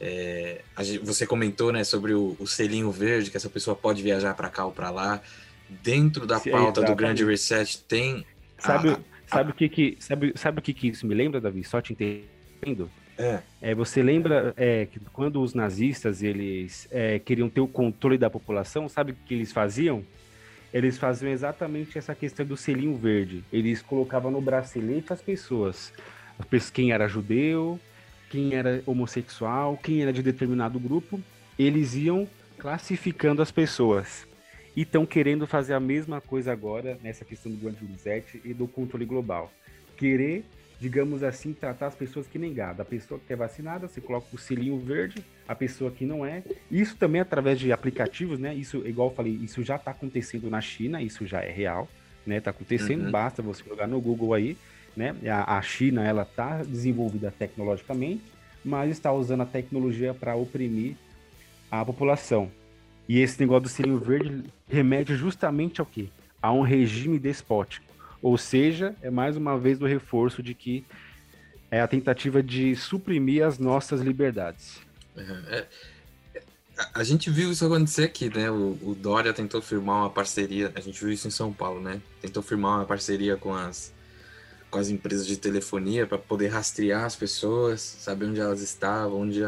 é, 0.00 0.62
você 1.02 1.26
comentou 1.26 1.72
né, 1.72 1.84
sobre 1.84 2.12
o, 2.12 2.36
o, 2.38 2.46
selinho 2.46 2.90
verde, 2.90 3.30
que 3.30 3.36
essa 3.36 3.48
pessoa 3.48 3.76
pode 3.76 4.02
viajar 4.02 4.34
para 4.34 4.50
cá 4.50 4.66
ou 4.66 4.72
para 4.72 4.90
lá. 4.90 5.22
Dentro 5.68 6.26
da 6.26 6.38
pauta 6.38 6.82
do 6.82 6.94
Grande 6.94 7.24
Reset 7.24 7.82
tem. 7.84 8.26
Sabe, 8.58 8.90
a, 8.90 8.98
sabe, 9.26 9.50
a... 9.50 9.52
o 9.52 9.56
que 9.56 9.68
que, 9.68 9.96
sabe, 9.98 10.32
sabe 10.36 10.58
o 10.58 10.62
que, 10.62 10.74
que 10.74 10.88
isso 10.88 11.06
me 11.06 11.14
lembra, 11.14 11.40
Davi? 11.40 11.64
Só 11.64 11.80
te 11.80 11.92
entendendo? 11.92 12.90
É. 13.18 13.40
é. 13.62 13.74
você 13.74 14.02
lembra 14.02 14.52
é, 14.56 14.86
que 14.86 14.98
quando 15.12 15.40
os 15.40 15.54
nazistas 15.54 16.22
eles 16.22 16.88
é, 16.90 17.18
queriam 17.18 17.48
ter 17.48 17.60
o 17.60 17.68
controle 17.68 18.18
da 18.18 18.28
população, 18.28 18.88
sabe 18.88 19.12
o 19.12 19.16
que 19.26 19.34
eles 19.34 19.52
faziam? 19.52 20.04
Eles 20.72 20.98
faziam 20.98 21.30
exatamente 21.30 21.96
essa 21.96 22.14
questão 22.14 22.44
do 22.44 22.56
selinho 22.56 22.96
verde. 22.96 23.44
Eles 23.52 23.80
colocavam 23.80 24.30
no 24.30 24.40
bracelete 24.40 25.12
as 25.12 25.22
pessoas. 25.22 25.92
Quem 26.72 26.90
era 26.90 27.06
judeu, 27.06 27.78
quem 28.28 28.54
era 28.54 28.82
homossexual, 28.84 29.78
quem 29.80 30.02
era 30.02 30.12
de 30.12 30.20
determinado 30.20 30.80
grupo. 30.80 31.20
Eles 31.56 31.94
iam 31.94 32.28
classificando 32.58 33.40
as 33.40 33.52
pessoas. 33.52 34.26
E 34.74 34.82
estão 34.82 35.06
querendo 35.06 35.46
fazer 35.46 35.74
a 35.74 35.78
mesma 35.78 36.20
coisa 36.20 36.50
agora 36.50 36.98
nessa 37.00 37.24
questão 37.24 37.52
do 37.52 37.58
Grande 37.58 37.84
Reset 37.84 38.40
e 38.44 38.52
do 38.52 38.66
controle 38.66 39.04
global. 39.04 39.52
Querer 39.96 40.44
digamos 40.84 41.22
assim, 41.22 41.54
tratar 41.54 41.86
as 41.86 41.94
pessoas 41.94 42.26
que 42.26 42.38
nem 42.38 42.52
gado. 42.52 42.82
A 42.82 42.84
pessoa 42.84 43.18
que 43.18 43.32
é 43.32 43.36
vacinada, 43.36 43.88
você 43.88 44.02
coloca 44.02 44.26
o 44.34 44.36
selinho 44.36 44.78
verde, 44.78 45.24
a 45.48 45.54
pessoa 45.54 45.90
que 45.90 46.04
não 46.04 46.26
é. 46.26 46.42
Isso 46.70 46.94
também 46.96 47.22
através 47.22 47.58
de 47.58 47.72
aplicativos, 47.72 48.38
né? 48.38 48.54
Isso, 48.54 48.86
igual 48.86 49.08
eu 49.08 49.14
falei, 49.14 49.32
isso 49.32 49.62
já 49.62 49.76
está 49.76 49.92
acontecendo 49.92 50.50
na 50.50 50.60
China, 50.60 51.00
isso 51.00 51.26
já 51.26 51.40
é 51.40 51.50
real, 51.50 51.88
né? 52.26 52.38
Tá 52.38 52.50
acontecendo, 52.50 53.06
uhum. 53.06 53.10
basta 53.10 53.40
você 53.40 53.64
jogar 53.66 53.88
no 53.88 53.98
Google 53.98 54.34
aí, 54.34 54.58
né? 54.94 55.16
A, 55.26 55.56
a 55.56 55.62
China, 55.62 56.06
ela 56.06 56.22
tá 56.22 56.62
desenvolvida 56.62 57.30
tecnologicamente, 57.30 58.24
mas 58.62 58.90
está 58.90 59.10
usando 59.10 59.40
a 59.40 59.46
tecnologia 59.46 60.12
para 60.12 60.36
oprimir 60.36 60.96
a 61.70 61.82
população. 61.82 62.50
E 63.08 63.20
esse 63.20 63.40
negócio 63.40 63.62
do 63.62 63.68
selinho 63.70 63.98
verde 63.98 64.44
remete 64.68 65.14
justamente 65.14 65.80
ao 65.80 65.86
quê? 65.86 66.08
A 66.42 66.52
um 66.52 66.60
regime 66.60 67.18
despótico. 67.18 67.93
Ou 68.24 68.38
seja, 68.38 68.96
é 69.02 69.10
mais 69.10 69.36
uma 69.36 69.58
vez 69.58 69.78
o 69.82 69.84
reforço 69.84 70.42
de 70.42 70.54
que 70.54 70.82
é 71.70 71.82
a 71.82 71.86
tentativa 71.86 72.42
de 72.42 72.74
suprimir 72.74 73.44
as 73.44 73.58
nossas 73.58 74.00
liberdades. 74.00 74.80
É, 75.14 75.58
é, 75.58 76.42
a 76.94 77.04
gente 77.04 77.28
viu 77.28 77.52
isso 77.52 77.66
acontecer 77.66 78.04
aqui, 78.04 78.34
né? 78.34 78.50
O, 78.50 78.78
o, 78.80 78.96
Dória 78.98 79.30
tentou 79.34 79.60
firmar 79.60 79.96
uma 79.96 80.10
parceria, 80.10 80.72
a 80.74 80.80
gente 80.80 80.98
viu 80.98 81.12
isso 81.12 81.28
em 81.28 81.30
São 81.30 81.52
Paulo, 81.52 81.82
né? 81.82 82.00
Tentou 82.22 82.42
firmar 82.42 82.78
uma 82.78 82.86
parceria 82.86 83.36
com 83.36 83.54
as, 83.54 83.92
com 84.70 84.78
as 84.78 84.88
empresas 84.88 85.26
de 85.26 85.36
telefonia 85.36 86.06
para 86.06 86.16
poder 86.16 86.48
rastrear 86.48 87.04
as 87.04 87.14
pessoas, 87.14 87.82
saber 87.82 88.24
onde 88.24 88.40
elas 88.40 88.62
estavam, 88.62 89.20
onde, 89.20 89.46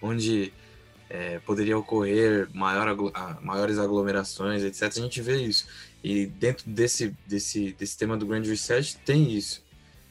onde 0.00 0.52
é, 1.10 1.40
poderia 1.40 1.76
ocorrer 1.76 2.48
maior, 2.54 2.96
maiores 3.42 3.76
aglomerações, 3.76 4.62
etc. 4.62 4.84
A 4.84 5.00
gente 5.00 5.20
vê 5.20 5.42
isso. 5.42 5.66
E 6.04 6.26
dentro 6.26 6.68
desse, 6.68 7.16
desse, 7.26 7.72
desse 7.72 7.96
tema 7.96 8.14
do 8.14 8.26
Grand 8.26 8.42
Research 8.42 8.98
tem 8.98 9.32
isso, 9.32 9.64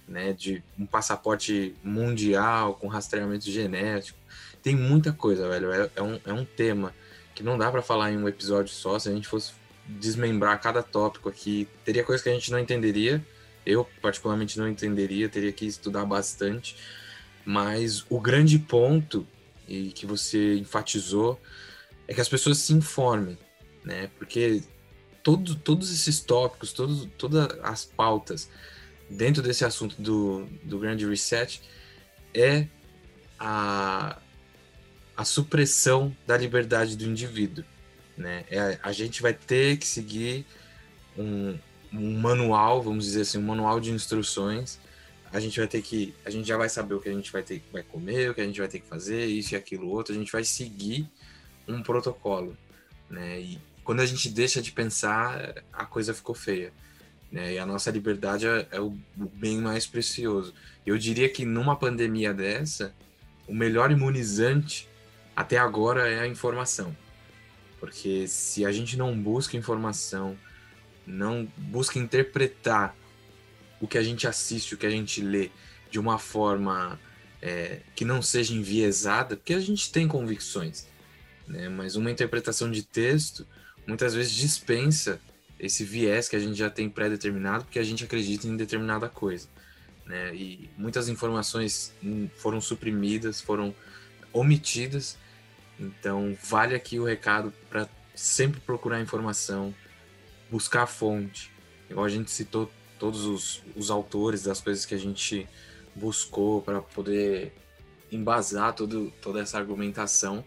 né? 0.07 0.33
De 0.33 0.63
um 0.77 0.87
passaporte 0.87 1.75
mundial 1.83 2.73
com 2.73 2.87
rastreamento 2.87 3.45
genético. 3.51 4.17
Tem 4.63 4.75
muita 4.75 5.13
coisa, 5.13 5.47
velho. 5.47 5.71
É, 5.71 5.91
é 5.95 6.01
um, 6.01 6.19
é 6.25 6.33
um 6.33 6.43
tema 6.43 6.95
que 7.35 7.43
não 7.43 7.59
dá 7.59 7.71
para 7.71 7.83
falar 7.83 8.11
em 8.11 8.17
um 8.17 8.27
episódio 8.27 8.73
só. 8.73 8.97
Se 8.97 9.07
a 9.07 9.11
gente 9.11 9.27
fosse 9.27 9.53
desmembrar 9.87 10.59
cada 10.59 10.81
tópico 10.81 11.29
aqui, 11.29 11.67
teria 11.85 12.03
coisa 12.03 12.23
que 12.23 12.29
a 12.29 12.33
gente 12.33 12.51
não 12.51 12.57
entenderia. 12.57 13.23
Eu, 13.63 13.87
particularmente, 14.01 14.57
não 14.57 14.67
entenderia, 14.67 15.29
teria 15.29 15.51
que 15.51 15.67
estudar 15.67 16.05
bastante. 16.05 16.75
Mas 17.45 18.03
o 18.09 18.19
grande 18.19 18.57
ponto, 18.57 19.27
e 19.67 19.91
que 19.91 20.07
você 20.07 20.55
enfatizou, 20.55 21.39
é 22.07 22.15
que 22.15 22.21
as 22.21 22.29
pessoas 22.29 22.57
se 22.57 22.73
informem, 22.73 23.37
né? 23.85 24.09
Porque 24.17 24.63
todo, 25.23 25.55
todos 25.55 25.91
esses 25.91 26.19
tópicos, 26.19 26.73
todos, 26.73 27.07
todas 27.17 27.47
as 27.63 27.85
pautas 27.85 28.49
dentro 29.09 29.41
desse 29.41 29.63
assunto 29.63 29.99
do, 30.01 30.45
do 30.63 30.77
grande 30.77 31.07
reset 31.07 31.61
é 32.33 32.67
a, 33.39 34.19
a 35.15 35.25
supressão 35.25 36.15
da 36.27 36.37
liberdade 36.37 36.97
do 36.97 37.05
indivíduo. 37.05 37.63
Né? 38.17 38.43
É, 38.49 38.77
a 38.83 38.91
gente 38.91 39.21
vai 39.21 39.33
ter 39.33 39.77
que 39.77 39.87
seguir 39.87 40.45
um, 41.17 41.57
um 41.91 42.19
manual, 42.19 42.81
vamos 42.81 43.05
dizer 43.05 43.21
assim, 43.21 43.37
um 43.37 43.43
manual 43.43 43.79
de 43.79 43.91
instruções. 43.91 44.79
A 45.31 45.39
gente 45.39 45.57
vai 45.59 45.67
ter 45.67 45.81
que, 45.81 46.13
a 46.25 46.29
gente 46.29 46.47
já 46.47 46.57
vai 46.57 46.69
saber 46.69 46.93
o 46.93 46.99
que 46.99 47.09
a 47.09 47.13
gente 47.13 47.31
vai 47.31 47.41
ter, 47.41 47.63
vai 47.71 47.81
comer, 47.81 48.29
o 48.29 48.35
que 48.35 48.41
a 48.41 48.45
gente 48.45 48.59
vai 48.59 48.67
ter 48.67 48.79
que 48.79 48.87
fazer, 48.87 49.25
isso 49.25 49.53
e 49.53 49.57
aquilo 49.57 49.89
outro. 49.89 50.13
A 50.13 50.17
gente 50.17 50.31
vai 50.31 50.43
seguir 50.43 51.09
um 51.67 51.81
protocolo, 51.81 52.55
né? 53.09 53.39
E 53.39 53.59
quando 53.83 53.99
a 53.99 54.05
gente 54.05 54.29
deixa 54.29 54.61
de 54.61 54.71
pensar, 54.71 55.63
a 55.71 55.85
coisa 55.85 56.13
ficou 56.13 56.33
feia. 56.33 56.71
Né? 57.31 57.53
E 57.53 57.59
a 57.59 57.65
nossa 57.65 57.91
liberdade 57.91 58.47
é, 58.47 58.67
é 58.71 58.79
o 58.79 58.97
bem 59.15 59.57
mais 59.57 59.85
precioso. 59.85 60.53
Eu 60.85 60.97
diria 60.97 61.27
que 61.27 61.45
numa 61.45 61.75
pandemia 61.75 62.33
dessa, 62.33 62.93
o 63.47 63.53
melhor 63.53 63.91
imunizante 63.91 64.87
até 65.35 65.57
agora 65.57 66.07
é 66.07 66.21
a 66.21 66.27
informação. 66.27 66.95
Porque 67.79 68.27
se 68.27 68.65
a 68.65 68.71
gente 68.71 68.95
não 68.95 69.17
busca 69.17 69.57
informação, 69.57 70.37
não 71.05 71.47
busca 71.57 71.99
interpretar 71.99 72.95
o 73.81 73.87
que 73.87 73.97
a 73.97 74.03
gente 74.03 74.25
assiste, 74.25 74.73
o 74.73 74.77
que 74.77 74.85
a 74.85 74.89
gente 74.89 75.21
lê 75.21 75.51
de 75.91 75.99
uma 75.99 76.17
forma 76.17 76.97
é, 77.41 77.81
que 77.95 78.05
não 78.05 78.21
seja 78.21 78.53
enviesada, 78.53 79.35
porque 79.35 79.53
a 79.53 79.59
gente 79.59 79.91
tem 79.91 80.07
convicções, 80.07 80.87
né? 81.45 81.67
mas 81.67 81.97
uma 81.97 82.09
interpretação 82.09 82.71
de 82.71 82.83
texto 82.83 83.45
muitas 83.87 84.13
vezes 84.13 84.33
dispensa 84.33 85.19
esse 85.59 85.83
viés 85.83 86.27
que 86.27 86.35
a 86.35 86.39
gente 86.39 86.55
já 86.55 86.69
tem 86.69 86.89
pré-determinado 86.89 87.63
porque 87.65 87.79
a 87.79 87.83
gente 87.83 88.03
acredita 88.03 88.47
em 88.47 88.57
determinada 88.57 89.07
coisa. 89.07 89.47
Né? 90.05 90.35
E 90.35 90.69
muitas 90.77 91.07
informações 91.07 91.93
foram 92.35 92.59
suprimidas, 92.59 93.39
foram 93.39 93.73
omitidas. 94.31 95.17
Então, 95.79 96.37
vale 96.43 96.75
aqui 96.75 96.99
o 96.99 97.05
recado 97.05 97.53
para 97.69 97.87
sempre 98.13 98.59
procurar 98.59 99.01
informação, 99.01 99.73
buscar 100.51 100.83
a 100.83 100.87
fonte. 100.87 101.51
Igual 101.89 102.05
a 102.05 102.09
gente 102.09 102.31
citou 102.31 102.71
todos 102.99 103.25
os, 103.25 103.63
os 103.75 103.89
autores 103.89 104.43
das 104.43 104.61
coisas 104.61 104.85
que 104.85 104.95
a 104.95 104.99
gente 104.99 105.47
buscou 105.95 106.61
para 106.61 106.81
poder 106.81 107.53
embasar 108.11 108.73
todo, 108.73 109.11
toda 109.21 109.39
essa 109.41 109.57
argumentação. 109.57 110.43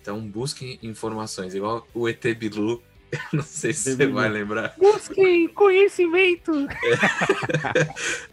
Então, 0.00 0.20
busque 0.20 0.78
informações. 0.82 1.54
Igual 1.54 1.86
o 1.94 2.08
ET 2.08 2.22
Bilu 2.36 2.82
Não 3.32 3.42
sei 3.42 3.72
se 3.72 3.94
você 3.94 4.06
vai 4.06 4.28
lembrar. 4.28 4.74
Busquem 4.78 5.48
conhecimento! 5.48 6.52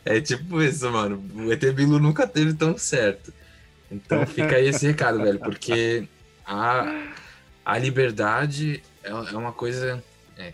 É, 0.05 0.17
é, 0.17 0.21
tipo 0.21 0.61
isso, 0.61 0.89
mano. 0.91 1.23
O 1.35 1.51
ET 1.51 1.63
Bilu 1.73 1.99
nunca 1.99 2.27
teve 2.27 2.53
tão 2.53 2.77
certo. 2.77 3.33
Então 3.91 4.25
fica 4.25 4.55
aí 4.55 4.67
esse 4.67 4.87
recado, 4.87 5.19
velho, 5.19 5.39
porque 5.39 6.07
a, 6.45 7.11
a 7.63 7.77
liberdade 7.77 8.81
é, 9.03 9.09
é 9.09 9.37
uma 9.37 9.51
coisa. 9.51 10.03
É, 10.37 10.53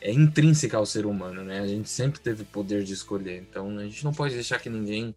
é 0.00 0.12
intrínseca 0.12 0.76
ao 0.76 0.86
ser 0.86 1.06
humano, 1.06 1.44
né? 1.44 1.60
A 1.60 1.66
gente 1.66 1.88
sempre 1.88 2.20
teve 2.20 2.42
o 2.42 2.46
poder 2.46 2.82
de 2.82 2.92
escolher. 2.92 3.38
Então 3.38 3.78
a 3.78 3.84
gente 3.84 4.04
não 4.04 4.12
pode 4.12 4.34
deixar 4.34 4.58
que 4.58 4.68
ninguém 4.68 5.14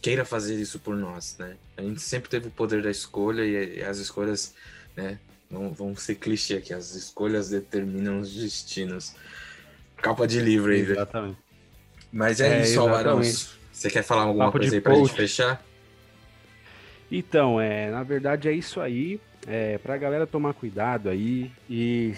queira 0.00 0.24
fazer 0.24 0.54
isso 0.56 0.78
por 0.78 0.96
nós, 0.96 1.36
né? 1.38 1.56
A 1.76 1.82
gente 1.82 2.00
sempre 2.00 2.28
teve 2.28 2.48
o 2.48 2.50
poder 2.50 2.82
da 2.82 2.90
escolha 2.90 3.44
e, 3.44 3.82
as 3.82 3.98
escolhas, 3.98 4.54
né? 4.96 5.18
Vamos, 5.50 5.76
vamos 5.76 6.02
ser 6.02 6.14
clichê 6.14 6.54
aqui, 6.54 6.72
as 6.72 6.94
escolhas 6.94 7.50
determinam 7.50 8.20
os 8.20 8.32
destinos. 8.32 9.14
Capa 9.96 10.26
de 10.26 10.40
livro 10.40 10.72
aí, 10.72 10.80
Exatamente. 10.80 11.38
Mas 12.12 12.40
é, 12.40 12.58
é 12.58 12.62
isso, 12.62 12.80
Alvarão. 12.80 13.20
Você 13.22 13.90
quer 13.90 14.02
falar 14.02 14.22
alguma 14.22 14.46
Papo 14.46 14.58
coisa 14.58 14.74
aí 14.74 14.80
pra 14.80 14.92
post. 14.92 15.08
gente 15.08 15.16
fechar? 15.16 15.64
Então, 17.10 17.60
é, 17.60 17.90
na 17.90 18.02
verdade 18.02 18.48
é 18.48 18.52
isso 18.52 18.80
aí. 18.80 19.20
É, 19.46 19.78
pra 19.78 19.96
galera 19.96 20.26
tomar 20.26 20.52
cuidado 20.52 21.08
aí 21.08 21.50
e 21.68 22.14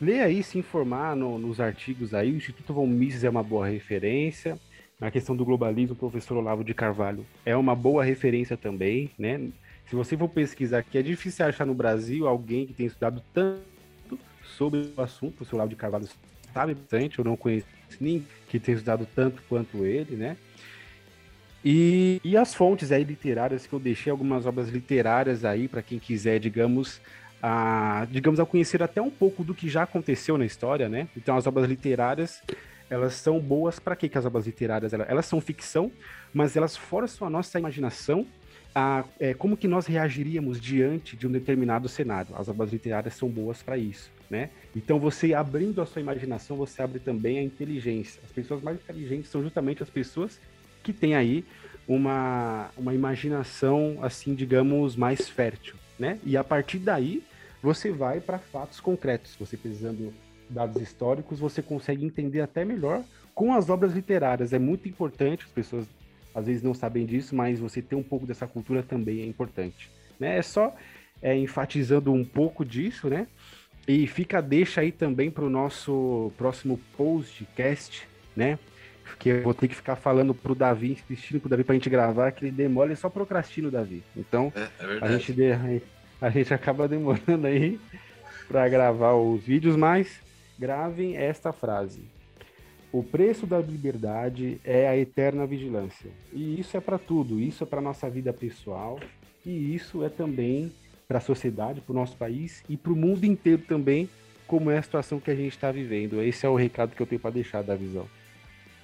ler 0.00 0.20
aí, 0.20 0.42
se 0.42 0.58
informar 0.58 1.16
no, 1.16 1.38
nos 1.38 1.60
artigos 1.60 2.12
aí. 2.12 2.30
O 2.32 2.36
Instituto 2.36 2.72
Von 2.74 2.86
Mises 2.86 3.24
é 3.24 3.30
uma 3.30 3.42
boa 3.42 3.66
referência. 3.66 4.58
Na 5.00 5.10
questão 5.10 5.34
do 5.34 5.44
globalismo, 5.44 5.94
o 5.94 5.96
professor 5.96 6.36
Olavo 6.36 6.62
de 6.62 6.74
Carvalho 6.74 7.24
é 7.46 7.56
uma 7.56 7.74
boa 7.74 8.04
referência 8.04 8.56
também, 8.56 9.10
né? 9.18 9.48
Se 9.88 9.96
você 9.96 10.16
for 10.16 10.28
pesquisar 10.28 10.78
aqui, 10.78 10.98
é 10.98 11.02
difícil 11.02 11.44
achar 11.46 11.64
no 11.66 11.74
Brasil 11.74 12.28
alguém 12.28 12.66
que 12.66 12.74
tenha 12.74 12.86
estudado 12.86 13.22
tanto 13.32 13.62
sobre 14.44 14.92
o 14.96 15.00
assunto. 15.00 15.40
O 15.40 15.44
seu 15.44 15.58
Lavo 15.58 15.70
de 15.70 15.76
Carvalho 15.76 16.06
sabe 16.52 16.74
bastante, 16.74 17.18
eu 17.18 17.24
não 17.24 17.36
conheço 17.36 17.66
ninguém 17.98 18.26
que 18.48 18.60
tenha 18.60 18.76
estudado 18.76 19.08
tanto 19.16 19.42
quanto 19.48 19.84
ele, 19.84 20.16
né? 20.16 20.36
E, 21.64 22.20
e 22.22 22.36
as 22.36 22.54
fontes 22.54 22.92
aí 22.92 23.02
literárias 23.02 23.66
que 23.66 23.72
eu 23.72 23.78
deixei, 23.78 24.10
algumas 24.10 24.46
obras 24.46 24.68
literárias 24.68 25.44
aí 25.44 25.66
para 25.66 25.82
quem 25.82 25.98
quiser, 25.98 26.38
digamos, 26.38 27.00
a, 27.42 28.06
digamos, 28.10 28.38
a 28.38 28.46
conhecer 28.46 28.82
até 28.82 29.00
um 29.00 29.10
pouco 29.10 29.42
do 29.42 29.54
que 29.54 29.68
já 29.68 29.82
aconteceu 29.82 30.38
na 30.38 30.44
história, 30.44 30.88
né? 30.88 31.08
Então 31.16 31.36
as 31.36 31.46
obras 31.46 31.68
literárias, 31.68 32.42
elas 32.90 33.14
são 33.14 33.38
boas 33.38 33.78
para 33.78 33.94
que 33.94 34.10
as 34.18 34.26
obras 34.26 34.46
literárias? 34.46 34.92
Elas, 34.92 35.08
elas 35.08 35.26
são 35.26 35.40
ficção, 35.40 35.90
mas 36.34 36.56
elas 36.56 36.76
forçam 36.76 37.26
a 37.26 37.30
nossa 37.30 37.58
imaginação 37.58 38.26
a, 38.74 39.04
é, 39.18 39.34
como 39.34 39.56
que 39.56 39.66
nós 39.66 39.86
reagiríamos 39.86 40.60
diante 40.60 41.16
de 41.16 41.26
um 41.26 41.30
determinado 41.30 41.88
cenário. 41.88 42.34
As 42.36 42.48
obras 42.48 42.72
literárias 42.72 43.14
são 43.14 43.28
boas 43.28 43.62
para 43.62 43.76
isso, 43.76 44.10
né? 44.28 44.50
Então, 44.74 44.98
você 44.98 45.34
abrindo 45.34 45.80
a 45.80 45.86
sua 45.86 46.00
imaginação, 46.00 46.56
você 46.56 46.82
abre 46.82 46.98
também 46.98 47.38
a 47.38 47.42
inteligência. 47.42 48.20
As 48.24 48.30
pessoas 48.30 48.62
mais 48.62 48.76
inteligentes 48.76 49.30
são 49.30 49.42
justamente 49.42 49.82
as 49.82 49.90
pessoas 49.90 50.40
que 50.82 50.92
têm 50.92 51.14
aí 51.14 51.44
uma, 51.86 52.70
uma 52.76 52.94
imaginação, 52.94 53.98
assim, 54.02 54.34
digamos, 54.34 54.94
mais 54.96 55.28
fértil, 55.28 55.74
né? 55.98 56.18
E 56.24 56.36
a 56.36 56.44
partir 56.44 56.78
daí, 56.78 57.22
você 57.62 57.90
vai 57.90 58.20
para 58.20 58.38
fatos 58.38 58.80
concretos. 58.80 59.36
Você 59.38 59.56
precisando 59.56 60.12
dados 60.50 60.80
históricos, 60.80 61.38
você 61.38 61.62
consegue 61.62 62.04
entender 62.04 62.40
até 62.40 62.64
melhor 62.64 63.02
com 63.34 63.54
as 63.54 63.70
obras 63.70 63.92
literárias. 63.92 64.52
É 64.52 64.58
muito 64.58 64.88
importante 64.88 65.44
as 65.44 65.50
pessoas 65.50 65.86
às 66.34 66.46
vezes 66.46 66.62
não 66.62 66.74
sabem 66.74 67.06
disso, 67.06 67.34
mas 67.34 67.58
você 67.58 67.82
ter 67.82 67.96
um 67.96 68.02
pouco 68.02 68.26
dessa 68.26 68.46
cultura 68.46 68.82
também 68.82 69.22
é 69.22 69.26
importante. 69.26 69.90
Né? 70.18 70.38
É 70.38 70.42
só 70.42 70.74
é, 71.22 71.36
enfatizando 71.36 72.12
um 72.12 72.24
pouco 72.24 72.64
disso, 72.64 73.08
né? 73.08 73.26
E 73.88 74.06
fica 74.06 74.40
deixa 74.40 74.80
aí 74.80 74.92
também 74.92 75.30
para 75.30 75.44
o 75.44 75.50
nosso 75.50 76.30
próximo 76.36 76.78
podcast, 76.96 78.06
né? 78.36 78.58
Porque 79.04 79.30
eu 79.30 79.42
vou 79.42 79.54
ter 79.54 79.66
que 79.66 79.74
ficar 79.74 79.96
falando 79.96 80.32
pro 80.32 80.54
Davi, 80.54 80.92
insistindo 80.92 81.40
pro 81.40 81.48
Davi 81.48 81.64
pra 81.64 81.74
gente 81.74 81.90
gravar, 81.90 82.30
que 82.30 82.44
ele 82.44 82.52
demora, 82.52 82.88
ele 82.88 82.96
só 82.96 83.08
procrastina 83.08 83.68
o 83.68 83.70
Davi. 83.70 84.04
Então, 84.16 84.52
é, 84.54 84.60
é 84.60 84.98
a, 85.00 85.18
gente 85.18 85.82
a 86.20 86.30
gente 86.30 86.54
acaba 86.54 86.86
demorando 86.86 87.46
aí 87.46 87.80
para 88.46 88.68
gravar 88.68 89.14
os 89.14 89.42
vídeos, 89.42 89.76
mas 89.76 90.20
gravem 90.60 91.16
esta 91.16 91.52
frase. 91.54 92.02
O 92.92 93.02
preço 93.02 93.46
da 93.46 93.58
liberdade 93.58 94.60
é 94.62 94.86
a 94.86 94.96
eterna 94.96 95.46
vigilância. 95.46 96.10
E 96.32 96.60
isso 96.60 96.76
é 96.76 96.80
para 96.80 96.98
tudo, 96.98 97.40
isso 97.40 97.64
é 97.64 97.66
para 97.66 97.80
nossa 97.80 98.10
vida 98.10 98.30
pessoal 98.30 99.00
e 99.46 99.74
isso 99.74 100.04
é 100.04 100.10
também 100.10 100.70
para 101.08 101.16
a 101.16 101.20
sociedade, 101.20 101.80
para 101.80 101.92
o 101.92 101.94
nosso 101.94 102.14
país 102.16 102.62
e 102.68 102.76
para 102.76 102.92
o 102.92 102.96
mundo 102.96 103.24
inteiro 103.24 103.62
também, 103.62 104.08
como 104.46 104.70
é 104.70 104.76
a 104.76 104.82
situação 104.82 105.18
que 105.18 105.30
a 105.30 105.34
gente 105.34 105.52
está 105.52 105.72
vivendo. 105.72 106.20
Esse 106.20 106.44
é 106.44 106.48
o 106.48 106.56
recado 106.56 106.94
que 106.94 107.00
eu 107.00 107.06
tenho 107.06 107.20
para 107.20 107.30
deixar 107.30 107.62
da 107.62 107.74
visão. 107.74 108.06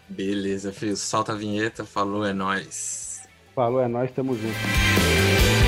Beleza, 0.09 0.73
filho. 0.73 0.97
Solta 0.97 1.33
a 1.33 1.37
vinheta, 1.37 1.85
falou, 1.85 2.25
é 2.25 2.33
nós. 2.33 3.29
Falou, 3.55 3.81
é 3.81 3.89
nós, 3.89 4.11
tamo 4.13 4.35
junto. 4.35 5.66